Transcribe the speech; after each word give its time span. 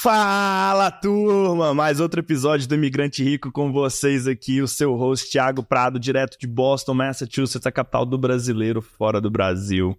Fala, 0.00 0.92
turma! 0.92 1.74
Mais 1.74 1.98
outro 1.98 2.20
episódio 2.20 2.68
do 2.68 2.74
Imigrante 2.76 3.24
Rico 3.24 3.50
com 3.50 3.72
vocês 3.72 4.28
aqui, 4.28 4.62
o 4.62 4.68
seu 4.68 4.94
host 4.94 5.28
Thiago 5.28 5.60
Prado, 5.60 5.98
direto 5.98 6.38
de 6.38 6.46
Boston, 6.46 6.94
Massachusetts, 6.94 7.66
a 7.66 7.72
capital 7.72 8.06
do 8.06 8.16
brasileiro 8.16 8.80
fora 8.80 9.20
do 9.20 9.28
Brasil. 9.28 9.98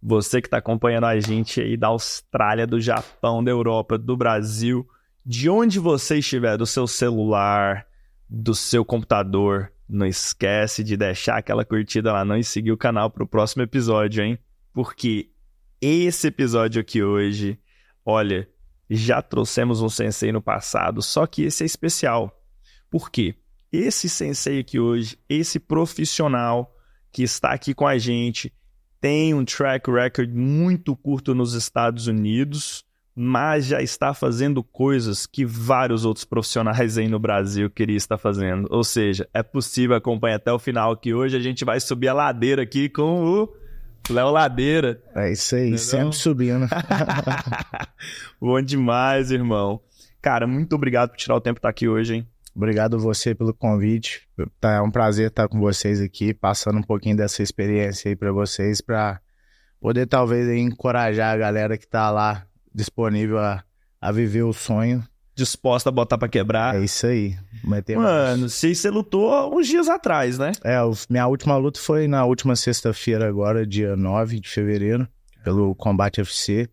Você 0.00 0.40
que 0.40 0.46
está 0.46 0.58
acompanhando 0.58 1.06
a 1.06 1.18
gente 1.18 1.60
aí 1.60 1.76
da 1.76 1.88
Austrália, 1.88 2.68
do 2.68 2.80
Japão, 2.80 3.42
da 3.42 3.50
Europa, 3.50 3.98
do 3.98 4.16
Brasil, 4.16 4.88
de 5.24 5.50
onde 5.50 5.80
você 5.80 6.18
estiver, 6.18 6.56
do 6.56 6.64
seu 6.64 6.86
celular, 6.86 7.84
do 8.30 8.54
seu 8.54 8.84
computador, 8.84 9.72
não 9.88 10.06
esquece 10.06 10.84
de 10.84 10.96
deixar 10.96 11.38
aquela 11.38 11.64
curtida 11.64 12.12
lá 12.12 12.24
não 12.24 12.36
e 12.36 12.44
seguir 12.44 12.70
o 12.70 12.78
canal 12.78 13.10
para 13.10 13.24
o 13.24 13.28
próximo 13.28 13.64
episódio, 13.64 14.22
hein? 14.22 14.38
Porque 14.72 15.30
esse 15.80 16.28
episódio 16.28 16.80
aqui 16.80 17.02
hoje, 17.02 17.58
olha, 18.04 18.48
já 18.88 19.20
trouxemos 19.20 19.82
um 19.82 19.88
sensei 19.88 20.32
no 20.32 20.40
passado, 20.40 21.02
só 21.02 21.26
que 21.26 21.42
esse 21.42 21.62
é 21.62 21.66
especial. 21.66 22.42
Por 22.90 23.10
quê? 23.10 23.34
Esse 23.72 24.08
sensei 24.08 24.60
aqui 24.60 24.78
hoje, 24.78 25.18
esse 25.28 25.58
profissional 25.58 26.74
que 27.12 27.22
está 27.22 27.50
aqui 27.50 27.74
com 27.74 27.86
a 27.86 27.98
gente, 27.98 28.52
tem 29.00 29.34
um 29.34 29.44
track 29.44 29.90
record 29.90 30.30
muito 30.30 30.94
curto 30.96 31.34
nos 31.34 31.54
Estados 31.54 32.06
Unidos, 32.06 32.84
mas 33.14 33.66
já 33.66 33.80
está 33.80 34.12
fazendo 34.12 34.62
coisas 34.62 35.26
que 35.26 35.44
vários 35.44 36.04
outros 36.04 36.24
profissionais 36.24 36.98
aí 36.98 37.08
no 37.08 37.18
Brasil 37.18 37.70
queriam 37.70 37.96
estar 37.96 38.18
fazendo. 38.18 38.68
Ou 38.70 38.84
seja, 38.84 39.28
é 39.32 39.42
possível 39.42 39.96
acompanhar 39.96 40.36
até 40.36 40.52
o 40.52 40.58
final, 40.58 40.96
que 40.96 41.14
hoje 41.14 41.36
a 41.36 41.40
gente 41.40 41.64
vai 41.64 41.80
subir 41.80 42.08
a 42.08 42.14
ladeira 42.14 42.62
aqui 42.62 42.88
com 42.88 43.24
o 43.24 43.48
Léo 44.08 44.30
Ladeira. 44.30 45.02
É 45.14 45.32
isso 45.32 45.54
aí, 45.54 45.62
Entendeu? 45.62 45.78
sempre 45.78 46.16
subindo. 46.16 46.66
Bom 48.40 48.60
demais, 48.62 49.30
irmão. 49.30 49.80
Cara, 50.22 50.46
muito 50.46 50.74
obrigado 50.74 51.10
por 51.10 51.16
tirar 51.16 51.36
o 51.36 51.40
tempo 51.40 51.54
de 51.54 51.58
estar 51.58 51.68
aqui 51.68 51.88
hoje, 51.88 52.16
hein? 52.16 52.28
Obrigado 52.54 52.98
você 52.98 53.34
pelo 53.34 53.52
convite. 53.52 54.26
Tá, 54.60 54.74
é 54.74 54.80
um 54.80 54.90
prazer 54.90 55.28
estar 55.28 55.48
com 55.48 55.60
vocês 55.60 56.00
aqui, 56.00 56.32
passando 56.32 56.78
um 56.78 56.82
pouquinho 56.82 57.16
dessa 57.16 57.42
experiência 57.42 58.08
aí 58.08 58.16
para 58.16 58.32
vocês, 58.32 58.80
para 58.80 59.20
poder 59.80 60.06
talvez 60.06 60.48
encorajar 60.48 61.34
a 61.34 61.36
galera 61.36 61.76
que 61.76 61.86
tá 61.86 62.10
lá 62.10 62.46
disponível 62.74 63.38
a, 63.38 63.62
a 64.00 64.10
viver 64.10 64.42
o 64.42 64.52
sonho 64.52 65.06
disposta 65.36 65.90
a 65.90 65.92
botar 65.92 66.18
para 66.18 66.28
quebrar. 66.28 66.74
É 66.74 66.84
isso 66.84 67.06
aí. 67.06 67.36
Mano, 68.02 68.48
se 68.48 68.74
você 68.74 68.90
lutou 68.90 69.54
uns 69.56 69.66
dias 69.66 69.88
atrás, 69.88 70.38
né? 70.38 70.52
É, 70.64 70.78
minha 71.10 71.26
última 71.26 71.56
luta 71.56 71.78
foi 71.78 72.08
na 72.08 72.24
última 72.24 72.56
sexta-feira 72.56 73.28
agora, 73.28 73.66
dia 73.66 73.94
9 73.94 74.40
de 74.40 74.48
fevereiro, 74.48 75.06
pelo 75.44 75.74
Combate 75.74 76.20
FC 76.20 76.68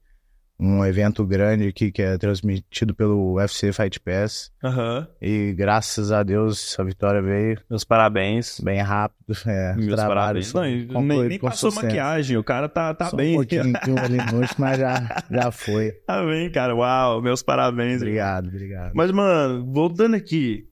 um 0.63 0.85
evento 0.85 1.25
grande 1.25 1.67
aqui 1.67 1.91
que 1.91 2.01
é 2.01 2.17
transmitido 2.17 2.95
pelo 2.95 3.33
UFC 3.33 3.73
Fight 3.73 3.99
Pass. 3.99 4.49
Uhum. 4.63 5.05
E 5.21 5.53
graças 5.53 6.09
a 6.11 6.23
Deus 6.23 6.79
a 6.79 6.83
vitória 6.83 7.21
veio. 7.21 7.59
Meus 7.69 7.83
parabéns. 7.83 8.61
Bem 8.61 8.81
rápido. 8.81 9.13
É, 9.45 9.75
Meus 9.75 9.95
parabéns. 9.95 10.53
Não, 10.53 11.01
nem, 11.01 11.27
nem 11.27 11.39
passou 11.39 11.69
sucesso. 11.69 11.85
maquiagem, 11.85 12.37
o 12.37 12.43
cara 12.43 12.69
tá, 12.69 12.93
tá 12.93 13.09
Só 13.09 13.17
bem. 13.17 13.33
Um 13.33 13.37
pouquinho 13.37 13.73
ali 14.01 14.17
noite, 14.31 14.55
mas 14.57 14.79
já, 14.79 15.23
já 15.29 15.51
foi. 15.51 15.91
Tá 16.07 16.23
bem, 16.25 16.49
cara. 16.49 16.73
Uau, 16.73 17.21
meus 17.21 17.43
parabéns. 17.43 17.97
Obrigado, 17.97 18.47
obrigado. 18.47 18.93
Mas, 18.93 19.11
mano, 19.11 19.69
voltando 19.71 20.15
aqui. 20.15 20.65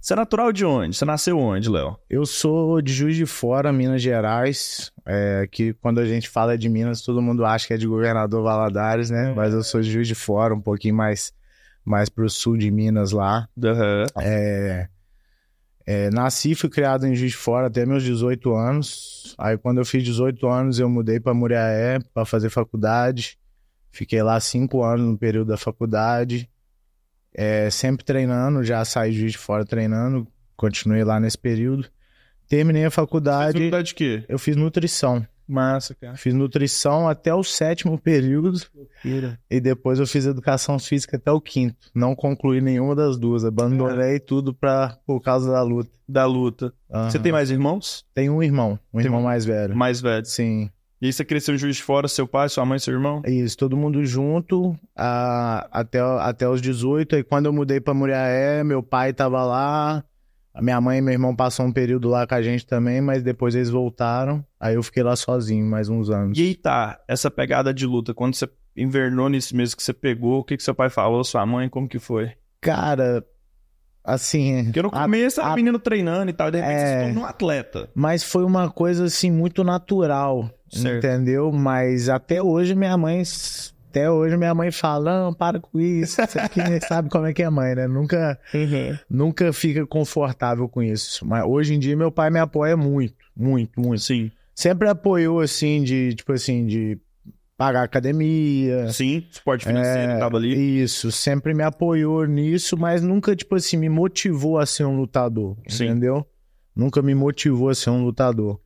Você 0.00 0.12
é 0.12 0.16
natural 0.16 0.52
de 0.52 0.64
onde? 0.64 0.96
Você 0.96 1.04
nasceu 1.04 1.38
onde, 1.38 1.68
Léo? 1.68 1.96
Eu 2.08 2.24
sou 2.24 2.80
de 2.80 2.92
Juiz 2.92 3.16
de 3.16 3.26
Fora, 3.26 3.72
Minas 3.72 4.00
Gerais. 4.00 4.92
É, 5.10 5.48
que 5.50 5.72
quando 5.74 6.00
a 6.00 6.04
gente 6.04 6.28
fala 6.28 6.58
de 6.58 6.68
Minas, 6.68 7.00
todo 7.00 7.22
mundo 7.22 7.44
acha 7.44 7.66
que 7.66 7.72
é 7.72 7.78
de 7.78 7.86
Governador 7.86 8.42
Valadares, 8.42 9.08
né? 9.08 9.32
Mas 9.34 9.54
eu 9.54 9.62
sou 9.62 9.80
de 9.80 9.90
Juiz 9.90 10.06
de 10.06 10.14
Fora, 10.14 10.54
um 10.54 10.60
pouquinho 10.60 10.94
mais, 10.94 11.32
mais 11.82 12.10
pro 12.10 12.28
sul 12.28 12.58
de 12.58 12.70
Minas 12.70 13.12
lá. 13.12 13.48
Uhum. 13.56 14.04
É, 14.20 14.88
é, 15.86 16.10
nasci 16.10 16.50
e 16.50 16.54
fui 16.54 16.68
criado 16.68 17.06
em 17.06 17.14
Juiz 17.14 17.32
de 17.32 17.38
Fora 17.38 17.68
até 17.68 17.86
meus 17.86 18.02
18 18.02 18.54
anos. 18.54 19.34
Aí 19.38 19.56
quando 19.56 19.78
eu 19.78 19.84
fiz 19.86 20.04
18 20.04 20.46
anos, 20.46 20.78
eu 20.78 20.90
mudei 20.90 21.18
para 21.18 21.32
Muriaé 21.32 22.00
para 22.12 22.26
fazer 22.26 22.50
faculdade. 22.50 23.38
Fiquei 23.90 24.22
lá 24.22 24.38
cinco 24.38 24.84
anos 24.84 25.06
no 25.06 25.16
período 25.16 25.48
da 25.48 25.56
faculdade 25.56 26.48
é, 27.34 27.70
sempre 27.70 28.04
treinando, 28.04 28.64
já 28.64 28.84
saí 28.84 29.12
de 29.12 29.20
Juiz 29.20 29.32
de 29.32 29.38
Fora 29.38 29.64
treinando, 29.64 30.26
continuei 30.56 31.04
lá 31.04 31.20
nesse 31.20 31.38
período. 31.38 31.88
Terminei 32.48 32.84
a 32.84 32.90
faculdade. 32.90 33.52
Você 33.52 33.58
faculdade 33.58 33.88
de 33.88 33.94
quê? 33.94 34.24
Eu 34.28 34.38
fiz 34.38 34.56
nutrição. 34.56 35.26
Massa, 35.48 35.94
cara. 35.94 36.16
Fiz 36.16 36.34
nutrição 36.34 37.08
até 37.08 37.34
o 37.34 37.42
sétimo 37.42 37.98
período. 37.98 38.60
Loucura. 38.74 39.38
E 39.50 39.58
depois 39.60 39.98
eu 39.98 40.06
fiz 40.06 40.26
educação 40.26 40.78
física 40.78 41.16
até 41.16 41.32
o 41.32 41.40
quinto. 41.40 41.90
Não 41.94 42.14
concluí 42.14 42.60
nenhuma 42.60 42.94
das 42.94 43.16
duas. 43.18 43.46
Abandonei 43.46 44.16
é. 44.16 44.18
tudo 44.18 44.52
pra, 44.52 44.98
por 45.06 45.20
causa 45.20 45.50
da 45.50 45.62
luta. 45.62 45.90
Da 46.06 46.26
luta. 46.26 46.72
Uhum. 46.90 47.10
Você 47.10 47.18
tem 47.18 47.32
mais 47.32 47.50
irmãos? 47.50 48.04
Tenho 48.14 48.34
um 48.34 48.42
irmão. 48.42 48.78
Um 48.92 48.98
tem 48.98 49.06
irmão 49.06 49.22
mais 49.22 49.46
velho. 49.46 49.74
Mais 49.74 50.00
velho. 50.02 50.24
Sim. 50.26 50.70
E 51.00 51.06
aí 51.06 51.12
você 51.12 51.24
cresceu 51.24 51.54
em 51.54 51.58
Juiz 51.58 51.76
de 51.76 51.82
Fora, 51.82 52.08
seu 52.08 52.26
pai, 52.26 52.48
sua 52.48 52.66
mãe, 52.66 52.78
seu 52.78 52.92
irmão? 52.92 53.22
Isso, 53.24 53.56
todo 53.56 53.76
mundo 53.76 54.04
junto 54.04 54.76
até, 54.96 56.00
até 56.00 56.48
os 56.48 56.60
18. 56.60 57.16
Aí 57.16 57.22
quando 57.22 57.46
eu 57.46 57.52
mudei 57.52 57.80
pra 57.80 57.94
Muriaé, 57.94 58.64
meu 58.64 58.82
pai 58.82 59.12
tava 59.12 59.44
lá, 59.44 60.04
a 60.58 60.60
minha 60.60 60.80
mãe 60.80 60.98
e 60.98 61.00
meu 61.00 61.12
irmão 61.12 61.36
passou 61.36 61.64
um 61.64 61.70
período 61.70 62.08
lá 62.08 62.26
com 62.26 62.34
a 62.34 62.42
gente 62.42 62.66
também, 62.66 63.00
mas 63.00 63.22
depois 63.22 63.54
eles 63.54 63.70
voltaram. 63.70 64.44
Aí 64.58 64.74
eu 64.74 64.82
fiquei 64.82 65.04
lá 65.04 65.14
sozinho 65.14 65.64
mais 65.64 65.88
uns 65.88 66.10
anos. 66.10 66.36
E 66.36 66.42
aí 66.42 66.54
tá, 66.56 66.98
essa 67.06 67.30
pegada 67.30 67.72
de 67.72 67.86
luta, 67.86 68.12
quando 68.12 68.34
você 68.34 68.48
invernou 68.76 69.28
nesse 69.28 69.54
mês 69.54 69.72
que 69.72 69.80
você 69.80 69.92
pegou, 69.92 70.40
o 70.40 70.44
que, 70.44 70.56
que 70.56 70.62
seu 70.64 70.74
pai 70.74 70.90
falou, 70.90 71.22
sua 71.22 71.46
mãe, 71.46 71.68
como 71.68 71.88
que 71.88 72.00
foi? 72.00 72.32
Cara, 72.60 73.24
assim. 74.02 74.64
Porque 74.64 74.82
no 74.82 74.90
começo 74.90 75.40
a, 75.40 75.52
a 75.52 75.54
menino 75.54 75.78
treinando 75.78 76.28
e 76.28 76.34
tal, 76.34 76.50
de 76.50 76.58
repente 76.58 76.74
é, 76.74 77.04
você 77.04 77.12
se 77.12 77.18
um 77.20 77.24
atleta. 77.24 77.88
Mas 77.94 78.24
foi 78.24 78.42
uma 78.42 78.68
coisa 78.68 79.04
assim 79.04 79.30
muito 79.30 79.62
natural. 79.62 80.50
Certo. 80.68 81.06
Entendeu? 81.06 81.52
Mas 81.52 82.08
até 82.08 82.42
hoje 82.42 82.74
minha 82.74 82.96
mãe. 82.98 83.22
Até 83.88 84.10
hoje 84.10 84.36
minha 84.36 84.54
mãe 84.54 84.70
fala, 84.70 85.24
não, 85.24 85.34
para 85.34 85.58
com 85.58 85.80
isso. 85.80 86.16
Você 86.16 86.38
aqui 86.38 86.60
sabe 86.86 87.08
como 87.08 87.26
é 87.26 87.32
que 87.32 87.42
é 87.42 87.48
mãe, 87.48 87.74
né? 87.74 87.88
Nunca, 87.88 88.38
uhum. 88.52 88.98
nunca 89.08 89.52
fica 89.52 89.86
confortável 89.86 90.68
com 90.68 90.82
isso. 90.82 91.26
Mas 91.26 91.44
hoje 91.44 91.74
em 91.74 91.78
dia 91.78 91.96
meu 91.96 92.12
pai 92.12 92.28
me 92.28 92.38
apoia 92.38 92.76
muito, 92.76 93.14
muito, 93.34 93.80
muito. 93.80 94.02
Sim. 94.02 94.30
Sempre 94.54 94.88
apoiou, 94.88 95.40
assim, 95.40 95.82
de, 95.82 96.14
tipo 96.14 96.32
assim, 96.32 96.66
de 96.66 96.98
pagar 97.56 97.82
academia. 97.82 98.90
Sim, 98.92 99.24
esporte 99.30 99.64
financeiro, 99.64 100.12
é, 100.12 100.18
tava 100.18 100.36
ali. 100.36 100.82
Isso, 100.82 101.10
sempre 101.10 101.54
me 101.54 101.62
apoiou 101.62 102.24
nisso, 102.26 102.76
mas 102.76 103.02
nunca, 103.02 103.34
tipo 103.34 103.54
assim, 103.54 103.76
me 103.76 103.88
motivou 103.88 104.58
a 104.58 104.66
ser 104.66 104.84
um 104.84 104.96
lutador, 104.96 105.56
Sim. 105.66 105.86
entendeu? 105.86 106.26
Nunca 106.74 107.00
me 107.00 107.14
motivou 107.14 107.68
a 107.68 107.74
ser 107.74 107.90
um 107.90 108.04
lutador. 108.04 108.60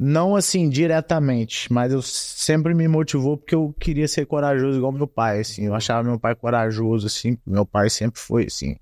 Não 0.00 0.36
assim 0.36 0.68
diretamente, 0.68 1.72
mas 1.72 1.92
eu 1.92 2.00
sempre 2.00 2.72
me 2.72 2.86
motivou 2.86 3.36
porque 3.36 3.54
eu 3.56 3.74
queria 3.80 4.06
ser 4.06 4.26
corajoso 4.26 4.78
igual 4.78 4.92
meu 4.92 5.08
pai, 5.08 5.40
assim. 5.40 5.64
Eu 5.64 5.74
achava 5.74 6.04
meu 6.08 6.20
pai 6.20 6.36
corajoso, 6.36 7.08
assim. 7.08 7.36
Meu 7.44 7.66
pai 7.66 7.90
sempre 7.90 8.20
foi, 8.20 8.44
assim, 8.44 8.76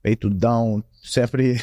peitudão, 0.00 0.82
sempre. 1.02 1.56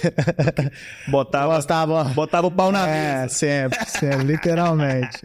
Botava, 1.08 1.56
Gostava, 1.56 2.04
botava 2.06 2.48
o 2.48 2.52
pau 2.52 2.72
na 2.74 2.88
É, 2.88 3.22
mesa. 3.22 3.34
sempre, 3.36 3.86
sempre, 3.86 4.24
literalmente. 4.26 5.18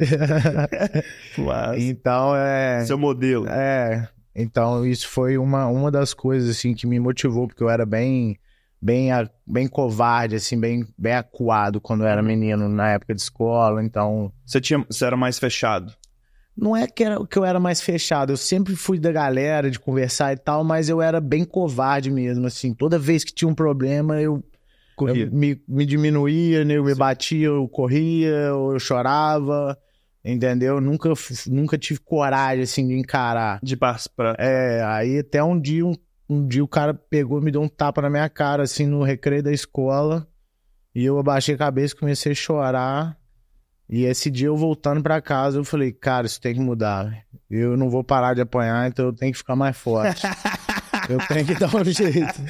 Mas, 1.39 1.83
então, 1.83 2.35
é. 2.37 2.85
Seu 2.85 2.97
modelo. 2.99 3.49
É. 3.49 4.09
Então, 4.37 4.85
isso 4.87 5.09
foi 5.09 5.37
uma, 5.39 5.67
uma 5.67 5.91
das 5.91 6.15
coisas, 6.15 6.49
assim, 6.57 6.75
que 6.75 6.87
me 6.87 6.99
motivou, 7.01 7.47
porque 7.49 7.63
eu 7.63 7.71
era 7.71 7.85
bem 7.87 8.37
bem, 8.85 9.09
bem 9.47 9.67
covarde, 9.67 10.37
assim, 10.37 10.61
bem, 10.61 10.87
bem 10.99 11.15
acuado 11.15 11.81
quando 11.81 12.03
eu 12.03 12.07
era 12.07 12.21
uhum. 12.21 12.29
menino, 12.29 12.69
na 12.69 12.91
época 12.91 13.15
de 13.15 13.23
escola, 13.23 13.83
então... 13.83 14.31
Você, 14.45 14.61
tinha, 14.61 14.85
você 14.87 15.07
era 15.07 15.17
mais 15.17 15.39
fechado? 15.39 15.91
Não 16.55 16.77
é 16.77 16.87
que, 16.87 17.03
era, 17.03 17.27
que 17.27 17.39
eu 17.39 17.47
era 17.47 17.59
mais 17.59 17.81
fechado, 17.81 18.31
eu 18.31 18.37
sempre 18.37 18.77
fui 18.77 18.99
da 18.99 19.11
galera, 19.11 19.71
de 19.71 19.81
conversar 19.81 20.35
e 20.35 20.37
tal, 20.37 20.63
mas 20.63 20.91
eu 20.91 21.01
era 21.01 21.19
bem 21.19 21.47
covarde 21.47 22.11
mesmo, 22.11 22.47
assim, 22.47 22.75
toda 22.75 22.99
vez 22.99 23.25
que 23.25 23.33
tinha 23.33 23.49
um 23.49 23.55
problema, 23.55 24.21
eu... 24.21 24.45
Corria. 24.95 25.25
Eu 25.25 25.33
me, 25.33 25.61
me 25.67 25.87
diminuía, 25.87 26.63
né? 26.63 26.75
eu 26.75 26.85
me 26.85 26.95
batia, 26.95 27.47
eu 27.47 27.67
corria, 27.67 28.29
eu 28.29 28.79
chorava, 28.79 29.77
entendeu? 30.23 30.79
Nunca, 30.79 31.11
nunca 31.49 31.79
tive 31.79 32.01
coragem, 32.01 32.63
assim, 32.63 32.87
de 32.87 32.95
encarar. 32.95 33.59
De 33.63 33.77
pra... 33.77 33.97
É, 34.39 34.85
aí 34.85 35.19
até 35.19 35.43
um 35.43 35.59
dia 35.59 35.85
um 35.85 35.97
um 36.35 36.47
dia 36.47 36.63
o 36.65 36.69
cara 36.69 36.95
pegou 36.95 37.41
e 37.41 37.45
me 37.45 37.51
deu 37.51 37.63
um 37.63 37.69
tapa 37.69 38.03
na 38.03 38.11
minha 38.11 38.29
cara, 38.29 38.65
assim, 38.65 38.87
no 38.87 39.03
recreio 39.03 39.43
da 39.43 39.53
escola. 39.53 40.27
E 40.95 41.05
eu 41.05 41.19
abaixei 41.19 41.55
a 41.55 41.59
cabeça, 41.59 41.97
comecei 41.97 42.33
a 42.33 42.35
chorar. 42.35 43.19
E 43.89 44.05
esse 44.05 44.31
dia 44.31 44.47
eu 44.47 44.57
voltando 44.57 45.03
para 45.03 45.21
casa, 45.21 45.59
eu 45.59 45.65
falei, 45.65 45.93
cara, 45.93 46.27
isso 46.27 46.41
tem 46.41 46.55
que 46.55 46.61
mudar. 46.61 47.25
Eu 47.51 47.77
não 47.77 47.91
vou 47.91 48.03
parar 48.03 48.35
de 48.35 48.41
apanhar, 48.41 48.89
então 48.89 49.07
eu 49.07 49.13
tenho 49.13 49.33
que 49.33 49.39
ficar 49.39 49.55
mais 49.57 49.77
forte. 49.77 50.27
eu 51.09 51.19
tenho 51.29 51.47
que 51.47 51.55
dar 51.55 51.75
um 51.75 51.85
jeito 51.85 52.41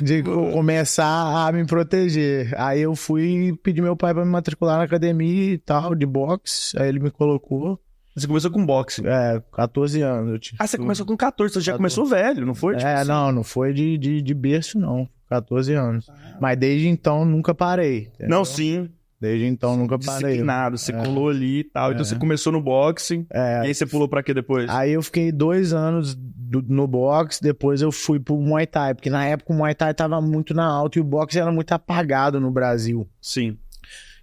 de 0.00 0.22
começar 0.22 1.48
a 1.48 1.52
me 1.52 1.66
proteger. 1.66 2.54
Aí 2.56 2.80
eu 2.80 2.94
fui 2.94 3.58
pedir 3.62 3.82
meu 3.82 3.96
pai 3.96 4.14
para 4.14 4.24
me 4.24 4.30
matricular 4.30 4.78
na 4.78 4.84
academia 4.84 5.52
e 5.52 5.58
tal, 5.58 5.94
de 5.94 6.06
boxe. 6.06 6.78
Aí 6.80 6.88
ele 6.88 7.00
me 7.00 7.10
colocou. 7.10 7.80
Você 8.14 8.26
começou 8.26 8.50
com 8.50 8.64
boxe. 8.64 9.02
É, 9.06 9.42
14 9.52 10.02
anos. 10.02 10.32
Eu 10.32 10.38
tinha- 10.38 10.56
Ah, 10.60 10.66
você 10.66 10.76
começou 10.76 11.06
com 11.06 11.16
14, 11.16 11.54
você 11.54 11.60
já 11.60 11.72
14. 11.72 11.78
começou 11.96 12.04
velho, 12.06 12.44
não 12.46 12.54
foi? 12.54 12.76
Tipo 12.76 12.86
É, 12.88 12.94
assim. 12.96 13.08
não, 13.08 13.32
não 13.32 13.42
foi 13.44 13.72
de, 13.72 13.96
de, 13.96 14.20
de 14.22 14.34
berço, 14.34 14.78
não. 14.78 15.08
14 15.28 15.72
anos. 15.72 16.06
Mas 16.40 16.58
desde 16.58 16.88
então 16.88 17.24
nunca 17.24 17.54
parei. 17.54 18.10
entendeu? 18.14 18.28
Não, 18.28 18.44
sim. 18.44 18.90
Desde 19.18 19.46
então 19.46 19.76
nunca 19.76 19.98
parei. 19.98 20.20
Disciplinado, 20.24 20.76
você 20.76 20.92
É. 20.92 20.96
colou 21.04 21.28
ali 21.30 21.60
e 21.60 21.64
tal. 21.64 21.90
Então 21.92 22.02
É. 22.02 22.04
você 22.04 22.16
começou 22.16 22.52
no 22.52 22.60
boxing. 22.60 23.24
É, 23.30 23.62
E 23.62 23.66
aí 23.68 23.74
você 23.74 23.86
pulou 23.86 24.08
pra 24.08 24.22
quê 24.22 24.34
depois? 24.34 24.68
Aí 24.68 24.90
eu 24.92 25.02
fiquei 25.02 25.30
dois 25.32 25.72
anos 25.72 26.14
do- 26.16 26.60
no 26.60 26.86
boxe, 26.86 27.40
depois 27.40 27.80
eu 27.80 27.90
fui 27.92 28.18
pro 28.20 28.36
Muay 28.36 28.66
Thai, 28.66 28.94
porque 28.94 29.08
na 29.08 29.24
época 29.24 29.52
o 29.54 29.56
Muay 29.56 29.74
Thai 29.74 29.94
tava 29.94 30.20
muito 30.20 30.52
na 30.52 30.66
alta 30.66 30.98
e 30.98 31.00
o 31.00 31.04
boxe 31.04 31.38
era 31.38 31.50
muito 31.52 31.72
apagado 31.72 32.38
no 32.40 32.50
Brasil. 32.50 33.08
Sim. 33.20 33.56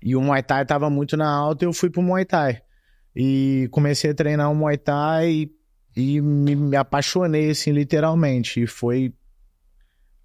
E 0.03 0.15
o 0.15 0.21
Muay 0.21 0.43
Thai 0.43 0.63
tava 0.65 0.89
muito 0.89 1.17
na 1.17 1.27
alta 1.29 1.63
e 1.63 1.67
eu 1.67 1.73
fui 1.73 1.89
pro 1.89 2.01
Muay 2.03 2.23
Thai. 2.25 2.61
E 3.21 3.67
comecei 3.71 4.11
a 4.11 4.15
treinar 4.15 4.49
o 4.49 4.55
Muay 4.55 4.77
Thai 4.77 5.29
e, 5.29 5.51
e 6.15 6.21
me, 6.21 6.55
me 6.55 6.77
apaixonei, 6.77 7.49
assim, 7.49 7.71
literalmente. 7.73 8.61
E 8.61 8.65
foi. 8.65 9.13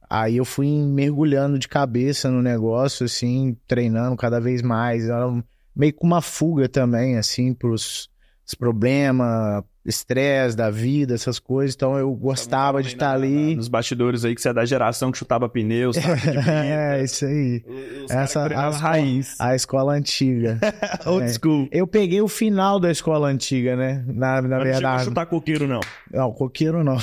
Aí 0.09 0.37
eu 0.37 0.45
fui 0.45 0.69
mergulhando 0.69 1.59
de 1.59 1.67
cabeça 1.67 2.31
no 2.31 2.41
negócio, 2.41 3.05
assim, 3.07 3.57
treinando 3.67 4.17
cada 4.17 4.41
vez 4.41 4.63
mais. 4.63 5.09
Era 5.09 5.27
um- 5.27 5.43
meio 5.75 5.93
que 5.93 6.05
uma 6.05 6.23
fuga 6.23 6.69
também, 6.69 7.17
assim, 7.19 7.53
pros 7.53 8.09
os 8.47 8.55
problemas, 8.55 9.65
estresse 9.85 10.57
da 10.57 10.71
vida, 10.71 11.15
essas 11.15 11.39
coisas. 11.39 11.75
Então 11.75 11.97
eu 11.99 12.11
gostava 12.15 12.83
de 12.83 12.89
estar 12.89 13.13
ali. 13.13 13.55
Nos 13.55 13.69
bastidores 13.69 14.25
aí 14.25 14.35
que 14.35 14.41
você 14.41 14.49
é 14.49 14.53
da 14.53 14.65
geração 14.65 15.13
que 15.13 15.19
chutava 15.19 15.49
pneus, 15.49 15.97
sabe? 15.97 16.21
De 16.21 16.39
É, 16.51 17.03
isso 17.05 17.25
aí. 17.27 17.63
Essa- 18.09 18.47
Essa 18.47 18.59
a 18.59 18.71
raiz. 18.71 19.35
A 19.41 19.55
escola 19.55 19.93
antiga. 19.95 20.59
Old 21.07 21.25
é. 21.27 21.29
school. 21.29 21.69
Eu 21.71 21.87
peguei 21.87 22.21
o 22.21 22.29
final 22.29 22.81
da 22.81 22.91
escola 22.91 23.29
antiga, 23.29 23.77
né? 23.77 24.03
Na, 24.07 24.41
na 24.43 24.59
não 24.59 24.65
verdade. 24.65 25.05
chutar 25.05 25.27
coqueiro, 25.27 25.67
não. 25.69 25.81
Não, 26.13 26.33
coqueiro 26.33 26.83
não. 26.83 26.97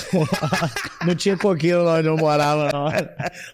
não 1.06 1.16
tinha 1.16 1.38
coqueiro 1.38 1.84
lá 1.84 1.96
onde 2.00 2.08
eu 2.08 2.18
morava, 2.18 2.70
não. 2.72 2.86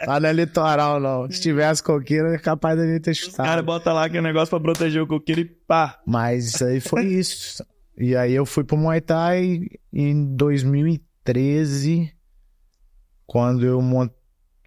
Lá 0.07 0.19
no 0.19 0.31
litoral, 0.31 0.99
não. 0.99 1.29
Se 1.29 1.41
tivesse 1.41 1.81
coqueiro, 1.83 2.27
é 2.33 2.37
capaz 2.37 2.77
de 2.79 2.85
ele 2.85 2.99
ter 2.99 3.11
Os 3.11 3.19
caras 3.19 3.31
chutado. 3.33 3.63
botam 3.63 3.93
lá 3.93 4.05
aquele 4.05 4.21
negócio 4.21 4.49
pra 4.49 4.59
proteger 4.59 5.01
o 5.01 5.07
coqueiro 5.07 5.41
e 5.41 5.45
pá. 5.45 5.99
Mas 6.05 6.47
isso 6.47 6.63
aí 6.65 6.79
foi 6.79 7.03
isso. 7.05 7.63
E 7.97 8.15
aí 8.15 8.33
eu 8.33 8.45
fui 8.45 8.63
pro 8.63 8.77
Muay 8.77 9.01
Thai 9.01 9.61
em 9.91 10.35
2013, 10.35 12.11
quando 13.25 13.65
eu 13.65 13.81
mon- 13.81 14.09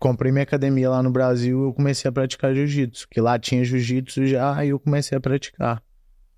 comprei 0.00 0.32
minha 0.32 0.42
academia 0.42 0.90
lá 0.90 1.02
no 1.02 1.10
Brasil, 1.10 1.62
eu 1.64 1.72
comecei 1.72 2.08
a 2.08 2.12
praticar 2.12 2.54
jiu-jitsu. 2.54 3.06
Que 3.08 3.20
lá 3.20 3.38
tinha 3.38 3.64
jiu-jitsu 3.64 4.26
já, 4.26 4.64
e 4.64 4.70
eu 4.70 4.80
comecei 4.80 5.16
a 5.16 5.20
praticar. 5.20 5.82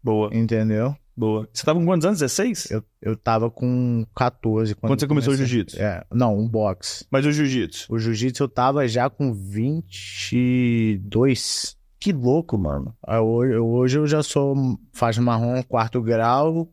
Boa, 0.02 0.30
Entendeu? 0.34 0.94
boa. 1.16 1.48
Você 1.52 1.64
tava 1.64 1.78
com 1.78 1.86
quantos 1.86 2.04
anos? 2.06 2.18
16? 2.20 2.70
Eu, 2.70 2.82
eu 3.00 3.16
tava 3.16 3.50
com 3.50 4.04
14 4.16 4.74
quando, 4.74 4.90
Quando 4.90 5.00
você 5.00 5.06
começou 5.06 5.32
o 5.32 5.36
jiu-jitsu? 5.36 5.80
É, 5.80 6.04
não, 6.12 6.36
um 6.38 6.48
boxe. 6.48 7.06
Mas 7.10 7.24
o 7.24 7.32
jiu-jitsu? 7.32 7.86
O 7.92 7.98
jiu-jitsu 7.98 8.42
eu 8.42 8.48
tava 8.48 8.86
já 8.88 9.08
com 9.08 9.32
22. 9.32 11.76
Que 12.00 12.12
louco, 12.12 12.58
mano. 12.58 12.94
Hoje, 13.06 13.56
hoje 13.56 13.98
eu 13.98 14.06
já 14.06 14.22
sou 14.22 14.54
faixa 14.92 15.22
marrom, 15.22 15.62
quarto 15.62 16.02
grau. 16.02 16.68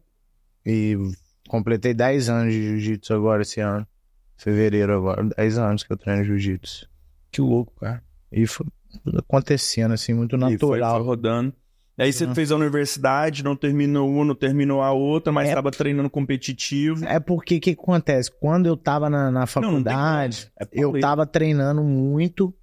E 0.66 0.96
completei 1.48 1.94
10 1.94 2.30
anos 2.30 2.54
de 2.54 2.62
jiu-jitsu 2.62 3.14
agora 3.14 3.42
esse 3.42 3.60
ano. 3.60 3.88
Fevereiro 4.38 4.96
agora. 4.96 5.24
10 5.38 5.58
anos 5.58 5.84
que 5.84 5.92
eu 5.92 5.98
treino 5.98 6.24
jiu-jitsu. 6.24 6.88
Que 7.32 7.42
louco, 7.42 7.74
cara. 7.80 8.02
E 8.32 8.46
foi 8.48 8.66
tudo 9.04 9.20
acontecendo, 9.20 9.94
assim, 9.94 10.14
muito 10.14 10.36
E 10.36 10.40
foi, 10.40 10.52
natural. 10.80 10.98
foi 10.98 11.06
rodando. 11.06 11.54
Aí 11.98 12.14
você 12.14 12.34
fez 12.34 12.50
a 12.50 12.56
universidade, 12.56 13.44
não 13.44 13.58
terminou 13.58 14.10
uma, 14.10 14.24
não 14.24 14.34
terminou 14.36 14.82
a 14.82 14.94
outra, 14.94 15.34
mas 15.34 15.50
É. 15.50 15.54
tava 15.54 15.70
treinando 15.70 16.10
competitivo. 16.10 17.04
É 17.06 17.20
porque 17.20 17.58
o 17.58 17.60
que, 17.60 17.76
que 17.76 17.82
acontece? 17.82 18.32
Quando 18.40 18.68
eu 18.68 18.78
tava 18.78 19.10
na, 19.10 19.26
na 19.26 19.32
Não, 19.32 19.40
não 19.42 19.48
faculdade, 19.48 20.46
como. 20.46 20.54
É 20.60 20.64
eu 20.80 20.82
pauleiro. 20.84 21.02
tava 21.08 21.26
treinando 21.26 21.84
muito 21.84 22.54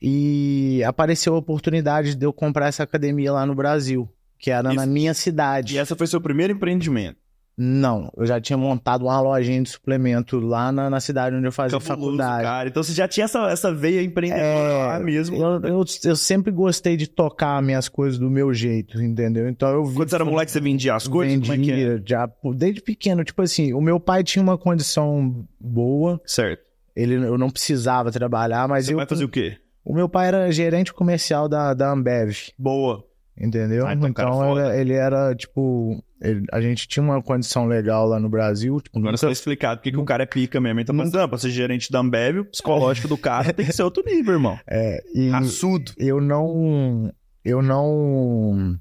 e 0.00 0.82
apareceu 0.84 1.34
a 1.34 1.38
oportunidade 1.38 2.14
de 2.14 2.24
eu 2.26 2.32
comprar 2.32 2.66
essa 2.68 2.82
academia 2.82 3.32
lá 3.32 3.44
no 3.46 3.54
Brasil, 3.54 4.08
que 4.38 4.50
era 4.50 4.72
na 4.72 4.82
Isso. 4.84 4.92
minha 4.92 5.14
cidade. 5.14 5.74
E 5.74 5.78
essa 5.78 5.94
foi 5.94 6.06
seu 6.06 6.20
primeiro 6.20 6.52
empreendimento. 6.54 7.18
Não, 7.56 8.10
eu 8.16 8.24
já 8.24 8.40
tinha 8.40 8.56
montado 8.56 9.02
uma 9.04 9.20
lojinha 9.20 9.62
de 9.62 9.68
suplemento 9.68 10.40
lá 10.40 10.72
na, 10.72 10.88
na 10.88 11.00
cidade 11.00 11.36
onde 11.36 11.46
eu 11.46 11.52
fazia 11.52 11.78
Cabuloso, 11.78 12.16
faculdade. 12.16 12.42
cara. 12.44 12.68
Então 12.68 12.82
você 12.82 12.92
já 12.94 13.06
tinha 13.06 13.24
essa, 13.24 13.40
essa 13.50 13.72
veia 13.74 14.02
empreendedora 14.02 14.96
É, 14.96 14.98
mesmo. 15.00 15.36
Eu, 15.36 15.60
eu, 15.62 15.84
eu 16.04 16.16
sempre 16.16 16.50
gostei 16.50 16.96
de 16.96 17.06
tocar 17.06 17.62
minhas 17.62 17.88
coisas 17.90 18.18
do 18.18 18.30
meu 18.30 18.54
jeito, 18.54 19.00
entendeu? 19.02 19.48
Então 19.48 19.68
eu 19.68 19.82
Quando 19.94 20.08
você 20.08 20.14
era 20.14 20.24
moleque, 20.24 20.50
você 20.50 20.60
vendia 20.60 20.94
as 20.94 21.06
coisas? 21.06 21.38
Como 21.40 21.52
é 21.52 21.56
que 21.58 21.70
é? 21.70 21.74
vendia 21.74 22.02
já 22.06 22.28
desde 22.54 22.80
pequeno, 22.80 23.22
tipo 23.22 23.42
assim, 23.42 23.72
o 23.74 23.80
meu 23.80 24.00
pai 24.00 24.24
tinha 24.24 24.42
uma 24.42 24.56
condição 24.56 25.46
boa, 25.60 26.20
Certo. 26.24 26.62
ele 26.96 27.14
eu 27.16 27.36
não 27.36 27.50
precisava 27.50 28.10
trabalhar, 28.10 28.66
mas 28.66 28.86
Você 28.86 28.92
eu 28.92 28.96
vai 28.96 29.06
fazer 29.06 29.24
o 29.24 29.28
quê? 29.28 29.58
o 29.84 29.92
meu 29.94 30.08
pai 30.08 30.28
era 30.28 30.50
gerente 30.50 30.92
comercial 30.92 31.48
da, 31.48 31.74
da 31.74 31.92
Ambev, 31.92 32.34
Boa. 32.58 33.04
Entendeu? 33.38 33.86
Ah, 33.86 33.94
então, 33.94 34.08
então 34.08 34.58
era- 34.58 34.76
ele 34.78 34.92
era 34.92 35.34
tipo, 35.34 36.02
ele- 36.20 36.44
a 36.52 36.60
gente 36.60 36.86
tinha 36.86 37.02
uma 37.02 37.22
condição 37.22 37.66
legal 37.66 38.06
lá 38.06 38.20
no 38.20 38.28
Brasil, 38.28 38.80
tipo, 38.80 38.98
Agora 38.98 39.12
nunca- 39.12 39.18
você 39.18 39.26
vai 39.26 39.32
explicar 39.32 39.76
porque 39.76 39.90
que 39.90 39.98
o 39.98 40.04
cara 40.04 40.22
é 40.22 40.26
pica 40.26 40.60
mesmo. 40.60 40.80
Então, 40.80 40.94
mas, 40.94 41.10
não, 41.12 41.28
pra 41.28 41.38
ser 41.38 41.50
gerente 41.50 41.90
da 41.90 42.00
Ambev, 42.00 42.38
o 42.40 42.44
psicológico 42.44 43.08
do 43.08 43.16
cara 43.18 43.52
tem 43.52 43.66
que 43.66 43.72
ser 43.72 43.82
outro 43.82 44.02
nível, 44.04 44.34
irmão. 44.34 44.58
é, 44.66 45.02
e 45.14 45.30
Assudo. 45.32 45.92
eu 45.98 46.20
não 46.20 47.12
eu 47.44 47.60
não 47.60 48.78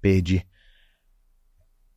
perdi 0.00 0.44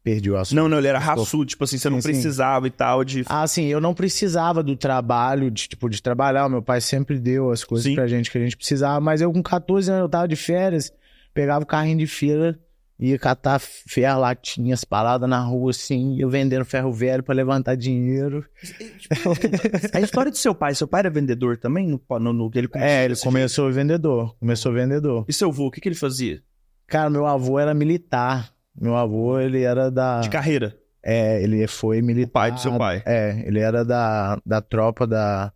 perdi 0.02 0.32
o 0.32 0.38
assunto. 0.38 0.56
Não, 0.56 0.68
não, 0.70 0.78
ele 0.80 0.88
era 0.88 0.98
raçudo, 0.98 1.46
tipo 1.46 1.64
assim, 1.66 1.78
você 1.78 1.90
não 1.90 1.98
Sim, 2.02 2.08
sim. 2.08 2.14
precisava 2.14 2.66
e 2.66 2.72
tal 2.72 3.04
de... 3.04 3.24
Ah, 3.28 3.46
sim, 3.46 3.66
eu 3.66 3.80
não 3.82 3.94
precisava 3.94 4.64
do 4.64 4.76
trabalho, 4.76 5.52
de, 5.52 5.68
tipo, 5.68 5.88
de 5.90 6.02
trabalhar. 6.02 6.46
O 6.48 6.50
meu 6.50 6.64
pai 6.64 6.82
sempre 6.82 7.20
deu 7.20 7.52
as 7.52 7.64
coisas 7.64 7.84
Sim. 7.86 7.96
pra 7.96 8.08
gente 8.08 8.32
que 8.32 8.38
a 8.38 8.42
gente 8.42 8.58
precisava, 8.58 9.00
mas 9.00 9.22
eu 9.22 9.32
com 9.32 9.44
14 9.44 9.92
anos 9.92 10.04
eu 10.04 10.10
tava 10.10 10.28
de 10.28 10.36
férias, 10.38 10.92
pegava 11.34 11.64
o 11.64 11.68
carrinho 11.68 11.98
de 11.98 12.08
feira, 12.08 12.60
ia 13.00 13.18
catar 13.18 13.60
ferro, 13.60 14.20
latinhas, 14.22 14.84
paradas 14.84 15.30
na 15.30 15.40
rua, 15.40 15.72
assim, 15.72 16.20
eu 16.20 16.30
vendendo 16.30 16.66
ferro 16.66 16.92
velho 16.92 17.24
pra 17.24 17.34
levantar 17.34 17.76
dinheiro. 17.76 18.46
A 19.94 20.00
história 20.02 20.32
do 20.32 20.38
seu 20.38 20.54
pai, 20.54 20.76
seu 20.76 20.88
pai 20.88 21.00
era 21.02 21.10
vendedor 21.10 21.58
também? 21.58 21.88
No, 21.88 22.02
no, 22.20 22.34
no- 22.34 22.52
ele 22.54 22.68
É, 22.76 23.06
ele 23.06 23.16
começou 23.16 23.72
vendedor, 23.72 24.36
começou 24.40 24.74
vendedor. 24.74 25.18
jeito? 25.20 25.30
E 25.30 25.34
seu 25.34 25.50
avô, 25.50 25.68
o 25.68 25.72
que, 25.72 25.80
que 25.82 25.88
ele 25.90 25.96
fazia? 25.96 26.42
Cara, 26.88 27.10
meu 27.10 27.26
avô 27.26 27.60
era 27.60 27.74
militar. 27.74 28.52
Meu 28.80 28.96
avô, 28.96 29.40
ele 29.40 29.62
era 29.62 29.90
da... 29.92 30.22
De 30.22 30.30
carreira. 30.30 30.76
É, 31.04 31.42
ele 31.42 31.66
foi 31.68 32.02
militar. 32.02 32.30
O 32.30 32.34
pai 32.34 32.52
do 32.52 32.60
seu 32.60 32.78
pai. 32.78 33.02
É, 33.06 33.44
ele 33.46 33.60
era 33.60 33.86
da, 33.86 34.40
da 34.46 34.62
tropa 34.62 35.08
da. 35.08 35.52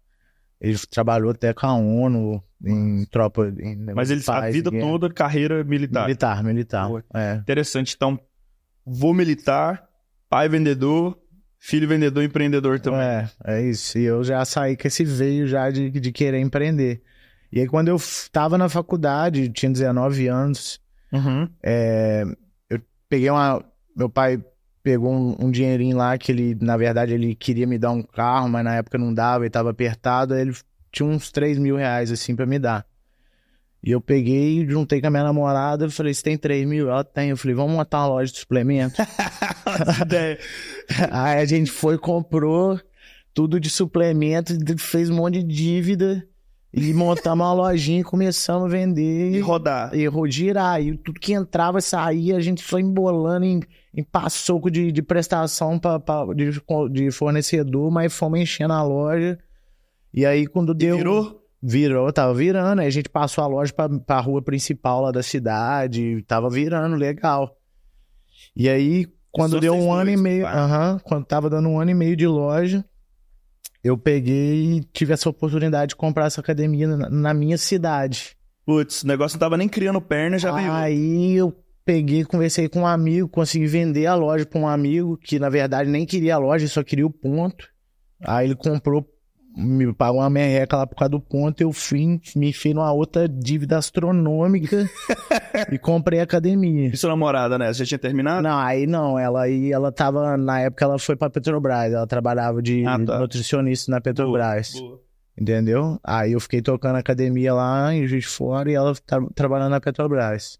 Ele 0.62 0.78
trabalhou 0.90 1.32
até 1.32 1.54
com 1.54 1.66
a 1.68 1.74
ONU 1.76 2.42
em 2.64 3.06
tropa. 3.06 3.48
Em 3.60 3.76
Mas 3.94 4.10
ele, 4.12 4.22
a 4.28 4.50
vida 4.50 4.72
toda, 4.72 5.10
carreira 5.12 5.64
militar. 5.64 6.04
Militar, 6.06 6.44
militar. 6.44 6.90
É. 7.14 7.36
Interessante. 7.36 7.94
Então, 7.96 8.20
vô 8.86 9.14
militar, 9.14 9.88
pai 10.30 10.48
vendedor, 10.50 11.18
filho 11.60 11.88
vendedor, 11.88 12.24
empreendedor 12.24 12.80
também. 12.80 13.02
É, 13.02 13.30
é 13.46 13.62
isso. 13.62 13.98
E 13.98 14.04
eu 14.04 14.24
já 14.24 14.44
saí 14.46 14.76
com 14.78 14.88
esse 14.88 15.04
veio 15.04 15.48
já 15.48 15.70
de, 15.70 15.90
de 15.90 16.12
querer 16.12 16.40
empreender. 16.40 17.02
E 17.52 17.60
aí, 17.60 17.68
quando 17.68 17.88
eu 17.90 17.98
f- 18.00 18.30
tava 18.32 18.58
na 18.58 18.68
faculdade, 18.68 19.48
tinha 19.50 19.72
19 19.72 20.28
anos, 20.28 20.82
Uhum. 21.12 21.48
é, 21.62 22.24
eu 22.70 22.82
peguei 23.08 23.30
uma. 23.30 23.64
Meu 23.96 24.10
pai 24.10 24.44
pegou 24.82 25.14
um, 25.14 25.36
um 25.40 25.52
dinheirinho 25.52 25.96
lá 25.96 26.18
que 26.18 26.32
ele, 26.32 26.58
na 26.60 26.76
verdade, 26.76 27.14
ele 27.14 27.36
queria 27.36 27.68
me 27.68 27.78
dar 27.78 27.92
um 27.92 28.02
carro, 28.02 28.50
mas 28.50 28.64
na 28.66 28.76
época 28.76 28.98
não 28.98 29.14
dava, 29.14 29.44
ele 29.44 29.52
tava 29.52 29.70
apertado, 29.70 30.34
aí 30.34 30.42
ele 30.42 30.54
tinha 30.94 31.06
uns 31.10 31.30
3 31.32 31.58
mil 31.58 31.76
reais 31.76 32.10
assim 32.12 32.34
pra 32.36 32.46
me 32.46 32.58
dar. 32.58 32.86
E 33.84 33.92
eu 33.92 34.00
peguei, 34.00 34.66
juntei 34.66 35.02
com 35.02 35.08
a 35.08 35.10
minha 35.10 35.24
namorada, 35.26 35.90
falei, 35.90 36.14
você 36.14 36.24
tem 36.24 36.38
3 36.38 36.66
mil? 36.66 36.90
Ela 36.90 37.04
tem. 37.04 37.32
Eu 37.32 37.38
falei, 37.38 37.54
vamos 37.54 37.74
montar 37.76 38.00
uma 38.00 38.08
loja 38.08 38.32
de 38.32 38.40
suplemento. 38.40 38.96
Aí 41.12 41.42
a 41.42 41.46
gente 41.46 41.70
foi, 41.72 41.98
comprou 41.98 42.80
tudo 43.34 43.60
de 43.60 43.70
suplemento, 43.70 44.54
fez 44.78 45.10
um 45.10 45.16
monte 45.16 45.44
de 45.44 45.54
dívida 45.54 46.26
e 46.72 46.94
montamos 46.94 47.46
uma 47.46 47.54
lojinha 47.54 48.02
e 48.02 48.04
começamos 48.04 48.66
a 48.66 48.70
vender. 48.70 49.32
E 49.34 49.40
rodar. 49.40 49.94
errou 49.94 50.30
girar. 50.30 50.82
E 50.82 50.96
tudo 50.98 51.20
que 51.20 51.34
entrava 51.34 51.82
saía, 51.82 52.38
a 52.38 52.42
gente 52.42 52.64
foi 52.64 52.82
embolando 52.82 53.46
em, 53.46 53.60
em 53.94 54.04
passoco 54.04 54.72
de, 54.72 54.92
de 54.92 55.02
prestação 55.02 55.78
pra, 55.78 56.00
pra- 56.00 56.26
de, 56.34 56.52
de 56.92 57.12
fornecedor, 57.12 57.92
mas 57.92 58.14
fomos 58.14 58.40
enchendo 58.40 58.74
a 58.74 58.82
loja. 58.84 59.38
E 60.14 60.26
aí, 60.26 60.46
quando 60.46 60.74
deu. 60.74 60.98
Virou? 60.98 61.42
Virou, 61.62 62.12
tava 62.12 62.34
virando. 62.34 62.80
Aí 62.82 62.88
a 62.88 62.92
gente 62.92 63.10
passou 63.10 63.44
a 63.44 63.48
loja 63.48 63.74
pra, 63.74 63.88
pra 63.88 64.20
rua 64.20 64.42
principal 64.42 65.02
lá 65.02 65.12
da 65.12 65.24
cidade, 65.24 66.22
tava 66.28 66.50
virando, 66.50 66.96
legal. 66.96 67.58
E 68.56 68.68
aí, 68.70 69.08
quando 69.32 69.54
Só 69.54 69.60
deu 69.60 69.74
um 69.74 69.92
ano 69.92 70.10
e 70.10 70.14
dois, 70.14 70.22
meio, 70.22 70.44
pá. 70.44 70.52
aham, 70.52 71.00
quando 71.04 71.26
tava 71.26 71.50
dando 71.50 71.70
um 71.70 71.80
ano 71.80 71.92
e 71.92 71.94
meio 71.94 72.16
de 72.16 72.28
loja, 72.28 72.86
eu 73.84 73.98
peguei 73.98 74.78
e 74.78 74.84
tive 74.94 75.14
essa 75.14 75.30
oportunidade 75.30 75.90
de 75.90 75.96
comprar 75.96 76.26
essa 76.26 76.40
academia 76.42 76.88
na, 76.88 77.10
na 77.10 77.34
minha 77.34 77.58
cidade. 77.58 78.38
Putz, 78.66 79.04
o 79.04 79.08
negócio 79.08 79.36
não 79.36 79.40
tava 79.40 79.58
nem 79.58 79.68
criando 79.68 80.00
perna, 80.00 80.38
já 80.38 80.52
veio. 80.52 80.72
Aí 80.72 81.34
eu 81.34 81.54
peguei, 81.84 82.24
conversei 82.24 82.70
com 82.70 82.82
um 82.82 82.88
amigo, 82.88 83.28
consegui 83.28 83.68
vender 83.68 84.06
a 84.06 84.16
loja 84.16 84.46
para 84.46 84.60
um 84.60 84.68
amigo 84.68 85.18
que 85.18 85.38
na 85.40 85.50
verdade 85.50 85.90
nem 85.90 86.06
queria 86.06 86.36
a 86.36 86.38
loja, 86.38 86.68
só 86.68 86.84
queria 86.84 87.06
o 87.06 87.10
ponto. 87.12 87.68
Aí 88.22 88.48
ele 88.48 88.56
comprou, 88.56 89.06
me 89.56 89.94
pagou 89.94 90.20
uma 90.22 90.30
merreca 90.30 90.76
lá 90.78 90.88
por 90.88 90.96
causa 90.96 91.10
do 91.12 91.20
ponto, 91.20 91.62
eu 91.62 91.72
fui, 91.72 92.20
me 92.36 92.52
fiz 92.52 92.74
numa 92.74 92.92
outra 92.92 93.28
dívida 93.30 93.78
astronômica 93.78 94.90
e 95.72 95.78
comprei 95.78 96.20
a 96.20 96.24
academia. 96.24 96.90
E 96.94 96.98
sua 96.98 97.10
namorada, 97.12 97.58
né? 97.58 97.72
Você 97.72 97.80
já 97.86 97.90
tinha 97.90 98.00
terminado? 98.00 98.42
Não, 98.42 98.58
aí 98.58 98.88
não, 98.88 99.18
ela 99.20 99.44
aí 99.44 99.72
ela 99.72 99.92
tava, 99.92 100.36
na 100.38 100.62
época 100.62 100.86
ela 100.86 100.98
foi 100.98 101.16
pra 101.16 101.30
Petrobras, 101.30 101.94
ela 101.94 102.08
trabalhava 102.08 102.62
de 102.62 102.86
Ah, 102.86 102.98
tá. 103.00 103.20
nutricionista 103.20 103.92
na 103.92 104.02
Petrobras. 104.02 104.72
Boa, 104.74 104.88
boa. 104.90 105.02
Entendeu? 105.36 106.00
Aí 106.04 106.34
eu 106.34 106.40
fiquei 106.40 106.62
tocando 106.62 106.96
academia 106.98 107.54
lá 107.54 107.94
em 107.94 108.06
Juiz 108.08 108.24
de 108.24 108.30
Fora 108.30 108.70
e 108.72 108.76
ela 108.76 108.94
tá 109.06 109.20
trabalhando 109.34 109.72
na 109.72 109.82
Petrobras. 109.82 110.60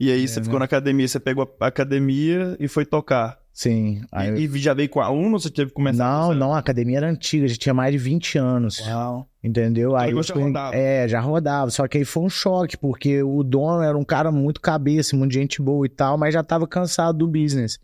E 0.00 0.10
aí 0.12 0.24
É, 0.24 0.26
você 0.26 0.40
né? 0.40 0.44
ficou 0.44 0.58
na 0.58 0.64
academia, 0.64 1.08
você 1.08 1.18
pegou 1.20 1.56
a 1.60 1.66
academia 1.66 2.56
e 2.60 2.68
foi 2.68 2.84
tocar. 2.86 3.38
Sim. 3.52 4.02
Aí... 4.12 4.30
E, 4.38 4.44
e 4.44 4.58
já 4.58 4.72
veio 4.72 4.88
com 4.88 5.00
a 5.00 5.10
um 5.10 5.32
ou 5.32 5.40
você 5.40 5.50
teve 5.50 5.70
que 5.70 5.74
começar 5.74 6.04
Não, 6.04 6.28
zero? 6.28 6.38
não, 6.38 6.54
a 6.54 6.58
academia 6.58 6.98
era 6.98 7.10
antiga, 7.10 7.48
já 7.48 7.56
tinha 7.56 7.74
mais 7.74 7.90
de 7.90 7.98
20 7.98 8.38
anos. 8.38 8.78
Uau. 8.86 9.28
Entendeu? 9.42 9.96
Aí 9.96 10.10
Então 10.10 10.20
eu 10.20 10.22
já 10.22 10.34
fui- 10.34 10.42
rodava. 10.44 10.76
É, 10.76 11.08
já 11.08 11.18
rodava. 11.20 11.70
Só 11.72 11.88
que 11.88 11.98
aí 11.98 12.04
foi 12.04 12.22
um 12.22 12.28
choque, 12.28 12.76
porque 12.76 13.20
o 13.24 13.42
dono 13.42 13.82
era 13.82 13.98
um 13.98 14.04
cara 14.04 14.30
muito 14.30 14.60
cabeça, 14.60 15.16
muito 15.16 15.32
gente 15.32 15.60
boa 15.60 15.84
e 15.84 15.88
tal, 15.88 16.16
mas 16.16 16.32
já 16.34 16.44
tava 16.44 16.68
cansado 16.68 17.18
do 17.18 17.26
business. 17.26 17.80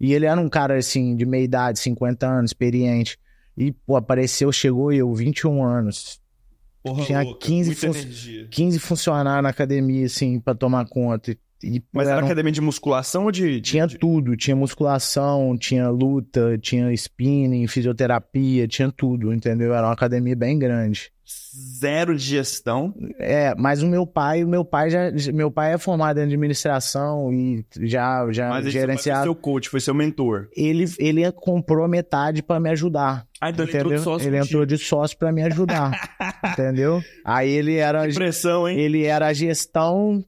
E 0.00 0.12
ele 0.14 0.26
era 0.26 0.40
um 0.40 0.48
cara, 0.48 0.76
assim, 0.78 1.16
de 1.16 1.26
meia 1.26 1.42
idade, 1.42 1.80
50 1.80 2.24
anos, 2.24 2.50
experiente. 2.50 3.18
E, 3.56 3.72
pô, 3.72 3.96
apareceu, 3.96 4.52
chegou 4.52 4.92
eu, 4.92 5.12
21 5.12 5.64
anos. 5.64 6.20
Porra 6.80 7.04
Tinha 7.04 7.22
louca, 7.22 7.44
15 7.44 7.70
muita 7.70 7.80
fun- 7.92 7.98
energia. 7.98 8.46
15 8.48 8.78
funcionários 8.78 9.42
na 9.42 9.48
academia, 9.48 10.06
assim, 10.06 10.38
pra 10.38 10.54
tomar 10.54 10.86
conta. 10.88 11.36
E, 11.62 11.82
Mas 11.92 12.06
era 12.06 12.18
era 12.18 12.26
academia 12.26 12.52
de 12.52 12.60
musculação 12.60 13.24
ou 13.24 13.32
de... 13.32 13.56
de- 13.56 13.60
Tinha 13.60 13.88
tudo, 13.88 14.36
tinha 14.36 14.54
musculação, 14.54 15.56
tinha 15.58 15.88
luta, 15.88 16.56
tinha 16.58 16.92
spinning, 16.92 17.66
fisioterapia, 17.66 18.68
tinha 18.68 18.90
tudo, 18.92 19.32
entendeu? 19.32 19.74
Era 19.74 19.86
uma 19.86 19.92
academia 19.92 20.36
bem 20.36 20.58
grande. 20.58 21.10
Zero 21.78 22.16
de 22.16 22.24
gestão. 22.24 22.94
É, 23.18 23.54
mas 23.56 23.82
o 23.82 23.86
meu 23.88 24.06
pai, 24.06 24.42
o 24.44 24.48
meu 24.48 24.64
pai 24.64 24.88
já, 24.88 25.10
meu 25.34 25.50
pai 25.50 25.74
é 25.74 25.78
formado 25.78 26.18
em 26.20 26.22
administração 26.22 27.32
e 27.32 27.64
já 27.82 28.26
já 28.30 28.48
Mas 28.48 28.64
esse 28.64 28.72
foi 28.72 28.80
gerenciado. 28.80 29.22
seu 29.24 29.34
coach, 29.34 29.68
foi 29.68 29.80
seu 29.80 29.92
mentor. 29.94 30.48
Ele 30.56 30.84
ele 30.98 31.30
comprou 31.32 31.84
a 31.84 31.88
metade 31.88 32.42
pra 32.42 32.58
me 32.58 32.70
ajudar, 32.70 33.26
Ah, 33.40 33.50
então 33.50 33.64
entendeu? 33.66 33.88
ele 33.90 33.94
entrou 33.96 33.98
de 33.98 34.04
sócio 34.04 34.28
ele 34.28 34.38
contigo. 34.38 34.46
entrou 34.54 34.66
de 34.66 34.78
sócio 34.78 35.18
pra 35.18 35.32
me 35.32 35.42
ajudar, 35.42 35.90
entendeu? 36.52 37.02
Aí 37.24 37.50
ele 37.50 37.76
era 37.76 38.06
Que 38.08 38.14
pressão, 38.14 38.66
hein? 38.68 38.78
ele 38.78 39.04
era 39.04 39.26
a 39.26 39.32
gestão 39.32 40.24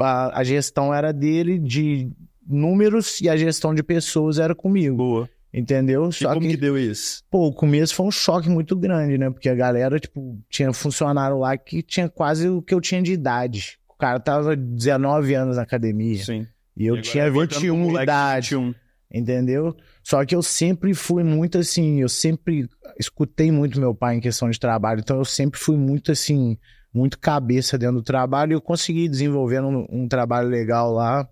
a, 0.00 0.38
a 0.40 0.44
gestão 0.44 0.92
era 0.92 1.12
dele 1.12 1.58
de 1.58 2.10
números 2.46 3.20
e 3.20 3.28
a 3.28 3.36
gestão 3.36 3.74
de 3.74 3.82
pessoas 3.82 4.38
era 4.38 4.54
comigo, 4.54 4.96
Boa. 4.96 5.30
entendeu? 5.52 6.08
E 6.08 6.12
Só 6.12 6.28
como 6.34 6.40
que 6.42 6.48
que 6.54 6.56
deu 6.56 6.76
isso? 6.78 7.22
Pô, 7.30 7.48
o 7.48 7.52
começo 7.52 7.94
foi 7.94 8.06
um 8.06 8.10
choque 8.10 8.48
muito 8.48 8.76
grande, 8.76 9.16
né? 9.18 9.30
Porque 9.30 9.48
a 9.48 9.54
galera, 9.54 9.98
tipo, 9.98 10.38
tinha 10.50 10.72
funcionário 10.72 11.38
lá 11.38 11.56
que 11.56 11.82
tinha 11.82 12.08
quase 12.08 12.48
o 12.48 12.60
que 12.60 12.74
eu 12.74 12.80
tinha 12.80 13.02
de 13.02 13.12
idade. 13.12 13.78
O 13.88 13.96
cara 13.96 14.20
tava 14.20 14.54
19 14.56 15.34
anos 15.34 15.56
na 15.56 15.62
academia. 15.62 16.22
Sim. 16.22 16.46
E 16.76 16.86
eu 16.86 16.96
E 16.96 17.02
tinha 17.02 17.30
voltando 17.30 17.48
pro 17.50 17.60
21 17.60 17.74
de 17.74 17.80
moleque 17.80 17.96
de 17.98 18.02
idade, 18.02 18.48
21. 18.56 18.74
entendeu? 19.12 19.76
Só 20.02 20.24
que 20.24 20.34
eu 20.34 20.42
sempre 20.42 20.92
fui 20.92 21.22
muito 21.24 21.56
assim, 21.56 22.00
eu 22.00 22.08
sempre 22.08 22.68
escutei 22.98 23.50
muito 23.50 23.80
meu 23.80 23.94
pai 23.94 24.16
em 24.16 24.20
questão 24.20 24.50
de 24.50 24.58
trabalho, 24.60 25.00
então 25.00 25.16
eu 25.18 25.24
sempre 25.24 25.58
fui 25.58 25.76
muito 25.76 26.12
assim, 26.12 26.58
muito 26.94 27.18
cabeça 27.18 27.76
dentro 27.76 27.96
do 27.96 28.02
trabalho 28.02 28.52
e 28.52 28.54
eu 28.54 28.60
consegui 28.60 29.08
desenvolvendo 29.08 29.66
um, 29.66 29.86
um 29.90 30.08
trabalho 30.08 30.48
legal 30.48 30.92
lá. 30.92 31.28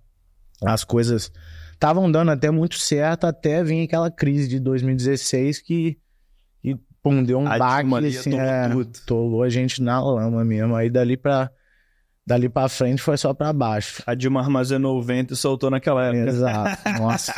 As 0.64 0.82
coisas 0.82 1.32
estavam 1.72 2.10
dando 2.10 2.30
até 2.32 2.50
muito 2.50 2.76
certo, 2.78 3.26
até 3.26 3.62
vir 3.62 3.84
aquela 3.84 4.10
crise 4.10 4.48
de 4.48 4.58
2016 4.58 5.60
que, 5.60 5.98
que 6.60 6.76
pum, 7.02 7.22
deu 7.22 7.38
um 7.38 7.46
A 7.46 7.58
baque, 7.58 8.06
assim, 8.06 8.34
é, 8.38 8.68
tolou 9.06 9.42
a 9.42 9.48
gente 9.48 9.80
na 9.80 10.02
lama 10.02 10.44
mesmo. 10.44 10.74
Aí 10.74 10.90
dali 10.90 11.16
pra, 11.16 11.50
dali 12.26 12.48
pra 12.48 12.68
frente 12.68 13.02
foi 13.02 13.16
só 13.16 13.34
pra 13.34 13.52
baixo. 13.52 14.02
A 14.06 14.14
Dilma 14.14 14.40
armazenou 14.40 14.96
o 14.96 15.02
vento 15.02 15.34
e 15.34 15.36
soltou 15.36 15.70
naquela 15.70 16.06
época. 16.06 16.28
Exato. 16.28 16.88
Nossa. 17.00 17.34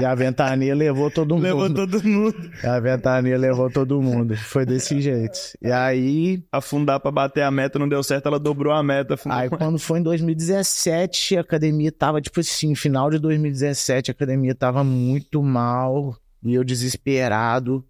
e 0.00 0.04
a 0.04 0.14
ventania 0.14 0.74
levou 0.74 1.10
todo 1.10 1.34
mundo. 1.34 1.42
Levou 1.42 1.72
todo 1.72 2.02
mundo. 2.02 2.50
A 2.64 2.80
ventania 2.80 3.38
levou 3.38 3.70
todo 3.70 4.02
mundo. 4.02 4.36
Foi 4.36 4.66
desse 4.66 5.00
jeito. 5.00 5.38
E 5.62 5.70
aí, 5.70 6.42
Afundar 6.50 7.00
pra 7.00 7.10
bater 7.10 7.42
a 7.42 7.50
meta 7.50 7.78
não 7.78 7.88
deu 7.88 8.02
certo, 8.02 8.26
ela 8.26 8.38
dobrou 8.38 8.72
a 8.72 8.82
meta. 8.82 9.14
afundou 9.14 9.38
aí 9.38 9.48
quando 9.48 9.78
foi 9.78 10.00
em 10.00 10.02
2017, 10.02 11.36
a 11.36 11.40
academia 11.40 11.92
tava, 11.92 12.20
tipo 12.20 12.40
assim, 12.40 12.74
final 12.74 13.10
de 13.10 13.18
2017, 13.18 14.10
a 14.10 14.12
academia 14.12 14.54
tava 14.54 14.82
muito 14.82 15.42
mal. 15.42 16.16
E 16.42 16.54
eu 16.54 16.64
desesperado. 16.64 17.84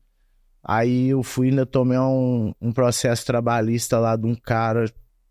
Aí 0.62 1.08
eu 1.08 1.22
fui 1.22 1.48
ainda 1.48 1.64
tomei 1.64 1.98
um, 1.98 2.52
um 2.60 2.72
processo 2.72 3.24
trabalhista 3.24 3.98
lá 3.98 4.16
de 4.16 4.26
um 4.26 4.34
cara. 4.34 4.84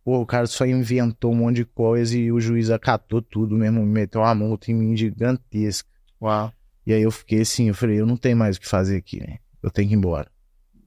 Pô, 0.07 0.21
o 0.21 0.25
cara 0.25 0.47
só 0.47 0.65
inventou 0.65 1.33
um 1.33 1.35
monte 1.35 1.57
de 1.57 1.65
coisa 1.65 2.17
e 2.17 2.31
o 2.31 2.39
juiz 2.39 2.69
acatou 2.69 3.21
tudo 3.21 3.57
mesmo, 3.57 3.85
meteu 3.85 4.21
uma 4.21 4.33
multa 4.33 4.71
em 4.71 4.73
mim 4.73 4.95
gigantesca. 4.95 5.89
Uau. 6.21 6.49
E 6.85 6.93
aí 6.93 7.01
eu 7.01 7.11
fiquei 7.11 7.41
assim, 7.41 7.67
eu 7.67 7.73
falei, 7.73 7.99
eu 7.99 8.05
não 8.05 8.15
tenho 8.15 8.37
mais 8.37 8.55
o 8.55 8.61
que 8.61 8.69
fazer 8.69 8.95
aqui, 8.95 9.19
né? 9.19 9.39
Eu 9.61 9.69
tenho 9.69 9.89
que 9.89 9.95
ir 9.95 9.97
embora. 9.97 10.31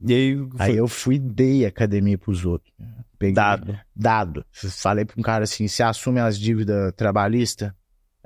E 0.01 0.15
aí, 0.15 0.37
foi 0.39 0.49
Aí 0.59 0.77
eu 0.79 0.89
fui 0.89 1.17
e 1.17 1.19
dei 1.19 1.67
academia 1.67 2.17
pros 2.17 2.47
outros. 2.47 2.73
Peguei, 3.19 3.35
dado. 3.35 3.79
Dado. 3.95 4.43
Falei 4.51 5.05
pra 5.05 5.17
um 5.19 5.23
cara 5.23 5.45
assim, 5.45 5.69
você 5.69 5.83
assume 5.83 6.19
as 6.19 6.39
dívidas 6.39 6.91
trabalhistas? 6.97 7.71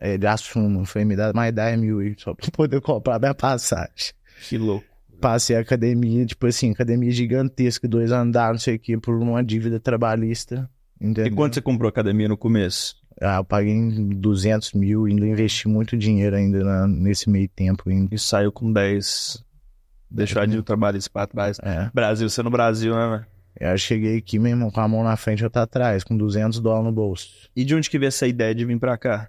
Ele 0.00 0.28
assume. 0.28 0.86
Falei, 0.86 1.06
me 1.06 1.16
dá 1.16 1.32
mais 1.34 1.52
10 1.52 1.76
mil 1.76 1.98
aí, 1.98 2.14
só 2.16 2.34
pra 2.34 2.48
poder 2.52 2.80
comprar 2.80 3.18
minha 3.18 3.34
passagem. 3.34 4.12
Que 4.48 4.56
louco. 4.56 4.86
Passei 5.20 5.56
a 5.56 5.60
academia, 5.60 6.24
tipo 6.24 6.46
assim, 6.46 6.70
academia 6.70 7.10
gigantesca, 7.10 7.88
dois 7.88 8.12
andares, 8.12 8.52
não 8.52 8.60
sei 8.60 8.76
o 8.76 8.78
que, 8.78 8.96
por 8.96 9.16
uma 9.16 9.42
dívida 9.42 9.80
trabalhista. 9.80 10.70
Entendeu? 11.00 11.26
E 11.26 11.30
quanto 11.30 11.54
você 11.54 11.60
comprou 11.60 11.88
a 11.88 11.90
academia 11.90 12.28
no 12.28 12.36
começo? 12.36 12.96
Ah, 13.20 13.36
eu 13.36 13.44
paguei 13.44 13.72
em 13.72 14.08
200 14.08 14.72
mil, 14.72 15.04
ainda 15.04 15.26
investi 15.26 15.68
muito 15.68 15.96
dinheiro 15.96 16.34
ainda 16.36 16.64
na- 16.64 16.86
nesse 16.88 17.30
meio 17.30 17.48
tempo. 17.48 17.88
Ainda. 17.88 18.14
E 18.14 18.18
saiu 18.18 18.50
com 18.50 18.72
10. 18.72 19.42
Deixou 20.10 20.40
a 20.42 20.44
dívida 20.46 20.62
trabalhista 20.62 21.10
pra 21.12 21.26
trás. 21.26 21.58
É. 21.62 21.90
Brasil, 21.94 22.28
você 22.28 22.42
no 22.42 22.50
Brasil, 22.50 22.94
né, 22.94 23.08
velho? 23.08 23.26
Eu 23.72 23.78
cheguei 23.78 24.18
aqui, 24.18 24.38
meu 24.38 24.50
irmão, 24.50 24.70
com 24.70 24.80
a 24.80 24.88
mão 24.88 25.04
na 25.04 25.16
frente 25.16 25.40
e 25.40 25.44
outra 25.44 25.62
atrás, 25.62 26.02
com 26.02 26.16
200 26.16 26.58
dólares 26.58 26.86
no 26.86 26.92
bolso. 26.92 27.48
E 27.54 27.64
de 27.64 27.74
onde 27.74 27.88
que 27.88 27.98
veio 27.98 28.08
essa 28.08 28.26
ideia 28.26 28.52
de 28.54 28.64
vir 28.64 28.78
pra 28.80 28.98
cá? 28.98 29.28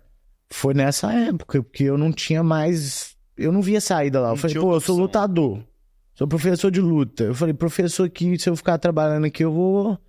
Foi 0.51 0.73
nessa 0.73 1.11
época, 1.13 1.61
porque 1.61 1.83
eu 1.83 1.97
não 1.97 2.11
tinha 2.11 2.43
mais. 2.43 3.15
Eu 3.37 3.51
não 3.51 3.61
via 3.61 3.79
saída 3.81 4.19
lá. 4.19 4.27
Eu 4.27 4.31
Não 4.31 4.37
falei, 4.37 4.55
pô, 4.55 4.73
eu 4.73 4.79
sou 4.81 4.97
lutador. 4.97 5.63
Sou 6.15 6.27
professor 6.27 6.71
de 6.71 6.81
luta. 6.81 7.25
Eu 7.25 7.35
falei, 7.35 7.53
professor 7.53 8.05
aqui, 8.05 8.37
se 8.39 8.49
eu 8.49 8.55
ficar 8.55 8.77
trabalhando 8.77 9.25
aqui, 9.25 9.43
eu 9.43 9.51
vou. 9.51 9.99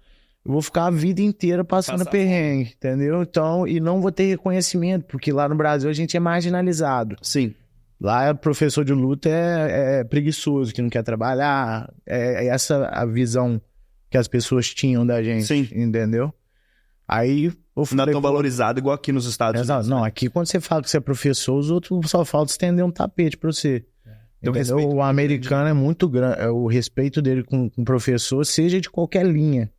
Eu 0.46 0.52
vou 0.52 0.62
ficar 0.62 0.86
a 0.86 0.90
vida 0.90 1.20
inteira 1.20 1.64
passando 1.64 1.98
Passar 1.98 2.10
perrengue, 2.10 2.72
entendeu? 2.76 3.20
Então, 3.20 3.66
e 3.66 3.80
não 3.80 4.00
vou 4.00 4.12
ter 4.12 4.26
reconhecimento, 4.26 5.04
porque 5.06 5.32
lá 5.32 5.48
no 5.48 5.56
Brasil 5.56 5.90
a 5.90 5.92
gente 5.92 6.16
é 6.16 6.20
marginalizado. 6.20 7.16
Sim. 7.20 7.52
Lá, 8.00 8.32
professor 8.32 8.84
de 8.84 8.92
luta 8.92 9.28
é, 9.28 10.00
é 10.00 10.04
preguiçoso, 10.04 10.72
que 10.72 10.80
não 10.80 10.88
quer 10.88 11.02
trabalhar. 11.02 11.92
É, 12.06 12.44
é 12.44 12.48
essa 12.48 12.86
a 12.86 13.04
visão 13.04 13.60
que 14.08 14.16
as 14.16 14.28
pessoas 14.28 14.72
tinham 14.72 15.04
da 15.04 15.20
gente, 15.20 15.46
Sim. 15.46 15.68
entendeu? 15.74 16.32
Aí 17.08 17.46
eu 17.46 17.52
Não 17.74 17.82
é 17.82 17.86
falei, 17.86 18.12
tão 18.12 18.20
valorizado 18.20 18.78
igual 18.78 18.94
aqui 18.94 19.10
nos 19.10 19.26
Estados 19.26 19.60
Exato. 19.60 19.80
Unidos. 19.80 19.90
Não, 19.90 20.02
né? 20.02 20.08
aqui 20.08 20.28
quando 20.28 20.46
você 20.46 20.60
fala 20.60 20.82
que 20.82 20.90
você 20.90 20.98
é 20.98 21.00
professor, 21.00 21.58
os 21.58 21.70
outros 21.72 22.08
só 22.08 22.24
falta 22.24 22.52
estender 22.52 22.84
um 22.84 22.90
tapete 22.90 23.36
pra 23.36 23.50
você. 23.50 23.84
Respeito 24.40 24.94
O 24.94 25.02
americano 25.02 25.68
é 25.68 25.72
muito 25.72 26.08
grande. 26.08 26.40
O 26.48 26.68
respeito 26.68 27.20
dele 27.20 27.42
com 27.42 27.68
o 27.76 27.84
professor, 27.84 28.46
seja 28.46 28.80
de 28.80 28.88
qualquer 28.88 29.26
linha 29.26 29.72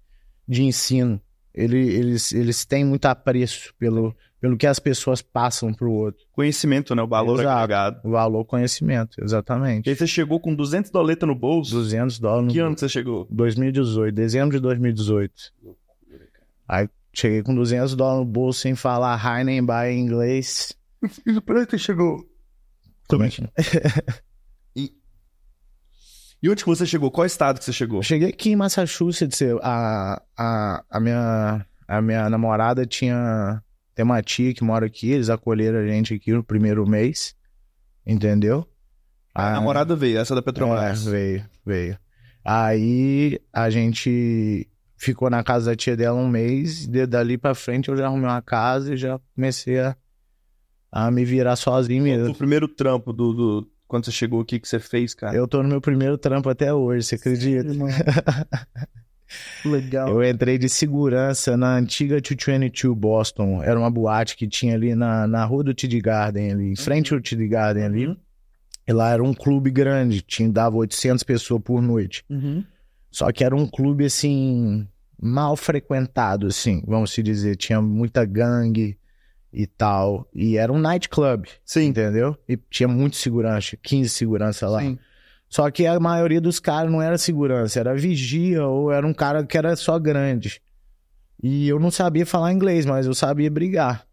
de 0.47 0.63
ensino. 0.63 1.21
Ele, 1.53 1.77
eles, 1.77 2.31
eles 2.33 2.65
têm 2.65 2.85
muito 2.85 3.05
apreço 3.07 3.73
pelo, 3.79 4.15
pelo 4.39 4.55
que 4.55 4.67
as 4.67 4.77
pessoas 4.77 5.21
passam 5.21 5.73
pro 5.73 5.91
outro. 5.91 6.23
Conhecimento, 6.31 6.93
né? 6.93 7.01
O 7.01 7.07
valor 7.07 7.39
Exato. 7.39 7.49
agregado. 7.49 7.99
O 8.07 8.11
valor 8.11 8.45
conhecimento, 8.45 9.19
E 9.19 9.23
exatamente. 9.23 9.89
aí 9.89 9.95
você 9.95 10.05
chegou 10.05 10.39
com 10.39 10.53
200 10.53 10.91
doletas 10.91 11.27
no 11.27 11.33
bolso. 11.33 11.71
200 11.71 12.19
dólares 12.19 12.53
Que 12.53 12.59
no 12.59 12.65
ano 12.67 12.75
que 12.75 12.81
você 12.81 12.89
chegou? 12.89 13.27
2018, 13.31 14.13
dezembro 14.13 14.55
de 14.55 14.61
2018. 14.61 15.33
Aí 16.67 16.87
cheguei 17.11 17.41
com 17.41 17.55
200 17.55 17.95
dólares 17.95 18.19
no 18.19 18.31
bolso 18.31 18.59
sem 18.59 18.75
falar 18.75 19.19
Heinenbai 19.19 19.93
em 19.93 19.99
inglês. 20.01 20.77
Por 21.45 21.57
aí 21.57 21.65
você 21.65 21.79
chegou. 21.79 22.23
Como 23.07 23.23
é 23.23 23.29
que... 23.29 23.41
E 26.41 26.49
onde 26.49 26.63
que 26.63 26.69
você 26.69 26.85
chegou? 26.85 27.09
Qual 27.09 27.25
estado 27.25 27.57
que 27.59 27.65
você 27.65 27.73
chegou? 27.73 28.01
Cheguei 28.03 28.29
aqui 28.29 28.51
em 28.51 28.55
Massachusetts, 28.55 29.41
a, 29.61 30.21
a, 30.37 30.83
a, 30.89 30.99
minha, 30.99 31.65
a 31.87 32.01
minha 32.01 32.29
namorada 32.29 32.85
tinha. 32.85 33.61
Tem 33.95 34.05
uma 34.05 34.21
tia 34.21 34.53
que 34.53 34.63
mora 34.63 34.85
aqui, 34.85 35.09
eles 35.09 35.29
acolheram 35.29 35.79
a 35.79 35.87
gente 35.87 36.13
aqui 36.13 36.31
no 36.31 36.43
primeiro 36.43 36.87
mês. 36.87 37.35
Entendeu? 38.05 38.67
A 39.33 39.51
namorada 39.51 39.95
veio, 39.95 40.19
essa 40.19 40.33
da 40.35 40.41
Petrobras. 40.41 41.05
É, 41.07 41.09
veio, 41.11 41.45
veio. 41.65 41.97
Aí 42.45 43.39
a 43.51 43.69
gente 43.69 44.67
ficou 44.95 45.29
na 45.29 45.43
casa 45.43 45.71
da 45.71 45.75
tia 45.75 45.97
dela 45.97 46.17
um 46.19 46.29
mês, 46.29 46.85
e 46.85 47.05
dali 47.05 47.37
pra 47.37 47.53
frente 47.53 47.89
eu 47.89 47.97
já 47.97 48.05
arrumei 48.05 48.25
uma 48.29 48.41
casa 48.41 48.93
e 48.93 48.97
já 48.97 49.19
comecei 49.35 49.79
a 49.79 49.95
a 50.89 51.11
me 51.11 51.25
virar 51.25 51.55
sozinho 51.57 52.03
mesmo. 52.03 52.31
O 52.31 52.35
primeiro 52.35 52.67
trampo 52.67 53.11
do, 53.11 53.33
do- 53.33 53.71
Quando 53.87 54.05
você 54.05 54.11
chegou 54.11 54.41
aqui, 54.41 54.59
que 54.59 54.67
você 54.67 54.79
fez, 54.79 55.13
cara? 55.13 55.35
Eu 55.35 55.47
tô 55.47 55.63
no 55.63 55.69
meu 55.69 55.79
primeiro 55.79 56.17
trampo 56.17 56.49
até 56.49 56.73
hoje, 56.73 57.05
você 57.05 57.15
acredita? 57.15 57.69
Legal. 59.65 60.09
Eu 60.09 60.23
entrei 60.29 60.57
de 60.57 60.69
segurança 60.69 61.57
na 61.57 61.75
antiga 61.75 62.19
222 62.21 62.97
Boston. 62.97 63.61
Era 63.63 63.77
uma 63.77 63.89
boate 63.89 64.35
que 64.35 64.47
tinha 64.47 64.73
ali 64.73 64.95
na, 64.95 65.27
na 65.27 65.43
rua 65.45 65.63
do 65.63 65.73
TD 65.73 65.99
Garden, 66.01 66.51
ali, 66.51 66.71
em 66.71 66.75
frente 66.75 67.13
ao 67.13 67.21
TD 67.21 67.47
Garden 67.47 67.83
ali. 67.83 68.07
Uhum. 68.07 68.17
E 68.87 68.93
lá 68.93 69.11
era 69.11 69.23
um 69.23 69.33
clube 69.33 69.69
grande, 69.69 70.21
tinha, 70.21 70.49
dava 70.49 70.77
800 70.77 71.23
pessoas 71.23 71.61
por 71.61 71.81
noite. 71.81 72.23
Uhum. 72.29 72.63
Só 73.11 73.31
que 73.31 73.43
era 73.43 73.55
um 73.55 73.67
clube, 73.67 74.05
assim, 74.05 74.87
mal 75.21 75.57
frequentado, 75.57 76.47
assim, 76.47 76.81
vamos 76.85 77.11
se 77.11 77.21
dizer. 77.21 77.57
Tinha 77.57 77.81
muita 77.81 78.23
gangue 78.23 78.97
e 79.51 79.65
tal. 79.65 80.27
E 80.33 80.57
era 80.57 80.71
um 80.71 80.79
nightclub, 80.79 81.47
Sim. 81.63 81.85
entendeu? 81.85 82.37
E 82.47 82.57
tinha 82.69 82.87
muito 82.87 83.15
segurança, 83.15 83.77
15 83.81 84.09
segurança 84.09 84.67
lá. 84.67 84.81
Sim. 84.81 84.97
Só 85.49 85.71
que 85.71 85.85
a 85.85 85.99
maioria 85.99 86.41
dos 86.41 86.59
caras 86.59 86.91
não 86.91 87.01
era 87.01 87.17
segurança, 87.17 87.79
era 87.79 87.95
vigia 87.95 88.65
ou 88.65 88.91
era 88.91 89.05
um 89.07 89.13
cara 89.13 89.45
que 89.45 89.57
era 89.57 89.75
só 89.75 89.97
grande. 89.97 90.61
E 91.41 91.67
eu 91.67 91.79
não 91.79 91.89
sabia 91.91 92.25
falar 92.25 92.51
inglês, 92.51 92.85
mas 92.85 93.05
eu 93.05 93.13
sabia 93.13 93.49
brigar. 93.49 94.05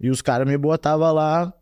E 0.00 0.10
os 0.10 0.22
caras 0.22 0.46
me 0.46 0.56
botavam 0.56 1.12
lá, 1.12 1.52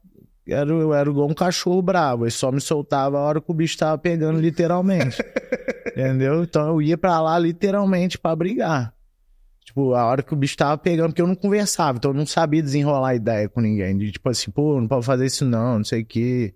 era, 0.47 0.69
eu 0.71 0.93
era 0.93 1.09
igual 1.09 1.29
um 1.29 1.35
cachorro 1.35 1.81
bravo, 1.81 2.25
eles 2.25 2.35
só 2.35 2.53
me 2.53 2.61
soltava 2.61 3.19
a 3.19 3.23
hora 3.23 3.41
que 3.41 3.51
o 3.51 3.55
bicho 3.55 3.79
tava 3.79 3.97
pegando, 3.97 4.39
literalmente. 4.39 5.23
Entendeu? 5.97 6.43
Então 6.43 6.69
eu 6.69 6.83
ia 6.83 6.99
pra 6.99 7.21
lá 7.21 7.39
literalmente 7.39 8.19
pra 8.19 8.37
brigar. 8.37 8.93
Tipo, 9.67 9.95
a 9.95 10.07
hora 10.07 10.23
que 10.23 10.33
o 10.33 10.37
bicho 10.37 10.57
tava 10.57 10.79
pegando, 10.79 11.09
porque 11.09 11.21
eu 11.21 11.27
não 11.27 11.35
conversava, 11.35 11.99
então 11.99 12.13
eu 12.13 12.17
não 12.17 12.25
sabia 12.25 12.63
desenrolar 12.63 13.17
ideia 13.17 13.49
com 13.49 13.61
ninguém. 13.61 13.99
De 13.99 14.13
tipo 14.13 14.29
assim, 14.29 14.49
pô, 14.49 14.81
não 14.81 14.87
pode 14.87 15.05
fazer 15.05 15.27
isso 15.27 15.45
não, 15.45 15.79
não 15.79 15.85
sei 15.85 16.03
o 16.03 16.07
quê. 16.07 16.55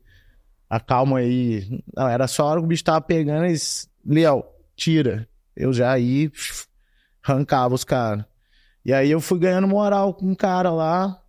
Acalma 0.68 1.18
aí. 1.18 1.82
Não, 1.92 2.08
era 2.08 2.28
só 2.28 2.44
a 2.44 2.46
hora 2.46 2.60
que 2.60 2.66
o 2.66 2.68
bicho 2.68 2.84
tava 2.84 3.00
pegando, 3.00 3.46
eles. 3.46 3.90
Léo, 4.06 4.44
tira. 4.76 5.28
Eu 5.56 5.72
já 5.72 5.96
pf, 5.96 6.66
arrancava 7.24 7.74
os 7.74 7.82
caras. 7.82 8.24
E 8.84 8.92
aí 8.92 9.10
eu 9.10 9.20
fui 9.20 9.40
ganhando 9.40 9.66
moral 9.66 10.14
com 10.14 10.26
um 10.26 10.34
cara 10.34 10.70
lá, 10.70 11.20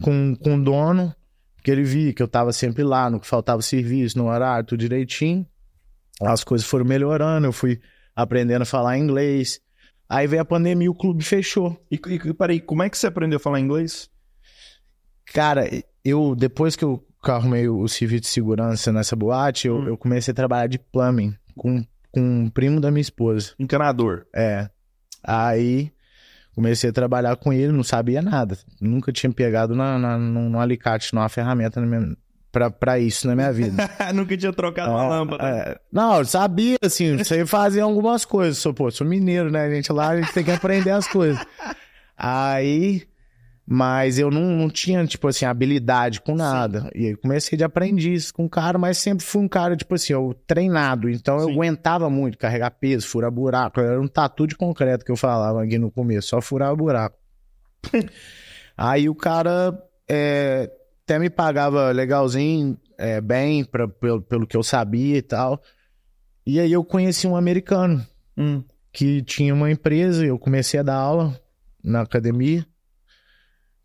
com, 0.00 0.36
com 0.36 0.54
o 0.54 0.62
dono, 0.62 1.12
porque 1.56 1.70
ele 1.70 1.82
via 1.82 2.14
que 2.14 2.22
eu 2.22 2.28
tava 2.28 2.52
sempre 2.52 2.84
lá, 2.84 3.10
no 3.10 3.18
que 3.18 3.26
faltava 3.26 3.60
serviço, 3.60 4.16
no 4.16 4.28
horário, 4.28 4.68
tudo 4.68 4.78
direitinho. 4.78 5.44
As 6.22 6.44
coisas 6.44 6.64
foram 6.64 6.84
melhorando, 6.84 7.48
eu 7.48 7.52
fui 7.52 7.80
aprendendo 8.14 8.62
a 8.62 8.66
falar 8.66 8.96
inglês. 8.96 9.60
Aí 10.08 10.26
veio 10.26 10.42
a 10.42 10.44
pandemia 10.44 10.86
e 10.86 10.88
o 10.88 10.94
clube 10.94 11.24
fechou. 11.24 11.76
E, 11.90 11.94
e 11.96 12.34
peraí, 12.34 12.60
como 12.60 12.82
é 12.82 12.90
que 12.90 12.98
você 12.98 13.06
aprendeu 13.06 13.36
a 13.36 13.40
falar 13.40 13.60
inglês? 13.60 14.10
Cara, 15.32 15.68
eu, 16.04 16.34
depois 16.36 16.76
que 16.76 16.84
eu 16.84 17.04
arrumei 17.22 17.68
o 17.68 17.88
serviço 17.88 18.22
de 18.22 18.28
segurança 18.28 18.92
nessa 18.92 19.16
boate, 19.16 19.66
eu, 19.66 19.76
Hum. 19.78 19.88
eu 19.88 19.96
comecei 19.96 20.32
a 20.32 20.34
trabalhar 20.34 20.66
de 20.66 20.78
plumbing 20.78 21.34
com, 21.56 21.82
com 22.12 22.20
um 22.20 22.50
primo 22.50 22.80
da 22.80 22.90
minha 22.90 23.00
esposa. 23.00 23.54
Encanador. 23.58 24.26
É. 24.34 24.68
Aí 25.22 25.90
comecei 26.54 26.90
a 26.90 26.92
trabalhar 26.92 27.34
com 27.36 27.52
ele, 27.52 27.72
não 27.72 27.82
sabia 27.82 28.20
nada. 28.22 28.56
Nunca 28.80 29.10
tinha 29.10 29.32
pegado 29.32 29.74
na, 29.74 29.98
na, 29.98 30.18
num, 30.18 30.50
num 30.50 30.60
alicate, 30.60 31.12
numa 31.14 31.28
ferramenta 31.28 31.80
na 31.80 31.86
minha, 31.86 32.16
pra, 32.54 32.70
pra 32.70 32.98
isso 33.00 33.26
na 33.26 33.34
minha 33.34 33.52
vida. 33.52 33.90
Nunca 34.14 34.36
tinha 34.36 34.52
trocado 34.52 34.92
uma 34.92 35.08
lâmpada. 35.08 35.44
É, 35.44 35.80
não, 35.92 36.18
eu 36.18 36.24
sabia, 36.24 36.76
assim, 36.80 37.22
sei 37.24 37.44
fazer 37.44 37.80
algumas 37.80 38.24
coisas. 38.24 38.58
Sou, 38.58 38.72
pô, 38.72 38.92
sou 38.92 39.04
mineiro, 39.04 39.50
né, 39.50 39.68
gente? 39.68 39.92
Lá 39.92 40.10
a 40.10 40.20
gente 40.20 40.32
tem 40.32 40.44
que 40.44 40.52
aprender 40.52 40.92
as 40.92 41.08
coisas. 41.08 41.44
Aí, 42.16 43.02
mas 43.66 44.20
eu 44.20 44.30
não, 44.30 44.42
não 44.42 44.70
tinha, 44.70 45.04
tipo 45.04 45.26
assim, 45.26 45.44
habilidade 45.44 46.20
com 46.20 46.36
nada. 46.36 46.88
E 46.94 47.08
aí 47.08 47.16
comecei 47.16 47.58
de 47.58 47.64
aprendiz 47.64 48.30
com 48.30 48.44
o 48.44 48.48
cara, 48.48 48.78
mas 48.78 48.98
sempre 48.98 49.24
fui 49.24 49.42
um 49.42 49.48
cara, 49.48 49.76
tipo 49.76 49.96
assim, 49.96 50.12
eu 50.12 50.32
treinado. 50.46 51.10
Então 51.10 51.38
eu 51.40 51.46
Sim. 51.46 51.54
aguentava 51.54 52.08
muito 52.08 52.38
carregar 52.38 52.70
peso, 52.70 53.08
furar 53.08 53.32
buraco. 53.32 53.80
Era 53.80 54.00
um 54.00 54.06
tatu 54.06 54.46
de 54.46 54.54
concreto 54.54 55.04
que 55.04 55.10
eu 55.10 55.16
falava 55.16 55.64
aqui 55.64 55.76
no 55.76 55.90
começo, 55.90 56.28
só 56.28 56.40
furar 56.40 56.74
buraco. 56.76 57.18
aí 58.78 59.08
o 59.08 59.14
cara 59.14 59.76
é, 60.08 60.70
até 61.04 61.18
me 61.18 61.28
pagava 61.28 61.90
legalzinho, 61.90 62.78
é, 62.96 63.20
bem, 63.20 63.62
pra, 63.64 63.86
pelo, 63.86 64.22
pelo 64.22 64.46
que 64.46 64.56
eu 64.56 64.62
sabia 64.62 65.18
e 65.18 65.22
tal. 65.22 65.62
E 66.46 66.58
aí 66.58 66.72
eu 66.72 66.84
conheci 66.84 67.26
um 67.26 67.36
americano 67.36 68.04
Hum. 68.36 68.64
que 68.92 69.22
tinha 69.22 69.54
uma 69.54 69.70
empresa, 69.70 70.24
eu 70.24 70.38
comecei 70.38 70.80
a 70.80 70.82
dar 70.82 70.96
aula 70.96 71.38
na 71.82 72.00
academia, 72.00 72.66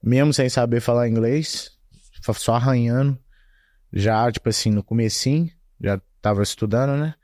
mesmo 0.02 0.34
sem 0.34 0.50
saber 0.50 0.80
falar 0.80 1.10
inglês, 1.10 1.78
só 2.34 2.56
arranhando, 2.56 3.18
já, 3.92 4.32
tipo 4.32 4.48
assim, 4.50 4.72
no 4.72 4.84
comecinho, 4.84 5.52
já 5.80 6.02
tava 6.22 6.42
estudando, 6.42 6.98
né? 6.98 7.16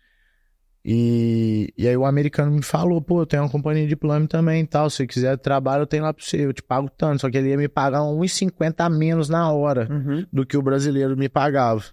E, 0.88 1.74
e 1.76 1.88
aí 1.88 1.98
o 1.98 2.06
americano 2.06 2.52
me 2.52 2.62
falou, 2.62 3.02
pô, 3.02 3.22
eu 3.22 3.26
tenho 3.26 3.42
uma 3.42 3.50
companhia 3.50 3.88
de 3.88 3.96
plano 3.96 4.28
também 4.28 4.62
e 4.62 4.68
tal, 4.68 4.88
se 4.88 4.98
você 4.98 5.08
quiser 5.08 5.36
trabalho 5.40 5.82
eu 5.82 5.88
tenho 5.88 6.04
lá 6.04 6.14
pra 6.14 6.24
você, 6.24 6.46
eu 6.46 6.54
te 6.54 6.62
pago 6.62 6.88
tanto, 6.96 7.22
só 7.22 7.30
que 7.32 7.38
ele 7.40 7.50
ia 7.50 7.58
me 7.58 7.68
pagar 7.68 8.02
1,50 8.02 8.76
a 8.86 8.90
menos 8.90 9.28
na 9.28 9.52
hora 9.52 9.88
Uhum. 9.90 10.26
do 10.32 10.46
que 10.46 10.56
o 10.56 10.62
brasileiro 10.62 11.18
me 11.18 11.28
pagava. 11.28 11.84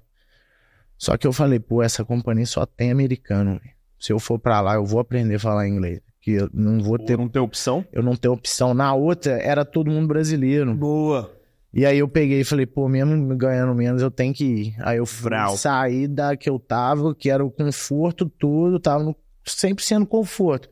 Só 0.98 1.16
que 1.16 1.26
eu 1.26 1.32
falei, 1.32 1.58
pô, 1.58 1.82
essa 1.82 2.04
companhia 2.04 2.44
só 2.44 2.66
tem 2.66 2.90
americano. 2.90 3.58
Se 3.98 4.12
eu 4.12 4.18
for 4.18 4.38
pra 4.38 4.60
lá, 4.60 4.74
eu 4.74 4.84
vou 4.84 5.00
aprender 5.00 5.36
a 5.36 5.40
falar 5.40 5.66
inglês. 5.66 6.00
Que 6.20 6.32
eu 6.32 6.50
não 6.52 6.78
vou 6.80 6.98
ter, 6.98 7.16
Não 7.18 7.28
tem 7.28 7.40
opção? 7.42 7.84
eu 7.92 8.02
não 8.02 8.14
tenho 8.14 8.34
opção. 8.34 8.72
Na 8.74 8.94
outra, 8.94 9.32
era 9.42 9.64
todo 9.64 9.90
mundo 9.90 10.06
brasileiro. 10.06 10.72
Boa. 10.74 11.32
E 11.74 11.86
aí 11.86 11.98
eu 11.98 12.08
peguei 12.08 12.40
e 12.40 12.44
falei, 12.44 12.66
pô, 12.66 12.86
mesmo 12.86 13.34
ganhando 13.34 13.74
menos, 13.74 14.02
eu 14.02 14.10
tenho 14.10 14.34
que 14.34 14.44
ir. 14.44 14.74
Aí 14.80 14.98
eu 14.98 15.06
Vral. 15.06 15.56
sair 15.56 16.06
da 16.06 16.36
que 16.36 16.50
eu 16.50 16.58
tava, 16.58 17.14
que 17.14 17.30
era 17.30 17.44
o 17.44 17.50
conforto 17.50 18.28
todo, 18.28 18.78
tava 18.78 19.02
no, 19.02 19.16
sempre 19.44 19.82
sendo 19.82 20.06
conforto. 20.06 20.68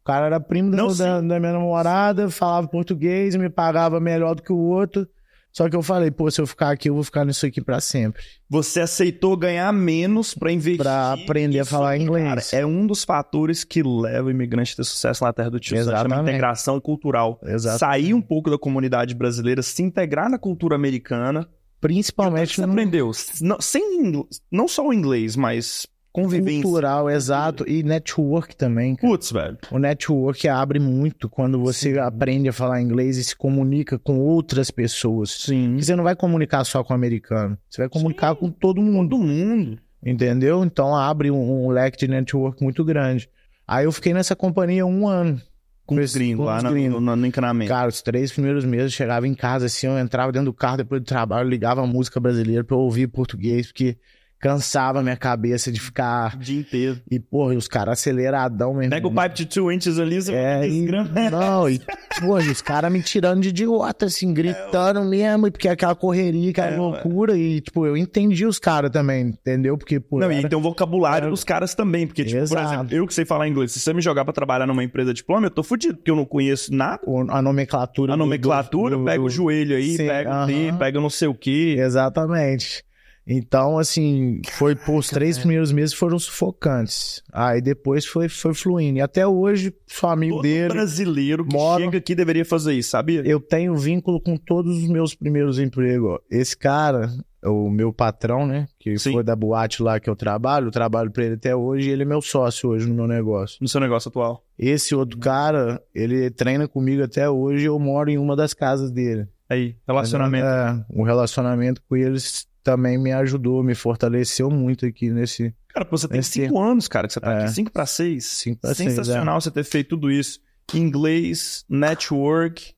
O 0.00 0.04
cara 0.04 0.26
era 0.26 0.40
primo 0.40 0.70
Não, 0.70 0.88
da, 0.94 1.20
da 1.20 1.38
minha 1.38 1.52
namorada, 1.52 2.28
falava 2.30 2.66
português, 2.66 3.36
me 3.36 3.48
pagava 3.48 4.00
melhor 4.00 4.34
do 4.34 4.42
que 4.42 4.52
o 4.52 4.58
outro. 4.58 5.06
Só 5.52 5.68
que 5.68 5.74
eu 5.74 5.82
falei, 5.82 6.10
pô, 6.10 6.30
se 6.30 6.40
eu 6.40 6.46
ficar 6.46 6.70
aqui, 6.70 6.88
eu 6.88 6.94
vou 6.94 7.02
ficar 7.02 7.24
nisso 7.24 7.44
aqui 7.44 7.60
pra 7.60 7.80
sempre. 7.80 8.22
Você 8.48 8.80
aceitou 8.80 9.36
ganhar 9.36 9.72
menos 9.72 10.32
pra 10.34 10.52
investir. 10.52 10.78
Pra 10.78 11.12
aprender 11.12 11.58
a 11.60 11.64
falar 11.64 11.90
cara, 11.90 12.02
inglês. 12.02 12.52
é 12.52 12.64
um 12.64 12.86
dos 12.86 13.04
fatores 13.04 13.64
que 13.64 13.82
leva 13.82 14.28
o 14.28 14.30
imigrante 14.30 14.72
a 14.74 14.76
ter 14.76 14.84
sucesso 14.84 15.24
na 15.24 15.32
terra 15.32 15.50
do 15.50 15.58
tio. 15.58 15.76
Isso 15.76 15.86
chama 15.86 15.98
Exatamente. 15.98 16.30
integração 16.30 16.80
cultural. 16.80 17.40
Exato. 17.44 17.78
Sair 17.80 18.14
um 18.14 18.22
pouco 18.22 18.48
da 18.50 18.58
comunidade 18.58 19.14
brasileira, 19.14 19.62
se 19.62 19.82
integrar 19.82 20.30
na 20.30 20.38
cultura 20.38 20.76
americana. 20.76 21.48
Principalmente 21.80 22.56
Você 22.56 22.66
no 22.66 22.72
aprendeu. 22.72 23.10
Não, 23.40 23.60
sem, 23.60 24.12
não 24.52 24.68
só 24.68 24.86
o 24.86 24.92
inglês, 24.92 25.34
mas 25.34 25.86
convivência. 26.12 26.62
cultural, 26.62 27.10
exato. 27.10 27.68
E 27.68 27.82
network 27.82 28.56
também. 28.56 28.96
cara. 28.96 29.08
Putz, 29.08 29.30
velho. 29.32 29.58
O 29.70 29.78
network 29.78 30.48
abre 30.48 30.78
muito 30.78 31.28
quando 31.28 31.58
você 31.58 31.94
Sim. 31.94 31.98
aprende 31.98 32.48
a 32.48 32.52
falar 32.52 32.80
inglês 32.80 33.16
e 33.16 33.24
se 33.24 33.36
comunica 33.36 33.98
com 33.98 34.18
outras 34.18 34.70
pessoas. 34.70 35.30
Sim. 35.30 35.76
E 35.76 35.82
você 35.82 35.94
não 35.94 36.04
vai 36.04 36.16
comunicar 36.16 36.64
só 36.64 36.82
com 36.82 36.92
o 36.92 36.96
americano. 36.96 37.56
Você 37.68 37.82
vai 37.82 37.88
comunicar 37.88 38.34
com 38.34 38.50
todo 38.50 38.80
mundo. 38.80 39.10
Todo 39.10 39.22
mundo. 39.22 39.78
Entendeu? 40.04 40.64
Então 40.64 40.96
abre 40.96 41.30
um, 41.30 41.66
um 41.66 41.68
leque 41.70 41.98
de 41.98 42.08
network 42.08 42.62
muito 42.62 42.84
grande. 42.84 43.28
Aí 43.66 43.84
eu 43.84 43.92
fiquei 43.92 44.12
nessa 44.14 44.34
companhia 44.34 44.84
um 44.86 45.06
ano. 45.06 45.40
Com 45.86 45.96
os 45.96 46.14
gringos 46.14 46.46
lá 46.46 46.62
gringos. 46.62 47.02
no, 47.02 47.16
no 47.16 47.26
encanamento. 47.26 47.68
Cara, 47.68 47.88
os 47.88 48.00
três 48.00 48.30
primeiros 48.30 48.64
meses 48.64 48.86
eu 48.86 48.90
chegava 48.90 49.26
em 49.26 49.34
casa 49.34 49.66
assim, 49.66 49.88
eu 49.88 49.98
entrava 49.98 50.30
dentro 50.30 50.46
do 50.46 50.54
carro 50.54 50.76
depois 50.76 51.00
do 51.02 51.04
trabalho, 51.04 51.48
ligava 51.48 51.82
a 51.82 51.86
música 51.86 52.20
brasileira 52.20 52.62
pra 52.62 52.76
eu 52.76 52.80
ouvir 52.80 53.08
português, 53.08 53.66
porque 53.66 53.96
cansava 54.40 55.00
a 55.00 55.02
minha 55.02 55.16
cabeça 55.16 55.70
de 55.70 55.78
ficar. 55.80 56.34
O 56.34 56.38
dia 56.38 56.60
inteiro. 56.60 57.00
E, 57.10 57.20
porra, 57.20 57.54
e 57.54 57.56
os 57.56 57.68
caras 57.68 57.98
aceleradão 57.98 58.74
mesmo. 58.74 58.90
Pega 58.90 59.06
o 59.06 59.10
pipe 59.14 59.34
de 59.34 59.46
two 59.46 59.70
inches 59.70 59.98
ali, 59.98 60.20
você 60.20 60.32
É, 60.32 60.66
e, 60.68 60.86
não, 61.30 61.68
e, 61.68 61.80
e 62.22 62.50
os 62.50 62.62
caras 62.62 62.90
me 62.90 63.02
tirando 63.02 63.42
de 63.42 63.50
idiota, 63.50 64.06
assim, 64.06 64.32
gritando 64.32 65.04
mesmo, 65.04 65.46
e 65.46 65.50
porque 65.50 65.68
aquela 65.68 65.94
correria, 65.94 66.50
aquela 66.50 66.68
É, 66.72 66.76
loucura, 66.76 67.36
e, 67.36 67.60
tipo, 67.60 67.86
eu 67.86 67.96
entendi 67.96 68.46
os 68.46 68.58
caras 68.58 68.90
também, 68.90 69.26
entendeu? 69.28 69.76
Porque, 69.76 70.00
pô, 70.00 70.18
Não, 70.18 70.32
e 70.32 70.38
era- 70.38 70.48
tem 70.48 70.58
um 70.58 70.62
vocabulário 70.62 71.24
era- 71.24 71.30
dos 71.30 71.44
caras 71.44 71.74
também, 71.74 72.06
porque, 72.06 72.24
tipo, 72.24 72.36
por 72.38 72.42
Exato. 72.42 72.74
exemplo, 72.74 72.94
eu 72.96 73.06
que 73.06 73.14
sei 73.14 73.24
falar 73.24 73.46
inglês, 73.48 73.72
se 73.72 73.80
você 73.80 73.92
me 73.92 74.00
jogar 74.00 74.24
pra 74.24 74.32
trabalhar 74.32 74.66
numa 74.66 74.82
empresa 74.82 75.12
de 75.12 75.22
plano, 75.22 75.46
eu 75.46 75.50
tô 75.50 75.62
fudido, 75.62 75.96
porque 75.96 76.10
eu 76.10 76.16
não 76.16 76.24
conheço 76.24 76.72
nada. 76.74 77.00
o- 77.06 77.30
a 77.30 77.40
nomenclatura. 77.42 78.12
A 78.12 78.16
do- 78.16 78.20
nomenclatura, 78.20 78.96
do- 78.96 79.04
pega 79.04 79.18
do- 79.18 79.24
o 79.24 79.30
joelho 79.30 79.76
aí, 79.76 79.96
Sim, 79.96 80.06
pega 80.06 80.44
o 80.44 80.46
T, 80.46 80.68
aham. 80.68 80.78
pega 80.78 81.00
não 81.00 81.10
sei 81.10 81.28
o 81.28 81.34
quê. 81.34 81.76
Exatamente. 81.78 82.84
Então, 83.32 83.78
assim, 83.78 84.40
foi 84.54 84.76
os 84.88 85.06
três 85.08 85.38
primeiros 85.38 85.70
meses 85.70 85.94
foram 85.94 86.18
sufocantes. 86.18 87.22
Aí 87.32 87.60
depois 87.60 88.04
foi, 88.04 88.28
foi 88.28 88.52
fluindo. 88.52 88.98
E 88.98 89.00
até 89.00 89.24
hoje, 89.24 89.72
sou 89.86 90.10
amigo 90.10 90.34
Todo 90.36 90.42
dele. 90.42 90.74
brasileiro 90.74 91.44
que 91.46 91.54
mora- 91.54 91.84
chega 91.84 91.98
aqui 91.98 92.14
deveria 92.14 92.44
fazer 92.44 92.74
isso, 92.74 92.90
sabia? 92.90 93.22
Eu 93.24 93.38
tenho 93.40 93.76
vínculo 93.76 94.20
com 94.20 94.36
todos 94.36 94.76
os 94.82 94.88
meus 94.88 95.14
primeiros 95.14 95.60
empregos. 95.60 96.18
Esse 96.28 96.56
cara, 96.56 97.08
o 97.44 97.70
meu 97.70 97.92
patrão, 97.92 98.44
né? 98.46 98.66
Que 98.80 98.98
Sim. 98.98 99.12
foi 99.12 99.22
da 99.22 99.36
boate 99.36 99.80
lá 99.80 100.00
que 100.00 100.10
eu 100.10 100.16
trabalho, 100.16 100.66
eu 100.66 100.72
trabalho 100.72 101.12
pra 101.12 101.24
ele 101.24 101.34
até 101.34 101.54
hoje 101.54 101.88
e 101.88 101.92
ele 101.92 102.02
é 102.02 102.06
meu 102.06 102.20
sócio 102.20 102.70
hoje 102.70 102.88
no 102.88 102.94
meu 102.96 103.06
negócio. 103.06 103.58
No 103.60 103.68
seu 103.68 103.80
negócio 103.80 104.08
atual. 104.08 104.44
Esse 104.58 104.92
outro 104.92 105.18
cara, 105.18 105.80
ele 105.94 106.30
treina 106.30 106.66
comigo 106.66 107.04
até 107.04 107.30
hoje 107.30 107.64
eu 107.66 107.78
moro 107.78 108.10
em 108.10 108.18
uma 108.18 108.34
das 108.34 108.52
casas 108.52 108.90
dele. 108.90 109.28
Aí, 109.48 109.74
relacionamento. 109.86 110.46
É, 110.46 110.84
o 110.90 111.02
relacionamento 111.02 111.82
com 111.88 111.96
eles 111.96 112.46
também 112.62 112.98
me 112.98 113.12
ajudou, 113.12 113.62
me 113.62 113.74
fortaleceu 113.74 114.50
muito 114.50 114.84
aqui 114.86 115.10
nesse. 115.10 115.54
Cara, 115.68 115.84
pô, 115.84 115.96
você 115.96 116.08
tem 116.08 116.20
Esse- 116.20 116.32
cinco 116.32 116.60
anos, 116.60 116.88
cara, 116.88 117.06
que 117.06 117.12
você 117.14 117.20
tá 117.20 117.32
É. 117.32 117.42
aqui. 117.44 117.52
Cinco 117.54 117.70
pra 117.72 117.86
seis. 117.86 118.26
Cinco 118.26 118.60
pra 118.60 118.74
seis, 118.74 118.90
Sensacional 118.94 119.40
você 119.40 119.50
ter 119.50 119.64
feito 119.64 119.90
tudo 119.90 120.10
isso. 120.10 120.40
Inglês, 120.74 121.64
network, 121.68 122.74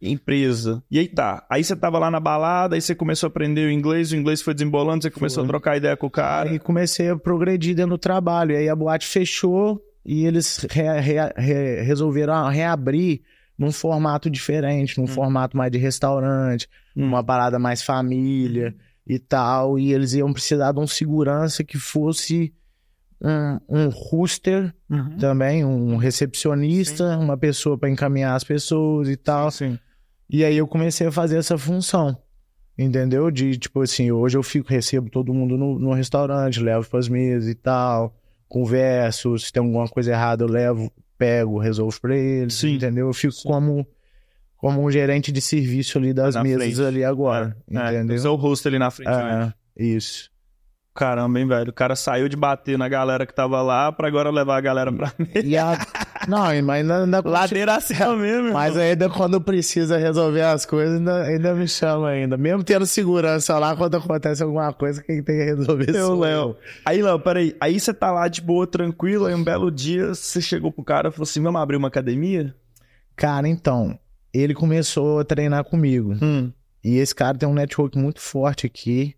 empresa. 0.00 0.82
E 0.90 0.98
aí 0.98 1.08
tá. 1.08 1.44
Aí 1.50 1.62
você 1.62 1.76
tava 1.76 1.98
lá 1.98 2.10
na 2.10 2.20
balada, 2.20 2.74
aí 2.74 2.80
você 2.80 2.94
começou 2.94 3.26
a 3.26 3.30
aprender 3.30 3.66
o 3.66 3.70
inglês, 3.70 4.12
o 4.12 4.16
inglês 4.16 4.40
foi 4.42 4.54
desembolando, 4.54 5.02
você 5.02 5.10
começou 5.10 5.42
Foi. 5.42 5.48
a 5.48 5.48
trocar 5.48 5.76
ideia 5.76 5.96
com 5.96 6.06
o 6.06 6.10
cara. 6.10 6.48
Aí 6.50 6.58
comecei 6.58 7.10
a 7.10 7.16
progredir 7.16 7.74
dentro 7.74 7.90
do 7.92 7.98
trabalho. 7.98 8.52
E 8.52 8.56
aí 8.56 8.68
a 8.68 8.74
boate 8.76 9.06
fechou 9.06 9.80
e 10.04 10.24
eles 10.24 10.66
re- 10.70 11.00
re- 11.00 11.32
re- 11.36 11.82
resolveram 11.82 12.48
reabrir 12.48 13.20
num 13.58 13.70
formato 13.70 14.30
diferente, 14.30 14.96
num 14.96 15.04
Hum. 15.04 15.08
formato 15.08 15.54
mais 15.56 15.70
de 15.70 15.76
restaurante, 15.78 16.66
Hum. 16.96 17.04
uma 17.08 17.22
parada 17.22 17.58
mais 17.58 17.82
família 17.82 18.74
e 19.12 19.18
tal. 19.18 19.78
E 19.78 19.92
eles 19.92 20.12
iam 20.14 20.32
precisar 20.32 20.72
de 20.72 20.78
um 20.78 20.86
segurança 20.86 21.64
que 21.64 21.76
fosse 21.78 22.54
um, 23.20 23.58
um 23.68 23.88
rooster 23.88 24.72
Uhum. 24.88 25.18
também, 25.18 25.64
um 25.64 25.96
recepcionista, 25.96 27.16
uma 27.16 27.36
pessoa 27.36 27.78
para 27.78 27.88
encaminhar 27.90 28.34
as 28.34 28.42
pessoas 28.44 29.08
e 29.08 29.16
tal. 29.16 29.50
Sim. 29.50 29.78
E 30.28 30.44
aí 30.44 30.56
eu 30.56 30.66
comecei 30.66 31.06
a 31.06 31.12
fazer 31.12 31.36
essa 31.38 31.56
função. 31.58 32.16
Entendeu? 32.78 33.30
De 33.30 33.56
tipo 33.58 33.82
assim, 33.82 34.10
hoje 34.10 34.36
eu 34.38 34.42
fico, 34.42 34.68
recebo 34.68 35.10
todo 35.10 35.34
mundo 35.34 35.56
no, 35.56 35.78
no 35.78 35.92
restaurante, 35.92 36.60
levo 36.60 36.88
pras 36.88 37.08
mesas 37.08 37.48
e 37.48 37.54
tal, 37.54 38.16
converso, 38.48 39.38
se 39.38 39.52
tem 39.52 39.62
alguma 39.62 39.86
coisa 39.86 40.12
errada 40.12 40.44
eu 40.44 40.48
levo, 40.48 40.90
pego, 41.18 41.58
resolvo 41.58 42.00
pra 42.00 42.16
eles, 42.16 42.54
Sim. 42.54 42.76
entendeu? 42.76 43.08
Eu 43.08 43.12
fico 43.12 43.34
Sim. 43.34 43.48
como 43.48 43.86
como 44.60 44.84
um 44.84 44.90
gerente 44.90 45.32
de 45.32 45.40
serviço 45.40 45.98
ali 45.98 46.12
das 46.12 46.34
Na 46.34 46.42
mesas 46.42 46.62
frente. 46.74 46.82
ali 46.84 47.04
agora, 47.04 47.56
É, 47.70 47.94
entendeu? 47.94 48.16
o 48.16 48.20
seu 48.20 48.34
rosto 48.34 48.68
ali 48.68 48.78
na 48.78 48.90
frente. 48.90 49.08
né? 49.10 49.52
É, 49.78 49.82
isso. 49.84 50.28
Caramba, 50.92 51.38
hein, 51.38 51.46
velho? 51.46 51.70
O 51.70 51.72
cara 51.72 51.94
saiu 51.94 52.28
de 52.28 52.36
bater 52.36 52.76
na 52.76 52.88
galera 52.88 53.24
que 53.24 53.32
tava 53.32 53.62
lá 53.62 53.90
pra 53.92 54.08
agora 54.08 54.28
levar 54.28 54.56
a 54.58 54.60
galera 54.60 54.92
pra. 54.92 55.12
E 55.42 55.56
a... 55.56 55.78
Não, 56.28 56.40
mas 56.62 56.68
ainda, 56.80 57.04
ainda 57.04 57.22
Ladeira 57.24 57.76
acima 57.76 58.14
mesmo. 58.18 58.52
Mas 58.52 58.76
ainda 58.76 59.08
quando 59.08 59.40
precisa 59.40 59.96
resolver 59.96 60.42
as 60.42 60.66
coisas, 60.66 60.98
ainda, 60.98 61.22
ainda 61.22 61.54
me 61.54 61.66
chama 61.68 62.08
ainda. 62.08 62.36
Mesmo 62.36 62.62
tendo 62.64 62.84
segurança 62.86 63.56
lá, 63.58 63.74
quando 63.76 63.96
acontece 63.96 64.42
alguma 64.42 64.72
coisa, 64.74 65.00
quem 65.02 65.22
tem 65.22 65.38
que 65.38 65.44
resolver 65.44 65.88
Eu, 65.88 66.06
sou 66.08 66.18
Léo. 66.20 66.56
Aí, 66.84 67.00
Léo, 67.00 67.18
peraí. 67.20 67.56
Aí 67.60 67.78
você 67.80 67.94
tá 67.94 68.10
lá 68.10 68.26
de 68.28 68.42
boa, 68.42 68.66
tranquilo, 68.66 69.24
aí 69.26 69.34
um 69.34 69.44
belo 69.44 69.70
dia 69.70 70.12
você 70.12 70.40
chegou 70.42 70.70
pro 70.72 70.84
cara 70.84 71.08
e 71.08 71.12
falou 71.12 71.22
assim: 71.22 71.40
vamos 71.40 71.62
abrir 71.62 71.76
uma 71.76 71.88
academia? 71.88 72.52
Cara, 73.16 73.48
então, 73.48 73.96
ele 74.32 74.54
começou 74.54 75.20
a 75.20 75.24
treinar 75.24 75.64
comigo. 75.64 76.16
Hum. 76.22 76.52
E 76.82 76.96
esse 76.96 77.14
cara 77.14 77.36
tem 77.36 77.48
um 77.48 77.54
network 77.54 77.98
muito 77.98 78.20
forte 78.20 78.66
aqui. 78.66 79.14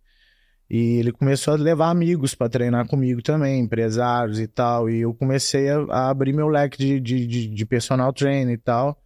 E 0.69 0.97
ele 0.99 1.13
começou 1.13 1.53
a 1.53 1.57
levar 1.57 1.91
amigos 1.91 2.35
pra 2.35 2.49
treinar 2.49 2.87
comigo 2.89 3.21
também, 3.21 3.61
empresários 3.61 4.41
e 4.41 4.47
tal. 4.47 4.89
E 4.89 5.01
eu 5.01 5.13
comecei 5.13 5.69
a, 5.69 5.81
a 5.91 6.11
abrir 6.11 6.33
meu 6.33 6.49
leque 6.49 6.79
de, 6.79 6.99
de, 6.99 7.27
de, 7.27 7.49
de 7.49 7.67
personal 7.67 8.13
trainer 8.13 8.55
e 8.55 8.59
tal. 8.59 8.99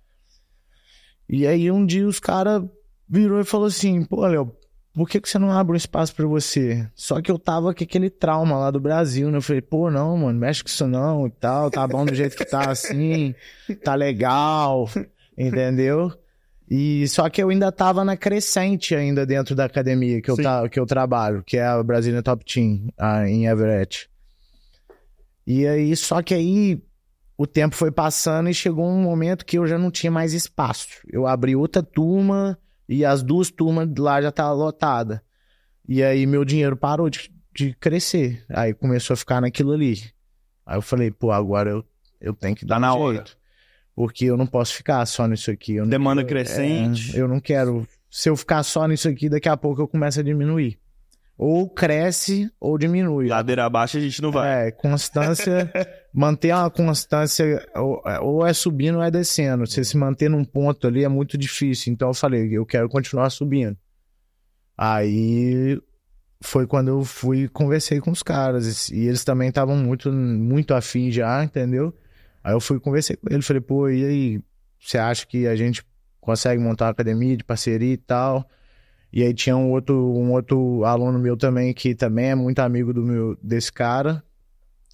E 1.29 1.45
aí 1.45 1.71
um 1.71 1.85
dia 1.85 2.07
os 2.07 2.21
caras 2.21 2.63
virou 3.09 3.41
e 3.41 3.45
falou 3.45 3.67
assim: 3.67 4.05
pô, 4.05 4.25
Léo, 4.27 4.55
por 4.95 5.09
que, 5.09 5.21
que 5.21 5.29
você 5.29 5.39
não 5.41 5.51
abre 5.51 5.73
um 5.73 5.77
espaço 5.77 6.15
pra 6.15 6.25
você? 6.25 6.89
Só 6.95 7.21
que 7.21 7.31
eu 7.31 7.39
tava 7.39 7.75
com 7.75 7.83
aquele 7.83 8.11
trauma 8.11 8.57
lá 8.57 8.71
do 8.71 8.79
Brasil, 8.79 9.29
né? 9.31 9.39
Eu 9.39 9.43
falei, 9.43 9.61
pô, 9.61 9.91
não, 9.91 10.17
mano, 10.17 10.39
mexe 10.39 10.63
com 10.63 10.69
isso 10.69 10.87
não 10.87 11.27
e 11.27 11.31
tal. 11.31 11.69
Tá 11.69 11.87
bom 11.87 12.07
do 12.07 12.15
jeito 12.15 12.37
que 12.37 12.45
tá 12.45 12.71
assim, 12.71 13.35
tá 13.85 13.95
legal, 13.95 14.89
entendeu? 15.37 16.13
E 16.69 17.07
só 17.09 17.29
que 17.29 17.43
eu 17.43 17.49
ainda 17.49 17.71
tava 17.71 18.05
na 18.05 18.17
crescente 18.17 18.95
ainda 18.95 19.25
dentro 19.25 19.55
da 19.55 19.65
academia 19.67 20.21
que 20.21 20.31
eu, 20.31 20.37
tá, 20.37 20.69
que 20.69 20.81
eu 20.81 20.87
trabalho, 20.87 21.43
que 21.45 21.57
é 21.57 21.65
a 21.65 21.81
Brasília 21.83 22.23
Top 22.23 22.45
Team, 22.45 22.89
ah, 22.99 23.29
em 23.29 23.47
Everett. 23.47 24.11
E 25.47 25.65
aí, 25.67 25.95
só 25.95 26.21
que 26.23 26.35
aí 26.35 26.83
o 27.39 27.47
tempo 27.47 27.77
foi 27.77 27.93
passando 27.93 28.49
e 28.49 28.55
chegou 28.55 28.85
um 28.89 29.01
momento 29.01 29.47
que 29.47 29.59
eu 29.59 29.67
já 29.67 29.79
não 29.79 29.93
tinha 29.93 30.11
mais 30.11 30.33
espaço. 30.33 30.89
Eu 31.09 31.27
abri 31.27 31.55
outra 31.55 31.83
turma 31.83 32.59
e 32.89 33.05
as 33.05 33.23
duas 33.23 33.51
turmas 33.51 33.89
lá 33.97 34.21
já 34.21 34.31
estavam 34.31 34.57
lotadas. 34.57 35.21
E 35.89 36.03
aí 36.03 36.27
meu 36.27 36.45
dinheiro 36.45 36.77
parou 36.77 37.09
de, 37.09 37.31
de 37.55 37.75
crescer. 37.75 38.45
Aí 38.49 38.75
começou 38.75 39.15
a 39.15 39.17
ficar 39.17 39.41
naquilo 39.41 39.73
ali. 39.73 40.03
Aí 40.65 40.77
eu 40.77 40.83
falei, 40.83 41.13
pô, 41.13 41.31
agora 41.31 41.71
eu, 41.71 41.85
eu 42.21 42.35
tenho 42.35 42.57
que 42.57 42.67
Tá 42.67 42.75
dar 42.75 42.81
na 42.81 42.93
um 42.93 42.99
hora. 42.99 43.25
Porque 43.97 44.27
eu 44.27 44.37
não 44.37 44.47
posso 44.47 44.75
ficar 44.75 45.05
só 45.07 45.27
nisso 45.27 45.51
aqui. 45.51 45.81
Demanda 45.87 46.23
quero- 46.23 46.29
crescente. 46.45 47.17
é, 47.17 47.21
eu 47.23 47.27
não 47.27 47.41
quero. 47.41 47.89
Se 48.11 48.29
eu 48.29 48.37
ficar 48.37 48.63
só 48.63 48.87
nisso 48.87 49.09
aqui, 49.09 49.29
daqui 49.29 49.49
a 49.49 49.57
pouco 49.57 49.81
eu 49.81 49.89
começo 49.89 50.21
a 50.21 50.23
diminuir. 50.23 50.79
Ou 51.39 51.69
cresce 51.69 52.51
ou 52.61 52.79
diminui. 52.79 53.27
Ladeira 53.29 53.65
abaixo 53.65 53.97
a 53.97 54.01
gente 54.01 54.21
não 54.23 54.31
vai. 54.31 54.69
É, 54.69 54.71
constância, 54.71 55.71
manter 56.13 56.55
uma 56.55 56.71
constância, 56.71 57.67
ou, 57.75 58.03
ou 58.23 58.47
é 58.47 58.53
subindo 58.53 58.97
ou 58.99 59.03
é 59.03 59.11
descendo. 59.11 59.67
Você 59.67 59.83
se 59.83 59.97
manter 59.97 60.29
num 60.29 60.45
ponto 60.45 60.87
ali 60.87 61.03
é 61.03 61.09
muito 61.09 61.37
difícil. 61.39 61.91
Então 61.93 62.09
eu 62.09 62.15
falei, 62.15 62.49
eu 62.57 62.65
quero 62.67 62.89
continuar 62.91 63.31
subindo. 63.31 63.77
Aí 64.77 65.81
foi 66.43 66.67
quando 66.67 66.89
eu 66.89 67.03
fui 67.05 67.45
e 67.45 67.49
conversei 67.49 67.99
com 68.01 68.11
os 68.11 68.23
caras. 68.23 68.89
E 68.91 69.07
eles 69.07 69.25
também 69.25 69.49
estavam 69.49 69.77
muito, 69.77 70.13
muito 70.13 70.75
afim 70.75 71.11
já, 71.11 71.43
entendeu? 71.43 71.95
Aí 72.47 72.53
eu 72.53 72.61
fui 72.61 72.79
conversei 72.79 73.17
com 73.17 73.27
ele. 73.29 73.43
Falei, 73.43 73.61
pô, 73.61 73.89
e 73.89 74.05
aí? 74.05 74.41
Você 74.81 74.99
acha 74.99 75.27
que 75.27 75.49
a 75.49 75.57
gente 75.57 75.83
consegue 76.21 76.63
montar 76.63 76.85
uma 76.85 76.91
academia 76.93 77.37
de 77.37 77.43
parceria 77.43 77.93
e 77.95 77.97
tal? 77.97 78.49
E 79.13 79.21
aí 79.25 79.35
tinha 79.35 79.57
um 79.57 79.73
outro, 79.73 79.97
um 79.97 80.31
outro 80.31 80.85
aluno 80.85 81.19
meu 81.19 81.37
também, 81.37 81.75
que 81.75 81.93
também 81.93 82.27
é 82.27 82.35
muito 82.37 82.61
amigo 82.61 82.93
do 82.95 83.03
meu, 83.03 83.37
desse 83.43 83.73
cara, 83.73 84.23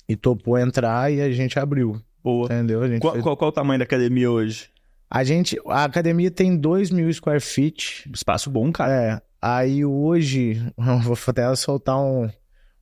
e 0.09 0.17
topou 0.17 0.59
entrar 0.59 1.13
e 1.13 1.21
a 1.21 1.31
gente 1.31 1.59
abriu, 1.59 2.01
Boa. 2.25 2.47
entendeu? 2.47 2.81
A 2.83 2.89
gente, 2.89 3.01
Qual, 3.03 3.13
fez- 3.13 3.23
qual, 3.23 3.37
qual 3.37 3.51
o 3.51 3.53
tamanho 3.53 3.79
da 3.81 3.85
academia 3.85 4.31
hoje? 4.31 4.71
a 5.11 5.23
gente, 5.25 5.59
a 5.67 5.85
academia 5.85 6.31
tem 6.31 6.57
2 6.57 6.91
mil 6.91 7.13
square 7.13 7.41
feet, 7.41 8.09
Espaço 8.15 8.49
bom, 8.51 8.73
cara. 8.73 8.93
é, 8.93 9.23
aí 9.43 9.85
hoje, 9.85 10.55
vou 11.05 11.19
até 11.27 11.55
soltar 11.55 11.99
um, 12.01 12.31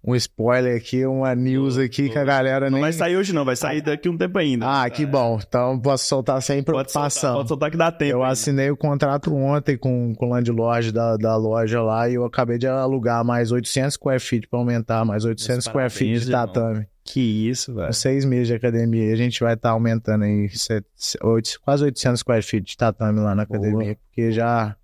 um 0.03 0.15
spoiler 0.15 0.77
aqui, 0.77 1.05
uma 1.05 1.35
news 1.35 1.77
aqui 1.77 2.09
que 2.09 2.19
a 2.19 2.25
galera 2.25 2.67
Não 2.71 2.73
nem... 2.77 2.81
vai 2.81 2.93
sair 2.93 3.17
hoje, 3.17 3.35
não. 3.35 3.45
Vai 3.45 3.55
sair 3.57 3.83
daqui 3.83 4.09
um 4.09 4.17
tempo 4.17 4.39
ainda. 4.39 4.65
Ah, 4.83 4.89
que 4.89 5.05
bom, 5.05 5.39
então 5.47 5.79
posso 5.79 6.07
soltar 6.07 6.41
sem 6.41 6.63
Pode 6.63 6.91
soltar, 6.91 6.93
preocupação. 7.11 7.35
pode 7.37 7.49
soltar 7.49 7.71
que 7.71 7.77
dá 7.77 7.93
tempo. 7.93 8.13
Eu 8.13 8.23
ainda. 8.23 8.33
assinei 8.33 8.71
o 8.71 8.77
contrato 8.77 9.35
ontem 9.35 9.77
com, 9.77 10.15
com 10.15 10.27
o 10.27 10.31
landlord 10.31 10.91
da, 10.93 11.17
da 11.19 11.37
loja 11.37 11.83
lá 11.83 12.09
e 12.09 12.15
eu 12.15 12.25
acabei 12.25 12.57
de 12.57 12.67
alugar 12.67 13.23
mais 13.25 13.53
800 13.53 13.95
square 13.95 14.21
feet 14.21 14.49
para 14.49 14.59
aumentar, 14.59 15.05
mais 15.05 15.25
800 15.27 15.49
Meus 15.57 15.65
square 15.65 15.91
feet 15.91 16.21
de 16.25 16.31
irmão. 16.31 16.47
tatame. 16.47 16.87
Que 17.05 17.49
isso, 17.49 17.75
velho. 17.75 17.93
Seis 17.93 18.25
meses 18.25 18.47
de 18.49 18.55
academia 18.55 19.11
e 19.11 19.13
a 19.13 19.17
gente 19.17 19.41
vai 19.41 19.55
estar 19.55 19.71
aumentando 19.71 20.25
aí 20.25 20.49
set- 20.51 20.85
oito- 21.23 21.61
quase 21.63 21.85
800 21.85 22.21
square 22.21 22.43
feet 22.43 22.65
de 22.69 22.77
tatame 22.77 23.19
lá 23.21 23.35
na 23.35 23.45
Boa. 23.45 23.59
academia, 23.59 23.97
porque 24.07 24.31
já 24.33 24.77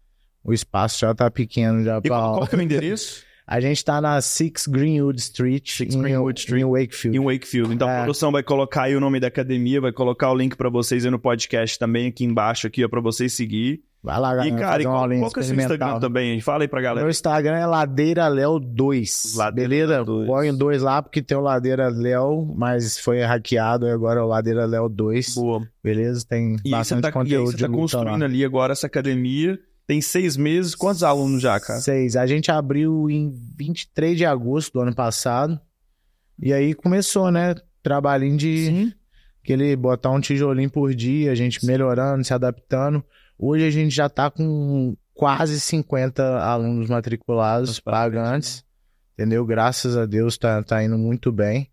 o 0.44 0.52
espaço 0.52 0.98
já 1.00 1.14
tá 1.14 1.30
pequeno 1.30 1.82
já 1.84 1.98
E 1.98 2.00
pra... 2.02 2.08
qual, 2.10 2.34
qual 2.38 2.46
que 2.48 2.54
é 2.54 2.58
o 2.58 2.62
endereço? 2.62 3.24
A 3.46 3.60
gente 3.60 3.84
tá 3.84 4.00
na 4.00 4.20
6 4.20 4.66
Greenwood 4.66 5.20
Street, 5.20 5.70
Six 5.70 5.94
em, 5.94 6.02
Greenwood 6.02 6.40
Street. 6.40 6.62
em 6.62 6.64
Wakefield. 6.64 7.16
em 7.16 7.20
Wakefield. 7.24 7.74
Então 7.74 7.86
a 7.88 7.92
É. 7.92 7.96
produção 7.98 8.32
vai 8.32 8.42
colocar 8.42 8.82
aí 8.82 8.96
o 8.96 9.00
nome 9.00 9.20
da 9.20 9.28
academia, 9.28 9.80
vai 9.80 9.92
colocar 9.92 10.30
o 10.32 10.34
link 10.34 10.56
pra 10.56 10.68
vocês 10.68 11.04
aí 11.04 11.10
no 11.10 11.18
podcast 11.18 11.78
também 11.78 12.08
aqui 12.08 12.24
embaixo 12.24 12.66
aqui, 12.66 12.84
ó, 12.84 12.88
pra 12.88 13.00
vocês 13.00 13.32
seguir. 13.32 13.82
Vai 14.02 14.20
lá, 14.20 14.32
E 14.34 14.50
galera, 14.50 14.56
cara, 14.56 14.70
fazer 14.70 14.82
e 14.82 14.84
qual, 14.84 14.98
qual 14.98 15.08
que 15.32 15.38
é 15.38 15.42
o 15.42 15.44
seu. 15.44 15.56
Instagram 15.56 15.98
também? 16.00 16.40
Fala 16.40 16.62
aí 16.64 16.68
pra 16.68 16.80
galera. 16.80 17.00
Meu 17.00 17.10
Instagram 17.10 17.56
é 17.56 17.66
Ladeira 17.66 18.28
Léo 18.28 18.58
2. 18.60 19.34
Ladeira 19.36 19.68
beleza? 19.68 20.04
dois. 20.04 20.26
Põe 20.28 20.50
o 20.50 20.56
2 20.56 20.82
lá 20.82 21.02
porque 21.02 21.20
tem 21.22 21.36
o 21.36 21.40
Ladeira 21.40 21.88
Léo, 21.88 22.52
mas 22.56 22.98
foi 23.00 23.20
hackeado 23.22 23.86
e 23.86 23.90
agora 23.90 24.20
é 24.20 24.22
o 24.22 24.26
Ladeira 24.26 24.64
Léo 24.64 24.88
2. 24.88 25.34
Boa. 25.34 25.66
Beleza? 25.82 26.24
Tem 26.28 26.56
E 26.64 26.70
bastante 26.70 27.02
tá, 27.02 27.08
e 27.08 27.10
aí 27.10 27.12
conteúdo 27.14 27.50
você 27.52 27.58
tá 27.58 27.68
construindo 27.68 28.20
lá. 28.20 28.26
ali 28.26 28.44
agora 28.44 28.72
essa 28.72 28.86
academia. 28.86 29.58
Tem 29.86 30.00
seis 30.00 30.36
meses. 30.36 30.74
Quantos 30.74 31.02
alunos 31.02 31.40
já, 31.40 31.60
cara? 31.60 31.80
Seis. 31.80 32.16
A 32.16 32.26
gente 32.26 32.50
abriu 32.50 33.08
em 33.08 33.32
23 33.56 34.16
de 34.16 34.24
agosto 34.24 34.72
do 34.72 34.80
ano 34.80 34.94
passado. 34.94 35.60
E 36.38 36.52
aí 36.52 36.74
começou, 36.74 37.30
né? 37.30 37.54
Trabalhinho 37.82 38.36
de 38.36 38.92
aquele 39.42 39.76
botar 39.76 40.10
um 40.10 40.20
tijolinho 40.20 40.68
por 40.68 40.92
dia, 40.92 41.30
a 41.30 41.34
gente 41.34 41.64
melhorando, 41.64 42.24
se 42.24 42.34
adaptando. 42.34 43.04
Hoje 43.38 43.64
a 43.64 43.70
gente 43.70 43.94
já 43.94 44.08
tá 44.08 44.28
com 44.28 44.96
quase 45.14 45.60
50 45.60 46.40
alunos 46.40 46.90
matriculados, 46.90 47.78
pagantes. 47.78 48.64
Entendeu? 49.14 49.46
Graças 49.46 49.96
a 49.96 50.04
Deus 50.04 50.36
tá, 50.36 50.62
tá 50.62 50.82
indo 50.82 50.98
muito 50.98 51.30
bem. 51.30 51.70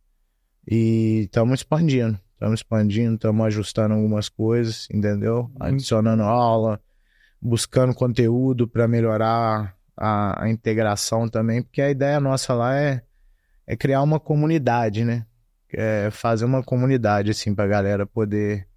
E 0.69 1.23
estamos 1.25 1.59
expandindo. 1.59 2.17
Estamos 2.33 2.59
expandindo, 2.59 3.15
estamos 3.15 3.45
ajustando 3.47 3.95
algumas 3.95 4.29
coisas, 4.29 4.87
entendeu? 4.91 5.49
Adicionando 5.59 6.23
aula, 6.23 6.79
buscando 7.43 7.93
conteúdo 7.93 8.67
para 8.67 8.87
melhorar 8.87 9.75
a, 9.97 10.43
a 10.43 10.49
integração 10.49 11.27
também, 11.27 11.61
porque 11.61 11.81
a 11.81 11.89
ideia 11.89 12.19
nossa 12.19 12.53
lá 12.53 12.75
é, 12.75 13.03
é 13.67 13.75
criar 13.75 14.01
uma 14.01 14.19
comunidade, 14.19 15.03
né? 15.03 15.25
É 15.73 16.09
fazer 16.11 16.45
uma 16.45 16.63
comunidade, 16.63 17.31
assim, 17.31 17.53
pra 17.53 17.67
galera 17.67 18.05
poder 18.05 18.67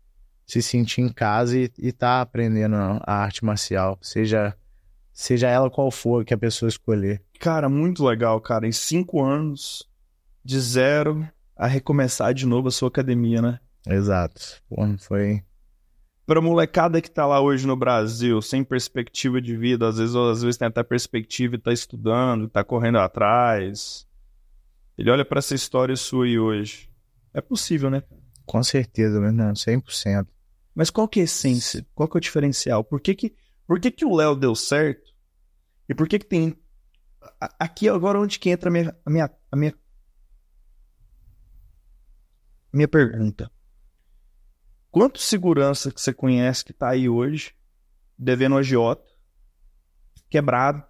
se 0.46 0.62
sentir 0.62 1.02
em 1.02 1.09
casa 1.11 1.59
e 1.59 1.70
estar 1.79 2.20
aprendendo 2.20 2.76
a 2.76 3.14
arte 3.14 3.44
marcial, 3.44 3.98
seja 4.00 4.57
Seja 5.16 5.48
ela 5.48 5.70
qual 5.70 5.90
for 5.90 6.26
que 6.26 6.35
a 6.35 6.38
pessoa 6.38 6.68
escolher. 6.68 7.22
Cara, 7.40 7.70
muito 7.70 8.05
legal, 8.05 8.38
cara. 8.38 8.68
Em 8.68 8.72
cinco 8.72 9.24
anos, 9.24 9.88
de 10.44 10.61
zero 10.61 11.26
a 11.57 11.66
recomeçar 11.66 12.35
de 12.35 12.44
novo 12.44 12.68
a 12.68 12.70
sua 12.70 12.88
academia, 12.88 13.40
né? 13.40 13.59
Exato. 13.88 14.62
Pô, 14.68 14.76
foi. 14.98 15.42
Pra 16.27 16.41
molecada 16.41 17.01
que 17.01 17.11
tá 17.11 17.25
lá 17.25 17.41
hoje 17.41 17.67
no 17.67 17.77
Brasil, 17.77 18.43
sem 18.43 18.65
perspectiva 18.65 19.41
de 19.41 19.57
vida, 19.57 19.87
às 19.89 19.99
vezes, 19.99 20.15
às 20.17 20.43
vezes 20.43 20.57
tem 20.59 20.67
até 20.67 20.83
perspectiva 20.83 21.55
e 21.55 21.59
tá 21.59 21.73
estudando, 21.73 22.49
tá 22.49 22.65
correndo 22.65 22.99
atrás. 22.99 24.05
Ele 24.99 25.11
olha 25.11 25.25
pra 25.25 25.39
essa 25.39 25.55
história 25.55 25.95
sua 25.95 26.25
aí 26.25 26.39
hoje. 26.39 26.91
É 27.33 27.41
possível, 27.41 27.91
né? 27.91 28.03
Com 28.45 28.62
certeza, 28.62 29.21
né? 29.21 29.31
Não, 29.31 29.55
100%. 29.55 30.29
Mas 30.75 30.91
qual 30.91 31.07
que 31.09 31.21
é 31.21 31.23
a 31.23 31.25
essência? 31.25 31.87
Qual 31.95 32.09
que 32.09 32.17
é 32.17 32.19
o 32.19 32.21
diferencial? 32.21 32.83
Por 32.83 33.01
que 33.01 33.15
que, 33.15 33.35
por 33.67 33.79
que, 33.79 33.91
que 33.91 34.05
o 34.05 34.15
Léo 34.17 34.35
deu 34.35 34.55
certo? 34.55 35.12
E 35.89 35.95
por 35.95 36.09
que 36.09 36.19
que 36.19 36.27
tem... 36.27 36.57
a- 37.41 37.55
Aqui 37.61 37.89
agora 37.89 38.21
onde 38.21 38.39
que 38.39 38.51
entra 38.51 38.69
a 38.69 38.73
minha, 38.73 38.97
a 39.05 39.11
minha, 39.11 39.31
a 39.53 39.57
minha, 39.57 39.75
minha 42.73 42.89
pergunta. 42.89 43.51
Quanto 44.97 45.21
segurança 45.21 45.93
que 45.93 46.01
você 46.01 46.11
conhece 46.11 46.65
que 46.65 46.73
tá 46.73 46.89
aí 46.89 47.07
hoje, 47.07 47.55
devendo 48.19 48.57
agiota, 48.57 49.05
quebrado, 50.31 50.83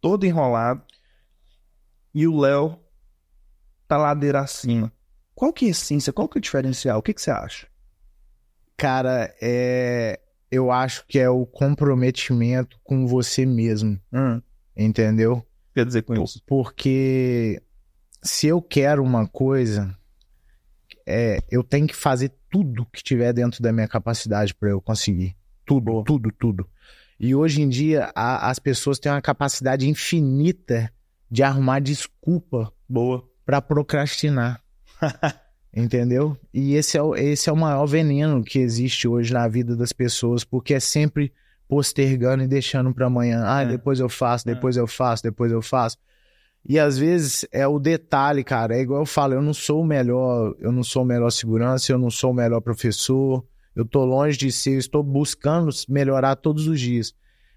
todo 0.00 0.24
enrolado, 0.24 0.84
e 2.14 2.28
o 2.28 2.38
Léo 2.38 2.78
tá 3.88 3.96
ladeira 3.96 4.38
acima? 4.38 4.92
Qual 5.34 5.52
que 5.52 5.64
é 5.64 5.68
a 5.68 5.70
essência? 5.72 6.12
Qual 6.12 6.28
que 6.28 6.38
é 6.38 6.40
o 6.40 6.42
diferencial? 6.42 7.00
O 7.00 7.02
que 7.02 7.12
que 7.12 7.20
você 7.20 7.32
acha? 7.32 7.66
Cara, 8.76 9.34
é. 9.42 10.20
Eu 10.48 10.70
acho 10.70 11.04
que 11.08 11.18
é 11.18 11.28
o 11.28 11.44
comprometimento 11.44 12.78
com 12.84 13.04
você 13.04 13.44
mesmo, 13.44 14.00
Hum, 14.12 14.40
entendeu? 14.76 15.44
quer 15.74 15.84
dizer 15.84 16.02
com 16.02 16.14
isso? 16.14 16.40
Porque 16.46 17.60
se 18.22 18.46
eu 18.46 18.62
quero 18.62 19.02
uma 19.02 19.26
coisa, 19.26 19.92
é, 21.04 21.42
eu 21.50 21.64
tenho 21.64 21.88
que 21.88 21.96
fazer 21.96 22.32
tudo 22.54 22.86
que 22.92 23.02
tiver 23.02 23.32
dentro 23.32 23.60
da 23.60 23.72
minha 23.72 23.88
capacidade 23.88 24.54
para 24.54 24.70
eu 24.70 24.80
conseguir. 24.80 25.34
Tudo, 25.66 26.04
tudo, 26.04 26.30
tudo. 26.30 26.68
E 27.18 27.34
hoje 27.34 27.60
em 27.62 27.68
dia 27.68 28.12
a- 28.14 28.48
as 28.48 28.60
pessoas 28.60 29.00
têm 29.00 29.10
uma 29.10 29.20
capacidade 29.20 29.88
infinita 29.88 30.88
de 31.28 31.42
arrumar 31.42 31.80
desculpa 31.80 32.72
Boa. 32.88 33.28
para 33.44 33.60
procrastinar. 33.60 34.60
Entendeu? 35.76 36.36
E 36.52 36.74
esse 36.74 36.96
é, 36.96 37.02
o, 37.02 37.16
esse 37.16 37.48
é 37.50 37.52
o 37.52 37.56
maior 37.56 37.86
veneno 37.86 38.44
que 38.44 38.60
existe 38.60 39.08
hoje 39.08 39.32
na 39.32 39.48
vida 39.48 39.74
das 39.74 39.92
pessoas, 39.92 40.44
porque 40.44 40.74
é 40.74 40.78
sempre 40.80 41.32
postergando 41.66 42.44
e 42.44 42.46
deixando 42.46 42.94
para 42.94 43.06
amanhã. 43.06 43.42
Ah, 43.44 43.62
É. 43.62 43.66
depois 43.66 43.98
eu 43.98 44.08
faço, 44.08 44.46
depois 44.46 44.76
eu 44.76 44.86
faço, 44.86 45.24
depois 45.24 45.50
eu 45.50 45.60
faço. 45.60 45.98
E 46.66 46.78
às 46.78 46.96
vezes 46.96 47.46
é 47.52 47.66
o 47.66 47.78
detalhe, 47.78 48.42
cara. 48.42 48.76
É 48.76 48.80
igual 48.80 49.02
eu 49.02 49.06
falo, 49.06 49.34
eu 49.34 49.42
não 49.42 49.52
sou 49.52 49.82
o 49.82 49.86
melhor, 49.86 50.54
eu 50.58 50.72
não 50.72 50.82
sou 50.82 51.02
o 51.02 51.06
melhor 51.06 51.30
segurança, 51.30 51.92
eu 51.92 51.98
não 51.98 52.10
sou 52.10 52.30
o 52.30 52.34
melhor 52.34 52.60
professor. 52.60 53.44
Eu 53.76 53.84
tô 53.84 54.04
longe 54.04 54.38
de 54.38 54.50
ser, 54.50 54.74
eu 54.74 54.78
estou 54.78 55.02
buscando 55.02 55.68
melhorar 55.88 56.36
todos 56.36 56.66
os 56.66 56.80
dias. 56.80 57.14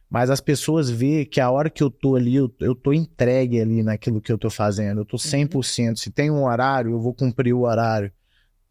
Mas 0.10 0.30
as 0.30 0.42
pessoas 0.42 0.90
veem 0.90 1.26
que 1.26 1.40
a 1.40 1.52
hora 1.52 1.70
que 1.70 1.84
eu 1.84 1.90
tô 1.90 2.16
ali, 2.16 2.36
eu, 2.36 2.54
eu 2.60 2.74
tô 2.74 2.94
entregue 2.94 3.62
ali 3.62 3.84
naquilo 3.84 4.22
que 4.22 4.32
eu 4.32 4.38
tô 4.38 4.50
fazendo. 4.50 5.02
Eu 5.02 5.06
tô 5.06 5.18
100%. 5.18 5.98
Se 5.98 6.10
tem 6.10 6.32
um 6.32 6.44
horário, 6.44 6.92
eu 6.92 7.00
vou 7.00 7.14
cumprir 7.14 7.54
o 7.54 7.62
horário. 7.62 8.12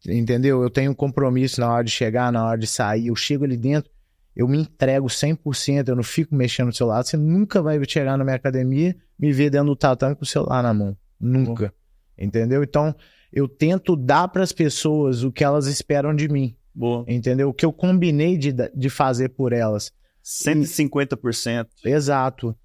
Entendeu? 0.05 0.61
Eu 0.61 0.69
tenho 0.69 0.91
um 0.91 0.95
compromisso 0.95 1.61
na 1.61 1.71
hora 1.71 1.83
de 1.83 1.91
chegar, 1.91 2.31
na 2.31 2.45
hora 2.45 2.57
de 2.57 2.67
sair. 2.67 3.07
Eu 3.07 3.15
chego 3.15 3.43
ali 3.43 3.57
dentro, 3.57 3.89
eu 4.37 4.47
me 4.47 4.59
entrego 4.59 5.07
100%. 5.07 5.87
Eu 5.87 5.95
não 5.95 6.03
fico 6.03 6.35
mexendo 6.35 6.67
no 6.67 6.73
celular. 6.73 7.03
Você 7.03 7.17
nunca 7.17 7.59
vai 7.59 7.83
chegar 7.87 8.15
na 8.15 8.23
minha 8.23 8.35
academia 8.35 8.95
me 9.17 9.33
ver 9.33 9.49
dentro 9.49 9.69
do 9.69 9.75
tatame 9.75 10.15
com 10.15 10.21
o 10.21 10.27
celular 10.27 10.61
na 10.61 10.71
mão. 10.71 10.95
Nunca. 11.19 11.73
Entendeu? 12.15 12.63
Então, 12.63 12.95
eu 13.33 13.47
tento 13.47 13.95
dar 13.95 14.27
para 14.27 14.43
as 14.43 14.51
pessoas 14.51 15.23
o 15.23 15.31
que 15.31 15.43
elas 15.43 15.65
esperam 15.65 16.15
de 16.15 16.29
mim. 16.29 16.55
Boa. 16.73 17.03
Entendeu? 17.07 17.49
O 17.49 17.53
que 17.53 17.65
eu 17.65 17.73
combinei 17.73 18.37
de, 18.37 18.53
de 18.75 18.89
fazer 18.91 19.29
por 19.29 19.53
elas. 19.53 19.91
150%. 20.23 21.67
Exato. 21.83 22.55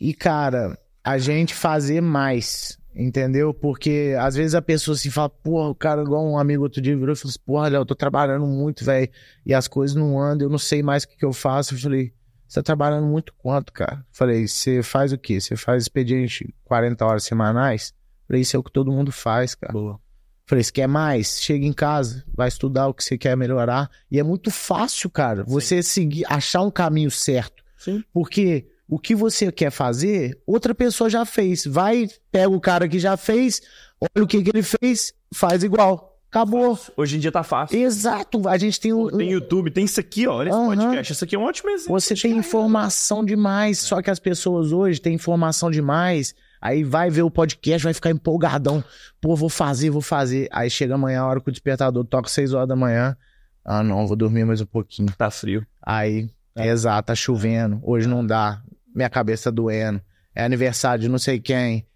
E, 0.00 0.14
cara, 0.14 0.78
a 1.04 1.18
gente 1.18 1.54
fazer 1.54 2.00
mais, 2.00 2.78
entendeu? 2.94 3.52
Porque 3.54 4.14
às 4.18 4.34
vezes 4.34 4.54
a 4.54 4.62
pessoa 4.62 4.96
se 4.96 5.10
fala, 5.10 5.28
porra, 5.28 5.68
o 5.68 5.74
cara, 5.74 6.02
igual 6.02 6.26
um 6.26 6.38
amigo 6.38 6.62
outro 6.62 6.80
dia 6.80 6.96
virou 6.96 7.12
e 7.12 7.16
falou 7.16 7.30
assim, 7.30 7.40
porra, 7.44 7.68
Léo, 7.68 7.80
eu 7.80 7.86
tô 7.86 7.94
trabalhando 7.94 8.46
muito, 8.46 8.84
velho, 8.84 9.08
e 9.44 9.54
as 9.54 9.68
coisas 9.68 9.96
não 9.96 10.20
andam, 10.20 10.46
eu 10.46 10.50
não 10.50 10.58
sei 10.58 10.82
mais 10.82 11.04
o 11.04 11.08
que, 11.08 11.16
que 11.16 11.24
eu 11.24 11.32
faço. 11.32 11.74
Eu 11.74 11.78
falei, 11.78 12.12
você 12.46 12.60
tá 12.60 12.62
trabalhando 12.62 13.06
muito 13.06 13.32
quanto, 13.38 13.72
cara? 13.72 14.04
Falei, 14.12 14.46
você 14.46 14.82
faz 14.82 15.12
o 15.12 15.18
quê? 15.18 15.40
Você 15.40 15.56
faz 15.56 15.84
expediente 15.84 16.54
40 16.64 17.04
horas 17.04 17.24
semanais? 17.24 17.94
Falei, 18.26 18.42
isso 18.42 18.56
é 18.56 18.58
o 18.58 18.62
que 18.62 18.72
todo 18.72 18.92
mundo 18.92 19.10
faz, 19.10 19.54
cara. 19.54 19.72
Boa. 19.72 20.00
Falei, 20.46 20.62
se 20.62 20.72
quer 20.72 20.86
mais, 20.86 21.40
chega 21.40 21.64
em 21.64 21.72
casa, 21.72 22.24
vai 22.34 22.48
estudar 22.48 22.88
o 22.88 22.94
que 22.94 23.02
você 23.02 23.16
quer 23.16 23.36
melhorar. 23.36 23.90
E 24.10 24.18
é 24.18 24.22
muito 24.22 24.50
fácil, 24.50 25.08
cara, 25.08 25.44
você 25.44 25.82
seguir, 25.82 26.24
achar 26.28 26.62
um 26.62 26.70
caminho 26.70 27.10
certo. 27.10 27.62
Sim. 27.78 28.04
Porque 28.12 28.66
o 28.94 28.98
que 28.98 29.14
você 29.14 29.50
quer 29.50 29.70
fazer, 29.70 30.38
outra 30.46 30.74
pessoa 30.74 31.08
já 31.08 31.24
fez. 31.24 31.64
Vai, 31.64 32.08
pega 32.30 32.50
o 32.50 32.60
cara 32.60 32.86
que 32.86 32.98
já 32.98 33.16
fez, 33.16 33.62
olha 33.98 34.22
o 34.22 34.26
que, 34.26 34.42
que 34.42 34.50
ele 34.50 34.62
fez, 34.62 35.14
faz 35.34 35.62
igual. 35.64 36.18
Acabou. 36.28 36.78
Hoje 36.96 37.16
em 37.16 37.18
dia 37.18 37.32
tá 37.32 37.42
fácil. 37.42 37.78
Exato. 37.78 38.46
A 38.48 38.56
gente 38.58 38.78
tem 38.80 38.92
o. 38.92 39.10
Tem 39.10 39.30
YouTube, 39.30 39.70
tem 39.70 39.84
isso 39.84 39.98
aqui, 40.00 40.26
ó. 40.26 40.36
Olha 40.36 40.48
esse 40.50 40.58
podcast. 40.58 41.12
Isso 41.12 41.24
aqui 41.24 41.36
é 41.36 41.38
um 41.38 41.42
ótimo 41.44 41.70
exemplo. 41.70 42.00
Você 42.00 42.14
tem 42.14 42.36
informação 42.36 43.24
demais, 43.24 43.78
só 43.80 44.00
que 44.02 44.10
as 44.10 44.18
pessoas 44.18 44.72
hoje 44.72 45.00
têm 45.00 45.14
informação 45.14 45.70
demais. 45.70 46.34
Aí 46.60 46.84
vai 46.84 47.10
ver 47.10 47.22
o 47.22 47.30
podcast, 47.30 47.84
vai 47.84 47.92
ficar 47.94 48.10
empolgadão. 48.10 48.84
Pô, 49.20 49.34
vou 49.36 49.48
fazer, 49.48 49.88
vou 49.90 50.00
fazer. 50.02 50.48
Aí 50.52 50.68
chega 50.70 50.94
amanhã, 50.94 51.20
a 51.22 51.26
hora 51.26 51.40
que 51.40 51.48
o 51.48 51.52
despertador 51.52 52.04
toca 52.04 52.28
6 52.28 52.54
horas 52.54 52.68
da 52.68 52.76
manhã. 52.76 53.16
Ah, 53.64 53.82
não, 53.82 54.06
vou 54.06 54.16
dormir 54.16 54.44
mais 54.44 54.60
um 54.60 54.66
pouquinho. 54.66 55.12
Tá 55.16 55.30
frio. 55.30 55.66
Aí, 55.82 56.28
É. 56.56 56.68
exato, 56.68 57.06
tá 57.08 57.14
chovendo. 57.14 57.78
Hoje 57.82 58.06
não 58.08 58.24
dá. 58.26 58.62
Minha 58.94 59.10
cabeça 59.10 59.50
doendo. 59.50 60.00
É 60.34 60.44
aniversário 60.44 61.02
de 61.02 61.08
não 61.08 61.18
sei 61.18 61.40
quem. 61.40 61.86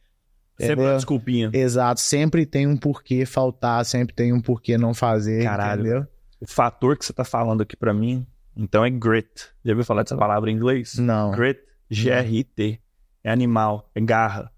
Sempre 0.58 0.84
uma 0.84 0.94
desculpinha. 0.94 1.50
Exato, 1.52 2.00
sempre 2.00 2.46
tem 2.46 2.66
um 2.66 2.76
porquê 2.76 3.26
faltar, 3.26 3.84
sempre 3.84 4.14
tem 4.14 4.32
um 4.32 4.40
porquê 4.40 4.78
não 4.78 4.94
fazer. 4.94 5.44
Caralho. 5.44 5.80
Entendeu? 5.80 6.06
O 6.40 6.46
fator 6.46 6.96
que 6.96 7.04
você 7.04 7.12
tá 7.12 7.24
falando 7.24 7.62
aqui 7.62 7.76
pra 7.76 7.92
mim, 7.92 8.26
então 8.56 8.84
é 8.84 8.90
grit. 8.90 9.50
Já 9.64 9.72
ouviu 9.72 9.84
falar 9.84 10.02
dessa 10.02 10.16
palavra 10.16 10.50
em 10.50 10.54
inglês? 10.54 10.98
Não. 10.98 11.30
Grit, 11.32 11.60
G-R-I-T. 11.90 12.80
É 13.22 13.30
animal, 13.30 13.90
é 13.94 14.00
garra. 14.00 14.50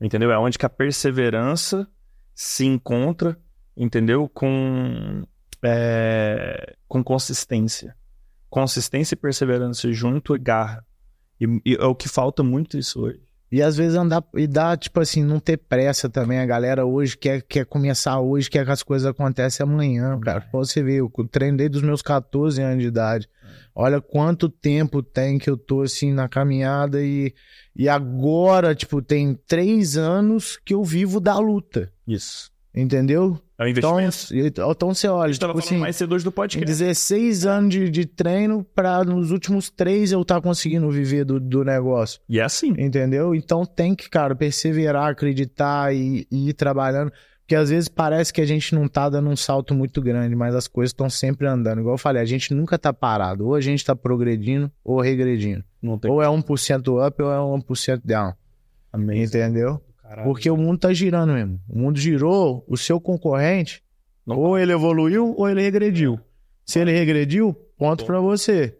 Entendeu? 0.00 0.30
É 0.30 0.38
onde 0.38 0.56
que 0.56 0.64
a 0.64 0.70
perseverança 0.70 1.86
se 2.34 2.64
encontra, 2.64 3.36
entendeu? 3.76 4.28
Com, 4.28 5.26
é, 5.62 6.76
com 6.86 7.02
consistência. 7.02 7.96
Consistência 8.48 9.14
e 9.14 9.18
perseverança 9.18 9.92
junto 9.92 10.34
é 10.34 10.38
garra. 10.38 10.86
E, 11.40 11.60
e 11.64 11.74
é 11.74 11.84
o 11.84 11.94
que 11.94 12.08
falta 12.08 12.42
muito 12.42 12.76
isso 12.78 13.00
hoje. 13.00 13.20
E 13.50 13.62
às 13.62 13.76
vezes 13.76 13.96
andar 13.96 14.22
e 14.34 14.46
dá, 14.46 14.76
tipo 14.76 15.00
assim, 15.00 15.24
não 15.24 15.40
ter 15.40 15.56
pressa 15.56 16.08
também. 16.08 16.38
A 16.38 16.44
galera 16.44 16.84
hoje 16.84 17.16
quer, 17.16 17.40
quer 17.42 17.64
começar 17.64 18.20
hoje, 18.20 18.50
quer 18.50 18.64
que 18.64 18.70
as 18.70 18.82
coisas 18.82 19.06
aconteçam 19.06 19.66
amanhã, 19.66 20.18
cara. 20.20 20.42
Pra 20.42 20.50
você 20.60 20.82
ver, 20.82 20.96
eu 20.96 21.10
treinei 21.30 21.68
dos 21.68 21.80
meus 21.80 22.02
14 22.02 22.60
anos 22.60 22.82
de 22.82 22.88
idade. 22.88 23.28
Olha 23.74 24.00
quanto 24.00 24.50
tempo 24.50 25.02
tem 25.02 25.38
que 25.38 25.48
eu 25.48 25.56
tô 25.56 25.82
assim 25.82 26.12
na 26.12 26.28
caminhada 26.28 27.02
e, 27.02 27.32
e 27.74 27.88
agora, 27.88 28.74
tipo, 28.74 29.00
tem 29.00 29.34
três 29.46 29.96
anos 29.96 30.58
que 30.62 30.74
eu 30.74 30.84
vivo 30.84 31.18
da 31.18 31.38
luta. 31.38 31.90
Isso. 32.06 32.50
Entendeu? 32.74 33.40
É 33.58 33.64
um 33.64 33.66
Então, 33.66 34.00
investimento. 34.00 34.70
então 34.72 34.94
você 34.94 35.08
olha, 35.08 35.24
a 35.24 35.32
gente 35.32 35.40
tava 35.40 35.52
tipo 35.54 35.62
falando 35.62 35.72
assim, 35.74 35.80
mais 35.80 35.96
cedo 35.96 36.14
hoje 36.14 36.24
do 36.24 36.30
podcast. 36.30 36.64
16 36.64 37.44
anos 37.44 37.70
de, 37.74 37.90
de 37.90 38.06
treino 38.06 38.64
pra 38.74 39.02
nos 39.04 39.32
últimos 39.32 39.68
três 39.68 40.12
eu 40.12 40.24
tá 40.24 40.40
conseguindo 40.40 40.88
viver 40.90 41.24
do, 41.24 41.40
do 41.40 41.64
negócio. 41.64 42.20
E 42.28 42.38
é 42.38 42.44
assim. 42.44 42.72
Entendeu? 42.78 43.34
Então 43.34 43.66
tem 43.66 43.96
que, 43.96 44.08
cara, 44.08 44.36
perseverar, 44.36 45.10
acreditar 45.10 45.92
e, 45.92 46.26
e 46.30 46.50
ir 46.50 46.52
trabalhando. 46.52 47.12
Porque 47.40 47.56
às 47.56 47.70
vezes 47.70 47.88
parece 47.88 48.30
que 48.32 48.42
a 48.42 48.46
gente 48.46 48.74
não 48.74 48.86
tá 48.86 49.08
dando 49.08 49.30
um 49.30 49.34
salto 49.36 49.74
muito 49.74 50.02
grande, 50.02 50.36
mas 50.36 50.54
as 50.54 50.68
coisas 50.68 50.90
estão 50.90 51.08
sempre 51.08 51.46
andando. 51.48 51.80
Igual 51.80 51.94
eu 51.94 51.98
falei, 51.98 52.20
a 52.22 52.26
gente 52.26 52.52
nunca 52.52 52.78
tá 52.78 52.92
parado. 52.92 53.46
Ou 53.46 53.54
a 53.54 53.60
gente 53.60 53.82
tá 53.84 53.96
progredindo 53.96 54.70
ou 54.84 55.00
regredindo. 55.00 55.64
Não 55.82 55.98
tem 55.98 56.10
Ou 56.10 56.22
é 56.22 56.26
1% 56.26 57.06
up 57.08 57.22
ou 57.22 57.32
é 57.32 57.36
1% 57.58 58.02
down. 58.04 58.34
Amém. 58.92 59.22
Entendeu? 59.24 59.80
Caralho. 60.08 60.24
Porque 60.28 60.50
o 60.50 60.56
mundo 60.56 60.78
tá 60.78 60.92
girando 60.92 61.32
mesmo. 61.34 61.60
O 61.68 61.78
mundo 61.78 61.98
girou, 61.98 62.64
o 62.66 62.76
seu 62.76 62.98
concorrente, 63.00 63.82
Não- 64.26 64.36
ou 64.38 64.58
ele 64.58 64.72
evoluiu 64.72 65.34
ou 65.36 65.48
ele 65.48 65.60
regrediu. 65.60 66.18
Se 66.64 66.78
ele 66.78 66.92
regrediu, 66.92 67.54
ponto 67.76 68.04
pra 68.06 68.18
você. 68.20 68.74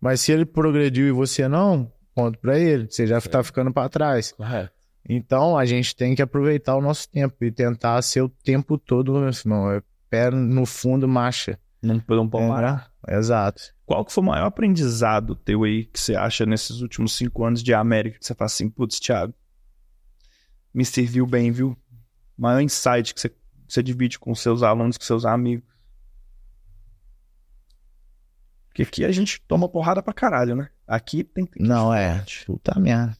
Mas 0.00 0.20
se 0.20 0.30
ele 0.32 0.44
progrediu 0.44 1.06
e 1.08 1.10
você 1.12 1.48
não, 1.48 1.90
ponto 2.14 2.38
pra 2.38 2.58
ele. 2.58 2.86
Você 2.90 3.06
já 3.06 3.20
tá 3.20 3.42
ficando 3.42 3.72
pra 3.72 3.88
trás. 3.88 4.32
Correto. 4.32 4.72
Então 5.08 5.56
a 5.56 5.64
gente 5.64 5.94
tem 5.96 6.14
que 6.14 6.22
aproveitar 6.22 6.76
o 6.76 6.80
nosso 6.82 7.08
tempo 7.10 7.34
e 7.44 7.50
tentar 7.50 8.00
ser 8.02 8.22
o 8.22 8.28
tempo 8.28 8.76
todo, 8.78 9.16
irmão. 9.26 9.70
É 9.72 9.82
pé 10.10 10.30
no 10.30 10.64
fundo, 10.66 11.06
marcha. 11.08 11.58
Não, 11.82 12.00
não 12.08 12.28
pode 12.28 12.44
É. 12.44 12.48
parar. 12.48 12.90
Exato. 13.08 13.62
Qual 13.84 14.02
que 14.04 14.12
foi 14.12 14.22
o 14.22 14.26
maior 14.26 14.46
aprendizado 14.46 15.34
teu 15.36 15.64
aí 15.64 15.84
que 15.84 16.00
você 16.00 16.14
acha 16.14 16.46
nesses 16.46 16.80
últimos 16.80 17.12
cinco 17.14 17.44
anos 17.44 17.62
de 17.62 17.74
América 17.74 18.18
que 18.18 18.24
você 18.26 18.34
fala 18.34 18.46
assim, 18.46 18.70
putz, 18.70 18.98
Thiago, 18.98 19.34
me 20.74 20.84
serviu 20.84 21.24
bem, 21.26 21.50
viu? 21.52 21.76
Maior 22.36 22.60
insight 22.60 23.14
que 23.14 23.20
você, 23.20 23.28
que 23.28 23.36
você 23.68 23.82
divide 23.82 24.18
com 24.18 24.34
seus 24.34 24.62
alunos, 24.62 24.98
com 24.98 25.04
seus 25.04 25.24
amigos. 25.24 25.64
Porque 28.68 28.82
aqui 28.82 29.04
a 29.04 29.12
gente 29.12 29.40
toma 29.46 29.68
porrada 29.68 30.02
pra 30.02 30.12
caralho, 30.12 30.56
né? 30.56 30.68
Aqui 30.86 31.22
tem. 31.22 31.46
tem 31.46 31.64
Não, 31.64 31.94
é. 31.94 32.24
Puta 32.44 32.78
merda. 32.80 33.16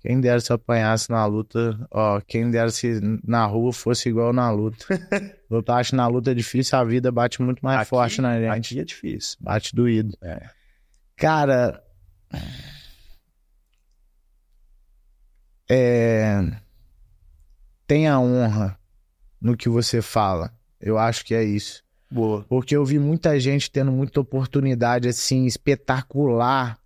Quem 0.00 0.20
dera 0.20 0.38
se 0.38 0.52
eu 0.52 0.56
apanhasse 0.56 1.08
na 1.08 1.24
luta, 1.24 1.88
ó, 1.90 2.20
quem 2.20 2.50
dera 2.50 2.70
se 2.70 3.00
na 3.26 3.46
rua 3.46 3.72
fosse 3.72 4.10
igual 4.10 4.34
na 4.34 4.50
luta. 4.50 4.84
eu 5.48 5.64
acho 5.68 5.96
na 5.96 6.06
luta 6.06 6.32
é 6.32 6.34
difícil, 6.34 6.78
a 6.78 6.84
vida 6.84 7.10
bate 7.10 7.40
muito 7.40 7.60
mais 7.64 7.80
Aqui- 7.80 7.88
forte 7.88 8.20
na 8.20 8.38
gente. 8.38 8.50
Aqui 8.50 8.80
é 8.80 8.84
difícil. 8.84 9.38
Bate 9.40 9.74
doído. 9.74 10.14
É. 10.20 10.50
Cara. 11.16 11.82
É. 15.70 16.60
Tenha 17.86 18.18
honra 18.18 18.78
no 19.40 19.56
que 19.56 19.68
você 19.68 20.00
fala. 20.00 20.52
Eu 20.80 20.98
acho 20.98 21.24
que 21.24 21.34
é 21.34 21.42
isso. 21.42 21.82
Boa. 22.10 22.44
Porque 22.48 22.76
eu 22.76 22.84
vi 22.84 22.98
muita 22.98 23.38
gente 23.40 23.70
tendo 23.70 23.90
muita 23.90 24.20
oportunidade, 24.20 25.08
assim, 25.08 25.46
espetacular 25.46 26.78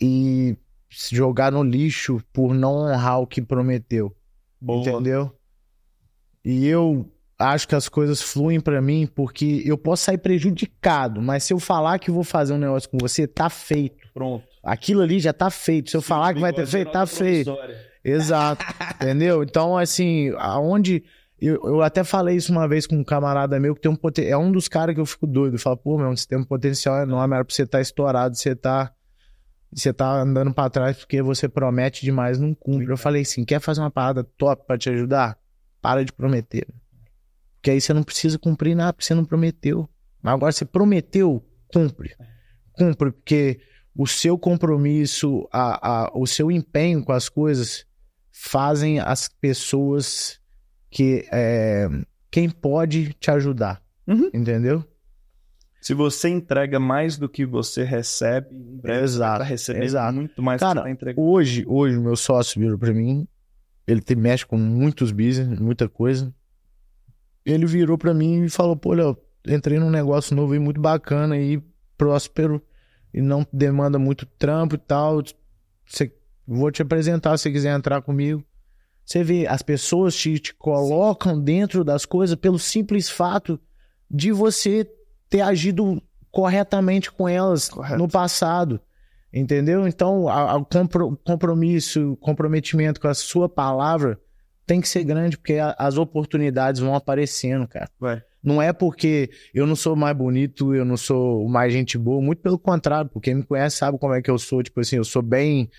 e 0.00 0.56
se 0.90 1.14
jogar 1.16 1.50
no 1.50 1.62
lixo 1.62 2.22
por 2.32 2.54
não 2.54 2.74
honrar 2.74 3.20
o 3.20 3.26
que 3.26 3.40
prometeu. 3.40 4.14
Boa. 4.60 4.80
Entendeu? 4.80 5.36
E 6.44 6.66
eu 6.66 7.10
acho 7.38 7.66
que 7.66 7.74
as 7.74 7.88
coisas 7.88 8.20
fluem 8.20 8.60
pra 8.60 8.80
mim 8.82 9.06
porque 9.06 9.62
eu 9.64 9.78
posso 9.78 10.04
sair 10.04 10.18
prejudicado, 10.18 11.22
mas 11.22 11.44
se 11.44 11.52
eu 11.52 11.58
falar 11.58 11.98
que 11.98 12.10
vou 12.10 12.24
fazer 12.24 12.52
um 12.52 12.58
negócio 12.58 12.90
com 12.90 12.98
você, 12.98 13.26
tá 13.26 13.48
feito. 13.48 13.96
Pronto. 14.12 14.44
Aquilo 14.62 15.00
ali 15.00 15.18
já 15.18 15.32
tá 15.32 15.50
feito. 15.50 15.90
Se 15.90 15.96
eu 15.96 16.02
falar 16.02 16.34
que 16.34 16.40
vai 16.40 16.52
ter 16.52 16.66
feito, 16.66 16.92
tá 16.92 17.06
feito. 17.06 17.56
Exato. 18.04 18.64
Entendeu? 18.94 19.42
Então, 19.42 19.76
assim, 19.76 20.32
aonde. 20.38 21.04
Eu, 21.40 21.60
eu 21.64 21.82
até 21.82 22.04
falei 22.04 22.36
isso 22.36 22.52
uma 22.52 22.68
vez 22.68 22.86
com 22.86 22.94
um 22.94 23.02
camarada 23.02 23.58
meu 23.58 23.74
que 23.74 23.80
tem 23.80 23.90
um 23.90 23.96
poten... 23.96 24.28
É 24.28 24.36
um 24.36 24.52
dos 24.52 24.68
caras 24.68 24.94
que 24.94 25.00
eu 25.00 25.06
fico 25.06 25.26
doido. 25.26 25.58
Fala, 25.58 25.76
pô, 25.76 25.98
meu, 25.98 26.16
você 26.16 26.24
tem 26.24 26.38
um 26.38 26.44
potencial 26.44 27.02
enorme, 27.02 27.34
era 27.34 27.44
pra 27.44 27.52
você 27.52 27.64
estar 27.64 27.80
estourado, 27.80 28.36
você 28.36 28.54
tá. 28.54 28.92
Você 29.74 29.92
tá 29.92 30.20
andando 30.20 30.52
pra 30.52 30.68
trás 30.68 30.98
porque 30.98 31.22
você 31.22 31.48
promete 31.48 32.04
demais, 32.04 32.38
não 32.38 32.54
cumpre. 32.54 32.90
Eu 32.90 32.96
falei 32.96 33.22
assim: 33.22 33.44
quer 33.44 33.58
fazer 33.58 33.80
uma 33.80 33.90
parada 33.90 34.22
top 34.22 34.66
pra 34.66 34.78
te 34.78 34.90
ajudar? 34.90 35.36
Para 35.80 36.04
de 36.04 36.12
prometer. 36.12 36.66
Porque 37.56 37.70
aí 37.70 37.80
você 37.80 37.94
não 37.94 38.02
precisa 38.02 38.38
cumprir 38.38 38.76
nada, 38.76 38.92
porque 38.92 39.06
você 39.06 39.14
não 39.14 39.24
prometeu. 39.24 39.88
Mas 40.22 40.34
agora 40.34 40.52
você 40.52 40.64
prometeu, 40.64 41.42
cumpre. 41.72 42.14
Cumpre, 42.72 43.12
porque 43.12 43.60
o 43.96 44.06
seu 44.06 44.38
compromisso, 44.38 45.48
a, 45.52 46.04
a, 46.04 46.10
o 46.14 46.26
seu 46.26 46.50
empenho 46.50 47.04
com 47.04 47.12
as 47.12 47.28
coisas 47.28 47.86
fazem 48.32 48.98
as 48.98 49.28
pessoas 49.28 50.40
que 50.90 51.26
é, 51.30 51.88
quem 52.30 52.48
pode 52.50 53.12
te 53.14 53.30
ajudar, 53.30 53.82
Uhum. 54.06 54.30
entendeu? 54.34 54.84
Se 55.80 55.94
você 55.94 56.28
entrega 56.28 56.78
mais 56.78 57.16
do 57.18 57.28
que 57.28 57.44
você 57.44 57.82
recebe, 57.82 58.54
em 58.54 58.76
breve 58.78 59.00
você 59.00 59.04
Exato, 59.16 59.38
vai 59.40 59.48
receber 59.48 59.84
exato. 59.84 60.14
muito 60.14 60.40
mais 60.42 60.60
Cara, 60.60 60.74
do 60.74 60.76
que 60.76 60.82
você 60.82 60.84
tá 60.88 60.90
entregando. 60.92 61.26
Hoje, 61.28 61.64
hoje 61.66 61.98
meu 61.98 62.14
sócio 62.16 62.60
virou 62.60 62.78
pra 62.78 62.92
mim, 62.92 63.26
ele 63.86 64.00
tem, 64.00 64.16
mexe 64.16 64.46
com 64.46 64.56
muitos 64.56 65.10
business, 65.10 65.58
muita 65.58 65.88
coisa. 65.88 66.32
Ele 67.44 67.66
virou 67.66 67.98
pra 67.98 68.14
mim 68.14 68.44
e 68.44 68.48
falou: 68.48 68.76
"Pô, 68.76 68.92
Léo, 68.92 69.16
entrei 69.46 69.78
num 69.80 69.90
negócio 69.90 70.36
novo 70.36 70.52
aí 70.52 70.58
muito 70.60 70.80
bacana 70.80 71.34
aí, 71.34 71.60
próspero 71.98 72.62
e 73.12 73.20
não 73.20 73.44
demanda 73.52 73.98
muito 73.98 74.24
trampo 74.24 74.76
e 74.76 74.78
tal. 74.78 75.20
Você, 75.84 76.14
vou 76.46 76.70
te 76.70 76.82
apresentar 76.82 77.36
se 77.36 77.42
você 77.44 77.52
quiser 77.52 77.76
entrar 77.76 78.00
comigo." 78.02 78.44
Você 79.04 79.24
vê, 79.24 79.46
as 79.48 79.62
pessoas 79.62 80.14
te, 80.14 80.38
te 80.38 80.54
colocam 80.54 81.38
dentro 81.40 81.82
das 81.84 82.06
coisas 82.06 82.36
pelo 82.36 82.58
simples 82.58 83.10
fato 83.10 83.60
de 84.08 84.30
você 84.30 84.88
ter 85.28 85.40
agido 85.40 86.00
corretamente 86.30 87.10
com 87.10 87.28
elas 87.28 87.68
Correto. 87.68 87.98
no 87.98 88.08
passado. 88.08 88.80
Entendeu? 89.34 89.88
Então, 89.88 90.26
o 90.26 90.64
compro- 90.64 91.18
compromisso, 91.24 92.12
o 92.12 92.16
comprometimento 92.16 93.00
com 93.00 93.08
a 93.08 93.14
sua 93.14 93.48
palavra 93.48 94.20
tem 94.66 94.80
que 94.80 94.88
ser 94.88 95.02
grande, 95.04 95.36
porque 95.38 95.54
a- 95.54 95.74
as 95.78 95.96
oportunidades 95.96 96.80
vão 96.80 96.94
aparecendo, 96.94 97.66
cara. 97.66 97.90
Vai. 97.98 98.22
Não 98.42 98.60
é 98.60 98.72
porque 98.72 99.30
eu 99.54 99.66
não 99.66 99.74
sou 99.74 99.96
mais 99.96 100.16
bonito, 100.16 100.74
eu 100.74 100.84
não 100.84 100.96
sou 100.96 101.48
mais 101.48 101.72
gente 101.72 101.96
boa, 101.96 102.20
muito 102.20 102.42
pelo 102.42 102.58
contrário, 102.58 103.10
porque 103.10 103.30
quem 103.30 103.38
me 103.38 103.42
conhece 103.42 103.76
sabe 103.78 103.98
como 103.98 104.14
é 104.14 104.20
que 104.20 104.30
eu 104.30 104.38
sou. 104.38 104.62
Tipo 104.62 104.80
assim, 104.80 104.96
eu 104.96 105.04
sou 105.04 105.22
bem 105.22 105.70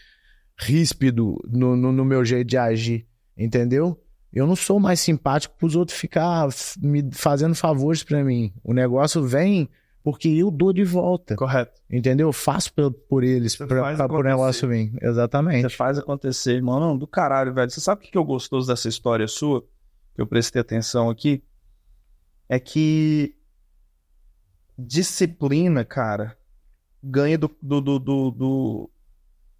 ríspido 0.64 1.40
no, 1.48 1.76
no, 1.76 1.92
no 1.92 2.06
meu 2.06 2.24
jeito 2.24 2.48
de 2.48 2.58
agir, 2.58 3.06
entendeu? 3.38 4.00
Eu 4.32 4.48
não 4.48 4.56
sou 4.56 4.80
mais 4.80 5.00
simpático 5.00 5.56
para 5.58 5.68
os 5.68 5.76
outros 5.76 5.98
ficar 5.98 6.48
me 6.80 7.08
fazendo 7.12 7.54
favores 7.54 8.04
para 8.04 8.24
mim. 8.24 8.52
O 8.64 8.74
negócio 8.74 9.22
vem 9.24 9.70
porque 10.04 10.28
eu 10.28 10.52
dou 10.52 10.74
de 10.74 10.84
volta, 10.84 11.36
Correto. 11.36 11.80
entendeu? 11.90 12.28
Eu 12.28 12.34
faço 12.34 12.74
por, 12.74 12.92
por 12.92 13.24
eles, 13.24 13.56
Você 13.56 13.66
para 13.66 14.12
o 14.12 14.24
negócio 14.24 14.68
vir. 14.68 14.92
Você 14.92 15.08
Exatamente. 15.08 15.70
faz 15.70 15.98
acontecer. 15.98 16.62
Não, 16.62 16.98
do 16.98 17.08
caralho, 17.08 17.54
velho. 17.54 17.70
Você 17.70 17.80
sabe 17.80 18.02
o 18.02 18.04
que 18.04 18.12
que 18.12 18.18
é 18.18 18.24
gostoso 18.24 18.68
dessa 18.68 18.90
história 18.90 19.28
sua? 19.28 19.62
Que 20.14 20.22
eu 20.22 20.28
prestei 20.28 20.60
atenção 20.60 21.10
aqui? 21.10 21.44
É 22.50 22.60
que 22.60 23.36
disciplina, 24.78 25.86
cara, 25.86 26.36
ganha 27.02 27.38
do, 27.38 27.50
do, 27.62 27.80
do, 27.82 28.00
do, 28.00 28.32
do, 28.32 28.90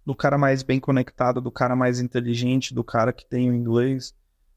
do 0.04 0.14
cara 0.14 0.36
mais 0.38 0.62
bem 0.62 0.78
conectado, 0.80 1.40
do 1.40 1.50
cara 1.50 1.74
mais 1.74 2.00
inteligente, 2.00 2.74
do 2.74 2.84
cara 2.84 3.12
que 3.12 3.24
tem 3.26 3.50
o 3.50 3.54
inglês. 3.54 4.14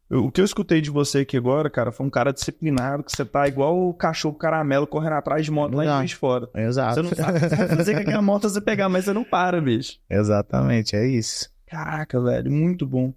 Eu- 0.10 0.26
o 0.26 0.32
que 0.32 0.40
eu 0.40 0.46
escutei 0.46 0.80
de 0.82 0.90
você 0.90 1.20
aqui 1.20 1.36
agora, 1.38 1.70
cara, 1.70 1.92
foi 1.92 2.06
um 2.06 2.10
cara 2.10 2.32
disciplinado, 2.32 3.04
que 3.04 3.12
você 3.12 3.26
tá 3.26 3.48
igual 3.48 3.78
o 3.78 3.94
cachorro 3.94 4.36
caramelo 4.36 4.88
correndo 4.88 5.14
atrás 5.14 5.44
de 5.46 5.52
moto 5.52 5.76
lá 5.76 5.86
em. 5.86 5.98
Juiz 6.00 6.10
de 6.12 6.16
Fora. 6.16 6.50
Exato. 6.56 6.96
Você 6.96 7.02
não 7.02 7.10
sabe 7.16 7.38
o 7.38 7.42
que 7.42 7.50
você 7.50 7.68
fazer 7.76 7.94
com 7.94 8.00
aquela 8.02 8.22
moto 8.22 8.50
você 8.50 8.62
pegar, 8.62 8.88
mas 8.90 9.06
você 9.06 9.14
não 9.14 9.24
para, 9.24 9.60
bicho. 9.62 10.00
Exatamente, 10.10 10.96
é 10.96 11.06
isso. 11.08 11.50
Caraca, 11.66 12.22
velho, 12.22 12.50
muito 12.52 12.86
bom. 12.88 13.14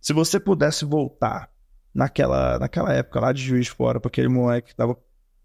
Se 0.00 0.12
você 0.12 0.38
pudesse 0.38 0.84
voltar 0.84 1.48
naquela, 1.94 2.58
naquela 2.58 2.92
época 2.92 3.20
lá 3.20 3.32
de 3.32 3.42
Juiz 3.42 3.64
de 3.66 3.70
Fora, 3.72 3.98
pra 3.98 4.08
aquele 4.08 4.28
moleque 4.28 4.68
que 4.68 4.76
tava, 4.76 4.98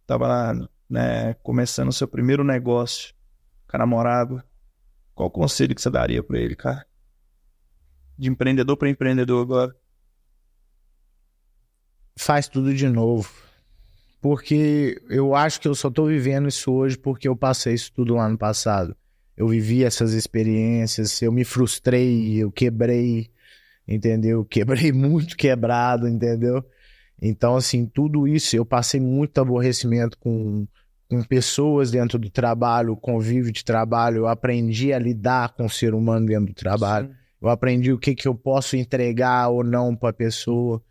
tava 0.06 0.28
lá, 0.28 0.54
né, 0.90 1.34
começando 1.44 1.88
o 1.88 1.94
seu 1.94 2.08
primeiro 2.10 2.44
negócio 2.44 3.14
com 3.70 3.78
a 3.78 3.80
namorada, 3.80 4.44
qual 5.20 5.30
conselho 5.30 5.76
que 5.76 5.82
você 5.82 5.90
daria 5.90 6.24
pra 6.24 6.40
ele, 6.40 6.56
cara? 6.56 6.86
De 8.18 8.30
empreendedor 8.30 8.78
pra 8.78 8.90
empreendedor 8.90 9.42
agora. 9.42 9.76
faz 12.18 12.48
tudo 12.48 12.74
de 12.74 12.88
novo. 12.88 13.30
Porque 14.22 15.02
eu 15.10 15.36
acho 15.36 15.60
que 15.60 15.68
eu 15.68 15.76
só 15.76 15.90
tô 15.90 16.06
vivendo 16.06 16.48
isso 16.48 16.72
hoje 16.72 16.98
porque 16.98 17.28
eu 17.28 17.36
passei 17.36 17.74
isso 17.74 17.92
tudo 17.94 18.16
lá 18.16 18.30
no 18.30 18.38
passado. 18.38 18.96
Eu 19.36 19.50
vivi 19.50 19.84
essas 19.84 20.14
experiências, 20.14 21.22
eu 21.22 21.34
me 21.34 21.44
frustrei, 21.44 22.42
eu 22.42 22.50
quebrei, 22.50 23.30
entendeu? 23.86 24.46
Quebrei 24.48 24.94
muito 24.94 25.36
quebrado, 25.36 26.08
entendeu? 26.08 26.64
Então, 27.22 27.58
assim, 27.58 27.86
tudo 27.86 28.26
isso, 28.26 28.56
eu 28.56 28.66
passei 28.66 29.02
muito 29.02 29.38
aborrecimento 29.42 30.18
com, 30.18 30.66
com 31.10 31.24
pessoas 31.24 31.90
dentro 31.90 32.20
do 32.20 32.30
trabalho, 32.30 32.96
convívio 32.96 33.52
de 33.52 33.66
trabalho, 33.66 34.18
eu 34.18 34.28
aprendi 34.28 34.94
a 34.94 35.00
lidar 35.00 35.54
com 35.54 35.66
o 35.66 35.70
ser 35.70 35.96
humano 35.96 36.28
dentro 36.28 36.48
do 36.48 36.54
trabalho. 36.54 37.14
Eu 37.42 37.50
aprendi 37.50 37.92
o 37.92 37.98
que, 37.98 38.14
que 38.14 38.28
eu 38.28 38.36
posso 38.36 38.78
entregar 38.78 39.50
ou 39.50 39.64
não 39.64 39.96
para 39.96 40.10
a 40.10 40.14
pessoa, 40.14 40.84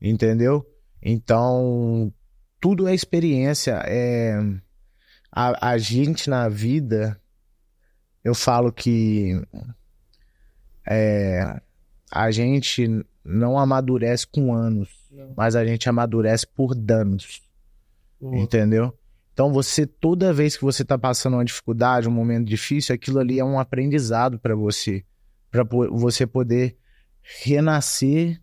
entendeu? 0.00 0.66
Então, 1.02 2.12
tudo 2.58 2.88
é 2.88 2.94
experiência. 2.94 3.82
É... 3.84 4.40
A, 5.30 5.72
a 5.72 5.78
gente 5.78 6.30
na 6.30 6.48
vida, 6.48 7.20
eu 8.24 8.34
falo 8.34 8.72
que 8.72 9.38
é, 10.88 11.60
a 12.10 12.30
gente 12.30 13.04
não 13.22 13.58
amadurece 13.58 14.26
com 14.26 14.54
anos, 14.54 14.88
mas 15.36 15.54
a 15.54 15.66
gente 15.66 15.86
amadurece 15.86 16.46
por 16.46 16.74
danos, 16.74 17.42
entendeu? 18.22 18.96
Então, 19.36 19.52
você, 19.52 19.86
toda 19.86 20.32
vez 20.32 20.56
que 20.56 20.64
você 20.64 20.80
está 20.80 20.96
passando 20.96 21.34
uma 21.34 21.44
dificuldade, 21.44 22.08
um 22.08 22.10
momento 22.10 22.46
difícil, 22.46 22.94
aquilo 22.94 23.18
ali 23.18 23.38
é 23.38 23.44
um 23.44 23.60
aprendizado 23.60 24.38
para 24.38 24.56
você, 24.56 25.04
para 25.50 25.62
você 25.90 26.26
poder 26.26 26.78
renascer 27.44 28.40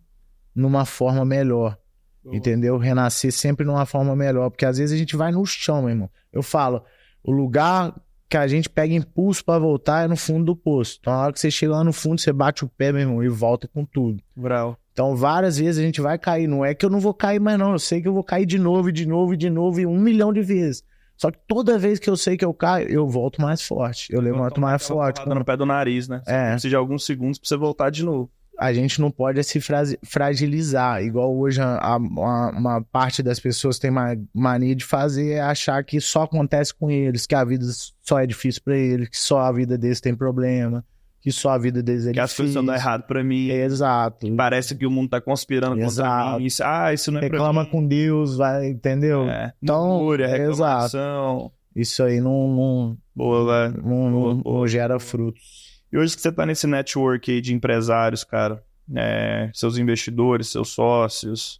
numa 0.54 0.84
forma 0.84 1.24
melhor. 1.24 1.76
Entendeu? 2.24 2.78
Renascer 2.78 3.32
sempre 3.32 3.66
numa 3.66 3.84
forma 3.84 4.14
melhor. 4.14 4.50
Porque 4.50 4.64
às 4.64 4.78
vezes 4.78 4.94
a 4.94 4.96
gente 4.96 5.16
vai 5.16 5.32
no 5.32 5.44
chão, 5.44 5.80
meu 5.80 5.90
irmão. 5.90 6.10
Eu 6.32 6.44
falo, 6.44 6.84
o 7.24 7.32
lugar 7.32 7.92
que 8.28 8.36
a 8.36 8.46
gente 8.46 8.70
pega 8.70 8.94
impulso 8.94 9.44
pra 9.44 9.58
voltar 9.58 10.04
é 10.04 10.06
no 10.06 10.16
fundo 10.16 10.44
do 10.44 10.54
poço. 10.54 10.98
Então, 11.00 11.12
na 11.12 11.22
hora 11.22 11.32
que 11.32 11.40
você 11.40 11.50
chega 11.50 11.72
lá 11.72 11.82
no 11.82 11.92
fundo, 11.92 12.20
você 12.20 12.32
bate 12.32 12.64
o 12.64 12.68
pé, 12.68 12.92
meu 12.92 13.00
irmão, 13.00 13.20
e 13.20 13.28
volta 13.28 13.66
com 13.66 13.84
tudo. 13.84 14.22
Brau. 14.36 14.78
Então, 14.94 15.14
várias 15.14 15.58
vezes 15.58 15.78
a 15.78 15.84
gente 15.84 16.00
vai 16.00 16.16
cair. 16.16 16.46
Não 16.46 16.64
é 16.64 16.72
que 16.72 16.86
eu 16.86 16.88
não 16.90 17.00
vou 17.00 17.12
cair 17.12 17.40
mais, 17.40 17.58
não. 17.58 17.72
Eu 17.72 17.78
sei 17.80 18.00
que 18.00 18.08
eu 18.08 18.14
vou 18.14 18.24
cair 18.24 18.46
de 18.46 18.58
novo, 18.58 18.88
e 18.88 18.92
de 18.92 19.04
novo, 19.06 19.34
e 19.34 19.36
de 19.36 19.50
novo, 19.50 19.80
e 19.80 19.84
um 19.86 19.98
milhão 19.98 20.32
de 20.32 20.40
vezes. 20.40 20.82
Só 21.16 21.30
que 21.30 21.38
toda 21.48 21.76
vez 21.78 21.98
que 21.98 22.08
eu 22.08 22.16
sei 22.16 22.36
que 22.36 22.44
eu 22.44 22.54
caio, 22.54 22.88
eu 22.88 23.06
volto 23.08 23.42
mais 23.42 23.60
forte. 23.62 24.12
Eu 24.12 24.20
levanto 24.20 24.60
mais 24.60 24.86
forte. 24.86 25.24
Tá 25.24 25.34
no 25.34 25.44
pé 25.44 25.56
do 25.56 25.66
nariz, 25.66 26.08
né? 26.08 26.22
Você 26.24 26.32
É. 26.32 26.50
precisa 26.52 26.68
de 26.70 26.76
alguns 26.76 27.04
segundos 27.04 27.38
pra 27.38 27.48
você 27.48 27.56
voltar 27.56 27.90
de 27.90 28.04
novo. 28.04 28.30
A 28.56 28.72
gente 28.72 29.00
não 29.00 29.10
pode 29.10 29.42
se 29.42 29.60
fragilizar. 30.04 31.02
Igual 31.02 31.36
hoje 31.36 31.60
a- 31.60 31.76
a- 31.78 31.96
uma, 31.96 32.82
parte 32.92 33.22
das 33.22 33.40
pessoas 33.40 33.78
tem 33.80 33.90
ma- 33.90 34.16
mania 34.32 34.76
de 34.76 34.84
fazer 34.84 35.32
é 35.32 35.40
achar 35.40 35.82
que 35.84 36.00
só 36.00 36.22
acontece 36.22 36.72
com 36.72 36.88
eles, 36.90 37.26
que 37.26 37.34
a 37.34 37.44
vida 37.44 37.64
só 38.00 38.20
é 38.20 38.26
difícil 38.26 38.62
pra 38.64 38.76
eles, 38.76 39.08
que 39.08 39.18
só 39.18 39.40
a 39.40 39.50
vida 39.52 39.76
deles 39.76 40.00
tem 40.00 40.14
problema, 40.14 40.84
que 41.24 41.32
só 41.32 41.52
a 41.52 41.58
vida 41.58 41.82
deles 41.82 42.06
é 42.06 42.12
Que 42.12 42.20
as 42.20 42.28
difícil. 42.30 42.44
coisas 42.52 42.66
dão 42.66 42.74
errado 42.74 43.04
pra 43.06 43.24
mim. 43.24 43.48
Exato. 43.48 44.30
Parece 44.36 44.74
que 44.76 44.84
o 44.86 44.90
mundo 44.90 45.08
tá 45.08 45.22
conspirando 45.22 45.80
Exato. 45.80 46.22
contra 46.24 46.38
mim. 46.38 46.44
Isso, 46.44 46.62
ah, 46.62 46.92
isso 46.92 47.10
não 47.10 47.18
é 47.18 47.22
Reclama 47.22 47.64
pra 47.64 47.64
mim. 47.64 47.70
com 47.70 47.88
Deus, 47.88 48.36
vai, 48.36 48.66
entendeu? 48.68 49.22
É. 49.30 49.50
Então, 49.62 49.88
Murmúria, 49.88 50.26
é, 50.26 50.36
reclamação. 50.36 51.50
Isso 51.74 52.02
aí 52.02 52.20
não, 52.20 52.46
não, 52.54 52.98
Boa, 53.16 53.70
não, 53.70 54.10
não- 54.10 54.36
Boa. 54.42 54.58
não 54.60 54.68
gera 54.68 55.00
frutos. 55.00 55.80
E 55.90 55.96
hoje 55.96 56.14
que 56.14 56.20
você 56.20 56.30
tá 56.30 56.44
nesse 56.44 56.66
network 56.66 57.30
aí 57.32 57.40
de 57.40 57.54
empresários, 57.54 58.22
cara, 58.22 58.62
é, 58.94 59.50
seus 59.54 59.78
investidores, 59.78 60.48
seus 60.48 60.68
sócios, 60.68 61.58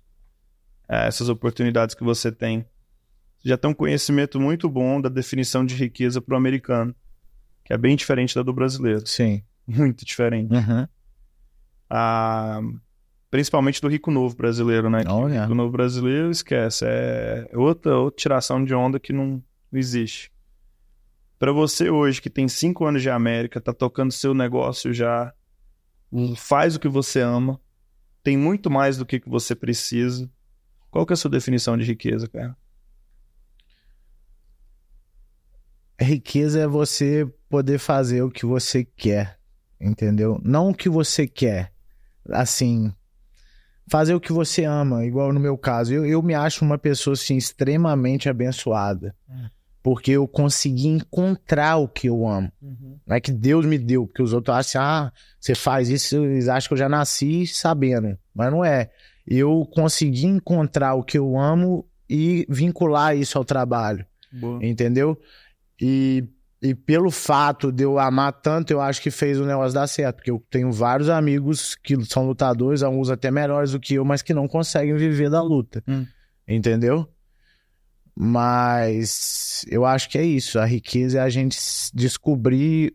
é, 0.87 1.07
essas 1.09 1.31
oportunidades 1.31 1.95
que 1.95 2.05
você 2.05 2.31
tem, 2.31 2.67
você 3.39 3.49
já 3.49 3.57
tem 3.57 3.71
um 3.71 3.75
conhecimento 3.75 4.39
muito 4.39 4.69
bom 4.69 5.01
da 5.01 5.09
definição 5.09 5.65
de 5.65 5.75
riqueza 5.75 6.21
pro 6.21 6.37
americano, 6.37 6.95
que 7.65 7.73
é 7.73 7.79
bem 7.79 7.97
diferente 7.97 8.35
da 8.35 8.43
do 8.43 8.53
brasileiro. 8.53 9.07
Sim. 9.07 9.43
Muito 9.67 10.05
diferente. 10.05 10.53
Uhum. 10.53 10.89
Ah, 11.89 12.61
principalmente 13.31 13.81
do 13.81 13.89
rico 13.89 14.11
novo 14.11 14.37
brasileiro, 14.37 14.91
né? 14.91 15.05
Que 15.05 15.11
O 15.11 15.15
Olha. 15.15 15.43
rico 15.43 15.55
novo 15.55 15.71
brasileiro, 15.73 16.31
esquece. 16.31 16.85
É 16.87 17.49
outra, 17.55 17.97
outra 17.97 18.17
tiração 18.17 18.65
de 18.65 18.75
onda 18.75 19.01
que 19.01 19.13
não, 19.13 19.43
não 19.71 19.79
existe. 19.79 20.33
Pra 21.39 21.53
você 21.53 21.91
hoje, 21.91 22.23
que 22.23 22.31
tem 22.31 22.49
cinco 22.49 22.87
anos 22.87 23.03
de 23.03 23.11
América, 23.11 23.61
tá 23.61 23.73
tocando 23.73 24.13
seu 24.13 24.33
negócio 24.33 24.93
já, 24.93 25.33
faz 26.37 26.77
o 26.77 26.81
que 26.81 26.89
você 26.89 27.21
ama, 27.21 27.61
tem 28.23 28.37
muito 28.37 28.71
mais 28.71 28.97
do 28.97 29.05
que 29.05 29.21
você 29.27 29.55
precisa. 29.55 30.31
Qual 30.91 31.05
que 31.05 31.13
é 31.13 31.15
a 31.15 31.17
sua 31.17 31.31
definição 31.31 31.77
de 31.77 31.85
riqueza, 31.85 32.29
cara? 32.29 32.57
Riqueza 36.01 36.61
é 36.61 36.67
você 36.67 37.27
poder 37.49 37.79
fazer 37.79 38.23
o 38.23 38.31
que 38.31 38.47
você 38.47 38.85
quer, 38.85 39.39
entendeu? 39.85 40.41
Não 40.43 40.71
o 40.71 40.75
que 40.75 40.89
você 40.89 41.27
quer, 41.27 41.71
assim, 42.31 42.93
fazer 43.89 44.15
o 44.15 44.21
que 44.21 44.33
você 44.33 44.65
ama, 44.65 45.05
igual 45.05 45.33
no 45.33 45.39
meu 45.41 45.57
caso. 45.59 45.93
Eu, 45.93 46.07
eu 46.07 46.23
me 46.23 46.35
acho 46.35 46.65
uma 46.65 46.79
pessoa, 46.79 47.15
assim, 47.15 47.37
extremamente 47.37 48.29
abençoada, 48.29 49.15
Hum. 49.29 49.47
porque 49.83 50.13
eu 50.13 50.27
consegui 50.27 50.89
encontrar 50.89 51.77
o 51.77 51.87
que 51.87 52.09
eu 52.09 52.27
amo. 52.27 52.51
Não 53.07 53.15
é 53.17 53.21
que 53.21 53.31
Deus 53.31 53.67
me 53.67 53.77
deu, 53.79 54.07
porque 54.07 54.23
os 54.23 54.33
outros 54.33 54.57
acham, 54.57 54.83
ah, 54.83 55.13
você 55.39 55.55
faz 55.55 55.89
isso, 55.91 56.17
eles 56.25 56.49
acham 56.49 56.69
que 56.69 56.75
eu 56.75 56.79
já 56.79 56.89
nasci 56.89 57.47
sabendo, 57.47 58.17
mas 58.35 58.51
não 58.51 58.65
é. 58.65 58.91
Eu 59.27 59.67
consegui 59.75 60.27
encontrar 60.27 60.95
o 60.95 61.03
que 61.03 61.19
eu 61.19 61.39
amo 61.39 61.87
e 62.09 62.47
vincular 62.49 63.17
isso 63.17 63.39
ao 63.39 63.45
trabalho 63.45 64.05
Boa. 64.33 64.65
entendeu? 64.65 65.19
E, 65.81 66.25
e 66.65 66.75
pelo 66.75 67.11
fato 67.11 67.71
de 67.71 67.85
eu 67.85 67.99
amar 67.99 68.33
tanto, 68.33 68.71
eu 68.71 68.81
acho 68.81 69.03
que 69.03 69.11
fez 69.11 69.39
o 69.39 69.45
negócio 69.45 69.75
dar 69.75 69.87
certo, 69.87 70.17
porque 70.17 70.31
eu 70.31 70.43
tenho 70.49 70.73
vários 70.73 71.11
amigos 71.11 71.75
que 71.75 72.03
são 72.07 72.27
lutadores, 72.27 72.83
alguns 72.83 73.11
até 73.11 73.31
melhores 73.31 73.73
do 73.73 73.79
que 73.79 73.95
eu, 73.97 74.05
mas 74.05 74.23
que 74.23 74.33
não 74.33 74.49
conseguem 74.49 74.97
viver 74.97 75.29
da 75.29 75.43
luta, 75.43 75.85
Hum. 75.87 76.07
entendeu? 76.49 77.07
Mas 78.17 79.67
eu 79.69 79.85
acho 79.85 80.09
que 80.09 80.17
é 80.17 80.23
isso, 80.25 80.59
a 80.59 80.65
riqueza 80.65 81.19
é 81.19 81.21
a 81.21 81.29
gente 81.29 81.59
descobrir 81.93 82.95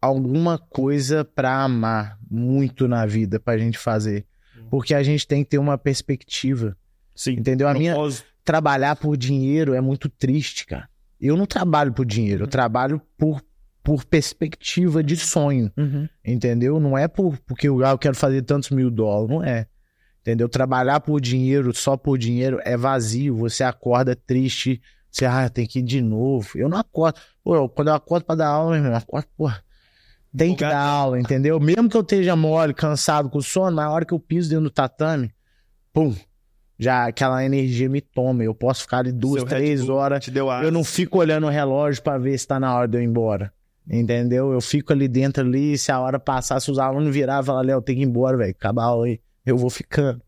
alguma 0.00 0.56
coisa 0.56 1.24
pra 1.24 1.64
amar 1.64 2.16
muito 2.30 2.86
na 2.86 3.04
vida 3.06 3.40
pra 3.40 3.58
gente 3.58 3.76
fazer, 3.76 4.24
porque 4.70 4.94
a 4.94 5.02
gente 5.02 5.26
tem 5.26 5.42
que 5.42 5.50
ter 5.50 5.58
uma 5.58 5.76
perspectiva, 5.76 6.76
Sim. 7.12 7.32
entendeu? 7.32 7.66
A 7.66 7.74
minha, 7.74 7.96
trabalhar 8.44 8.94
por 8.94 9.16
dinheiro 9.16 9.74
é 9.74 9.80
muito 9.80 10.08
triste, 10.08 10.64
cara. 10.64 10.88
Eu 11.26 11.36
não 11.36 11.46
trabalho 11.46 11.92
por 11.92 12.04
dinheiro, 12.04 12.44
eu 12.44 12.48
trabalho 12.48 13.00
por, 13.16 13.42
por 13.82 14.04
perspectiva 14.04 15.02
de 15.02 15.16
sonho, 15.16 15.72
Uhum. 15.76 16.08
entendeu? 16.24 16.78
Não 16.78 16.96
é 16.98 17.08
por, 17.08 17.38
porque 17.46 17.68
eu, 17.68 17.84
ah, 17.84 17.90
eu 17.92 17.98
quero 17.98 18.14
fazer 18.14 18.42
tantos 18.42 18.70
mil 18.70 18.90
dólares, 18.90 19.30
não 19.30 19.42
é. 19.42 19.66
Entendeu? 20.20 20.48
Trabalhar 20.48 21.00
por 21.00 21.20
dinheiro, 21.20 21.74
só 21.74 21.96
por 21.96 22.16
dinheiro, 22.18 22.58
é 22.64 22.76
vazio. 22.76 23.36
Você 23.36 23.62
acorda 23.62 24.16
triste, 24.16 24.80
você, 25.10 25.26
ah, 25.26 25.48
tem 25.50 25.66
que 25.66 25.80
ir 25.80 25.82
de 25.82 26.00
novo. 26.00 26.48
Eu 26.56 26.68
não 26.68 26.78
acordo. 26.78 27.20
Pô, 27.42 27.54
eu- 27.56 27.68
quando 27.68 27.88
eu 27.88 27.94
acordo 27.94 28.24
pra 28.24 28.34
dar 28.34 28.48
aula, 28.48 28.76
eu 28.78 28.94
acordo, 28.94 29.26
pô, 29.36 29.50
tem 30.36 30.54
que 30.56 30.62
dar 30.64 30.80
aula, 30.80 31.20
entendeu? 31.20 31.60
Mesmo 31.60 31.88
que 31.90 31.96
eu 31.96 32.00
esteja 32.00 32.34
mole, 32.34 32.72
cansado, 32.74 33.28
com 33.30 33.40
sono, 33.40 33.76
na 33.76 33.90
hora 33.90 34.04
que 34.04 34.12
eu 34.14 34.18
piso 34.18 34.48
dentro 34.48 34.64
do 34.64 34.70
tatame, 34.70 35.30
pum, 35.92 36.14
já 36.78 37.06
aquela 37.06 37.44
energia 37.44 37.88
me 37.88 38.00
toma. 38.00 38.44
Eu 38.44 38.54
posso 38.54 38.82
ficar 38.82 38.98
ali 38.98 39.12
duas, 39.12 39.40
Seu 39.40 39.48
três 39.48 39.88
horas. 39.88 40.26
Eu 40.64 40.72
não 40.72 40.84
fico 40.84 41.18
olhando 41.18 41.46
o 41.46 41.50
relógio 41.50 42.02
pra 42.02 42.18
ver 42.18 42.38
se 42.38 42.46
tá 42.46 42.58
na 42.58 42.74
hora 42.74 42.88
de 42.88 42.98
eu 42.98 43.02
ir 43.02 43.06
embora. 43.06 43.52
Entendeu? 43.88 44.52
Eu 44.52 44.60
fico 44.60 44.92
ali 44.92 45.06
dentro 45.06 45.44
ali, 45.44 45.76
se 45.76 45.92
a 45.92 46.00
hora 46.00 46.18
passar, 46.18 46.58
se 46.58 46.70
os 46.70 46.78
alunos 46.78 47.12
virar 47.14 47.42
e 47.42 47.46
falar, 47.46 47.62
Léo, 47.62 47.82
tem 47.82 47.96
que 47.96 48.02
ir 48.02 48.06
embora, 48.06 48.36
velho. 48.36 48.50
Acabar 48.50 48.82
a 48.82 48.86
aula 48.86 49.06
aí. 49.06 49.20
Eu 49.44 49.58
vou 49.58 49.68
ficando. 49.68 50.22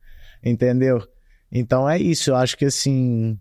Entendeu? 0.44 1.02
Então 1.50 1.88
é 1.88 1.98
isso. 1.98 2.30
Eu 2.30 2.36
acho 2.36 2.56
que 2.56 2.66
assim. 2.66 3.38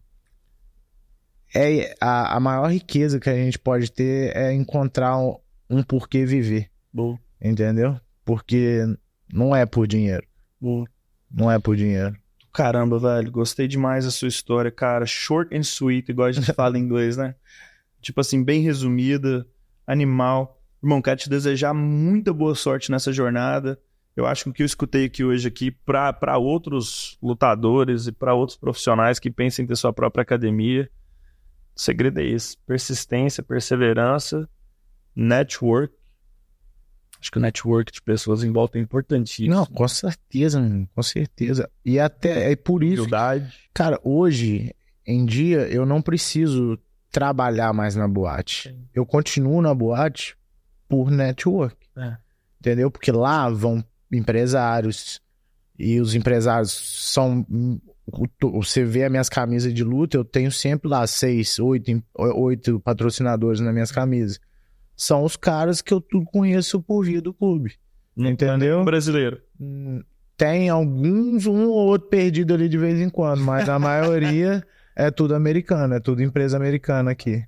É 1.54 1.96
a, 2.02 2.36
a 2.36 2.40
maior 2.40 2.68
riqueza 2.72 3.20
que 3.20 3.30
a 3.30 3.36
gente 3.36 3.60
pode 3.60 3.92
ter 3.92 4.36
é 4.36 4.52
encontrar 4.54 5.18
um, 5.18 5.38
um 5.70 5.84
porquê 5.84 6.26
viver. 6.26 6.70
Boa. 6.94 7.20
Entendeu? 7.42 8.00
Porque 8.24 8.86
não 9.32 9.56
é 9.56 9.66
por 9.66 9.88
dinheiro. 9.88 10.26
Boa. 10.60 10.86
Não 11.30 11.52
é 11.52 11.60
por 11.60 11.76
dinheiro. 11.76 12.16
Caramba, 12.56 12.98
velho, 12.98 13.30
gostei 13.30 13.68
demais 13.68 14.06
da 14.06 14.12
sua 14.12 14.30
história, 14.30 14.72
cara. 14.72 15.06
Short 15.06 15.54
and 15.54 15.60
sweet, 15.60 16.10
igual 16.10 16.30
a 16.30 16.32
gente 16.32 16.52
fala 16.56 16.78
em 16.78 16.82
inglês, 16.82 17.18
né? 17.18 17.36
Tipo 18.02 18.22
assim, 18.22 18.42
bem 18.42 18.62
resumida, 18.62 19.46
animal. 19.86 20.58
Irmão, 20.82 21.02
quero 21.02 21.20
te 21.20 21.30
desejar 21.30 21.74
muita 21.74 22.32
boa 22.32 22.56
sorte 22.56 22.90
nessa 22.90 23.12
jornada. 23.12 23.78
Eu 24.16 24.26
acho 24.26 24.46
que 24.46 24.50
o 24.50 24.54
que 24.54 24.64
eu 24.64 24.66
escutei 24.66 25.04
aqui 25.04 25.22
hoje 25.22 25.50
aqui 25.50 25.70
para 25.70 26.38
outros 26.38 27.18
lutadores 27.22 28.08
e 28.08 28.14
para 28.14 28.34
outros 28.34 28.58
profissionais 28.58 29.20
que 29.20 29.30
pensem 29.30 29.66
em 29.66 29.68
ter 29.68 29.76
sua 29.76 29.92
própria 29.92 30.22
academia, 30.22 30.90
o 31.76 31.82
segredo 31.82 32.22
é 32.22 32.24
esse: 32.24 32.58
persistência, 32.60 33.44
perseverança, 33.44 34.48
network. 35.14 35.94
Acho 37.20 37.32
que 37.32 37.38
o 37.38 37.42
network 37.42 37.92
de 37.92 38.02
pessoas 38.02 38.44
em 38.44 38.52
volta 38.52 38.78
é 38.78 38.82
importantíssimo. 38.82 39.56
Não, 39.56 39.66
com 39.66 39.88
certeza, 39.88 40.60
mano, 40.60 40.88
com 40.94 41.02
certeza. 41.02 41.70
E 41.84 42.00
até 42.00 42.52
é 42.52 42.56
por 42.56 42.84
isso 42.84 43.04
Humildade. 43.04 43.54
Cara, 43.74 44.00
hoje 44.04 44.76
em 45.06 45.26
dia 45.26 45.68
eu 45.68 45.86
não 45.86 46.02
preciso 46.02 46.78
trabalhar 47.12 47.74
mais 47.74 47.96
na 47.96 48.08
boate. 48.08 48.70
Sim. 48.70 48.88
Eu 48.94 49.06
continuo 49.06 49.62
na 49.62 49.74
boate 49.74 50.38
por 50.88 51.10
network. 51.10 51.78
É. 51.98 52.18
Entendeu? 52.60 52.92
Porque 52.92 53.12
lá 53.12 53.50
vão 53.50 53.84
empresários 54.12 55.22
e 55.78 56.00
os 56.00 56.16
empresários 56.16 56.72
são. 56.72 57.46
Você 58.42 58.84
vê 58.84 59.04
as 59.04 59.12
minhas 59.12 59.30
camisas 59.30 59.74
de 59.74 59.84
luta, 59.84 60.18
eu 60.18 60.24
tenho 60.24 60.52
sempre 60.52 60.88
lá 60.88 61.06
seis, 61.08 61.58
oito, 61.60 62.04
oito 62.14 62.80
patrocinadores 62.80 63.60
nas 63.60 63.74
minhas 63.74 63.92
camisas. 63.92 64.40
São 64.96 65.24
os 65.24 65.36
caras 65.36 65.82
que 65.82 65.94
eu 65.94 66.00
tudo 66.02 66.26
conheço 66.26 66.82
por 66.82 67.04
via 67.04 67.22
do 67.22 67.34
clube. 67.34 67.74
Entendeu? 68.18 68.84
Brasileiro. 68.84 69.42
Hum, 69.60 70.02
Tem 70.38 70.70
alguns, 70.70 71.46
um 71.46 71.68
ou 71.68 71.88
outro 71.88 72.08
perdido 72.10 72.54
ali 72.54 72.70
de 72.70 72.78
vez 72.78 73.00
em 73.02 73.10
quando, 73.10 73.42
mas 73.42 73.68
a 73.68 73.78
maioria 73.78 74.64
é 74.96 75.12
tudo 75.12 75.36
americano, 75.36 75.96
é 75.96 76.00
tudo 76.00 76.24
empresa 76.24 76.56
americana 76.58 77.12
aqui. 77.12 77.44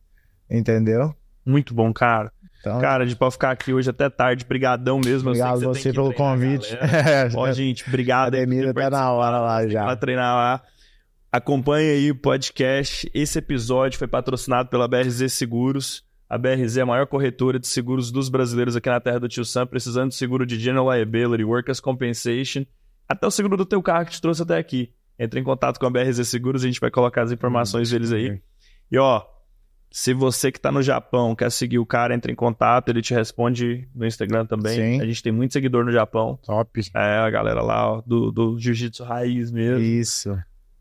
Entendeu? 0.50 1.14
Muito 1.46 1.74
bom, 1.74 1.94
cara. 1.94 2.32
Então, 2.60 2.82
Cara, 2.82 3.06
de 3.06 3.16
pode 3.16 3.34
ficar 3.34 3.52
aqui 3.52 3.72
hoje 3.72 3.90
até 3.90 4.10
tarde. 4.10 4.44
Brigadão 4.44 5.00
mesmo. 5.00 5.30
Obrigado 5.30 5.60
você 5.62 5.90
que 5.90 5.96
pelo 5.96 6.14
convite. 6.14 6.76
É, 6.82 7.30
Ó, 7.34 7.50
gente, 7.52 7.86
obrigado. 7.88 8.34
academia 8.34 8.74
ter 8.74 8.82
tá 8.84 8.90
na 8.90 9.12
hora 9.12 9.40
lá. 9.40 9.56
Vai 9.58 9.70
já. 9.70 9.96
treinar 9.96 10.36
lá. 10.36 10.64
Acompanhe 11.32 11.90
aí 11.92 12.12
o 12.12 12.16
podcast. 12.16 13.10
Esse 13.14 13.40
episódio 13.40 13.98
foi 14.00 14.08
patrocinado 14.08 14.70
pela 14.70 14.88
BRZ 14.88 15.32
Seguros. 15.32 16.04
A 16.30 16.38
BRZ 16.38 16.78
é 16.78 16.82
a 16.82 16.86
maior 16.86 17.08
corretora 17.08 17.58
de 17.58 17.68
seguros 17.68 18.12
dos 18.12 18.28
brasileiros 18.28 18.76
aqui 18.76 18.90
na 18.90 19.00
terra 19.00 19.20
do 19.20 19.30
Tio 19.30 19.46
Sam, 19.46 19.66
precisando 19.66 20.10
de 20.10 20.16
seguro 20.16 20.46
de 20.46 20.60
General 20.60 20.92
Liability, 20.92 21.44
Workers' 21.44 21.80
Compensation, 21.80 22.66
até 23.08 23.26
o 23.26 23.32
seguro 23.32 23.56
do 23.56 23.66
teu 23.66 23.82
carro 23.82 24.06
que 24.06 24.12
te 24.12 24.22
trouxe 24.22 24.42
até 24.42 24.58
aqui. 24.58 24.92
Entre 25.18 25.40
em 25.40 25.44
contato 25.44 25.80
com 25.80 25.86
a 25.86 25.90
BRZ 25.90 26.28
Seguros, 26.28 26.64
a 26.64 26.68
gente 26.68 26.80
vai 26.80 26.92
colocar 26.92 27.24
as 27.24 27.32
informações 27.32 27.90
deles 27.90 28.12
aí. 28.12 28.40
E 28.92 28.98
ó, 28.98 29.26
se 29.90 30.14
você 30.14 30.52
que 30.52 30.60
tá 30.60 30.72
no 30.72 30.82
Japão 30.82 31.36
quer 31.36 31.50
seguir 31.50 31.80
o 31.80 31.86
cara, 31.86 32.14
entre 32.14 32.32
em 32.32 32.36
contato, 32.36 32.90
ele 32.90 33.02
te 33.02 33.14
responde 33.14 33.88
no 33.96 34.06
Instagram 34.06 34.46
também. 34.46 34.76
Sim. 34.76 35.02
A 35.02 35.06
gente 35.06 35.24
tem 35.24 35.32
muito 35.32 35.54
seguidor 35.54 35.86
no 35.86 35.92
Japão. 35.92 36.38
Top. 36.46 36.82
É, 36.94 37.18
a 37.18 37.30
galera 37.30 37.62
lá, 37.62 37.94
ó, 37.94 38.02
do, 38.06 38.32
do 38.32 38.60
Jiu-Jitsu 38.60 39.04
raiz 39.04 39.50
mesmo. 39.50 39.82
Isso. 39.82 40.38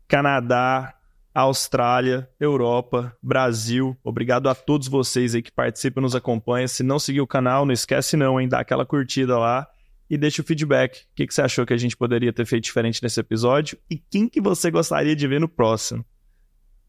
Canadá, 0.07 0.93
Austrália, 1.39 2.27
Europa, 2.39 3.15
Brasil. 3.21 3.95
Obrigado 4.03 4.49
a 4.49 4.55
todos 4.55 4.87
vocês 4.87 5.35
aí 5.35 5.41
que 5.43 5.51
participam 5.51 6.01
e 6.01 6.03
nos 6.03 6.15
acompanham. 6.15 6.67
Se 6.67 6.81
não 6.81 6.97
seguir 6.97 7.21
o 7.21 7.27
canal, 7.27 7.63
não 7.63 7.71
esquece 7.71 8.17
não, 8.17 8.41
hein? 8.41 8.49
Dá 8.49 8.59
aquela 8.59 8.87
curtida 8.87 9.37
lá 9.37 9.67
e 10.09 10.17
deixa 10.17 10.41
o 10.41 10.45
feedback. 10.45 11.03
O 11.03 11.15
que, 11.15 11.27
que 11.27 11.33
você 11.35 11.43
achou 11.43 11.63
que 11.63 11.73
a 11.73 11.77
gente 11.77 11.95
poderia 11.95 12.33
ter 12.33 12.43
feito 12.43 12.63
diferente 12.63 13.03
nesse 13.03 13.19
episódio 13.19 13.77
e 13.87 13.97
quem 13.97 14.27
que 14.27 14.41
você 14.41 14.71
gostaria 14.71 15.15
de 15.15 15.27
ver 15.27 15.39
no 15.39 15.47
próximo. 15.47 16.03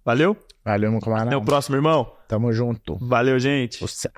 Valeu? 0.03 0.35
Valeu, 0.65 0.93
meu 0.93 1.01
camarada. 1.01 1.29
Até 1.29 1.37
o 1.37 1.45
próximo, 1.45 1.77
irmão. 1.77 2.11
Tamo 2.27 2.51
junto. 2.51 2.97
Valeu, 3.07 3.39
gente. 3.39 3.79
Você. 3.83 4.11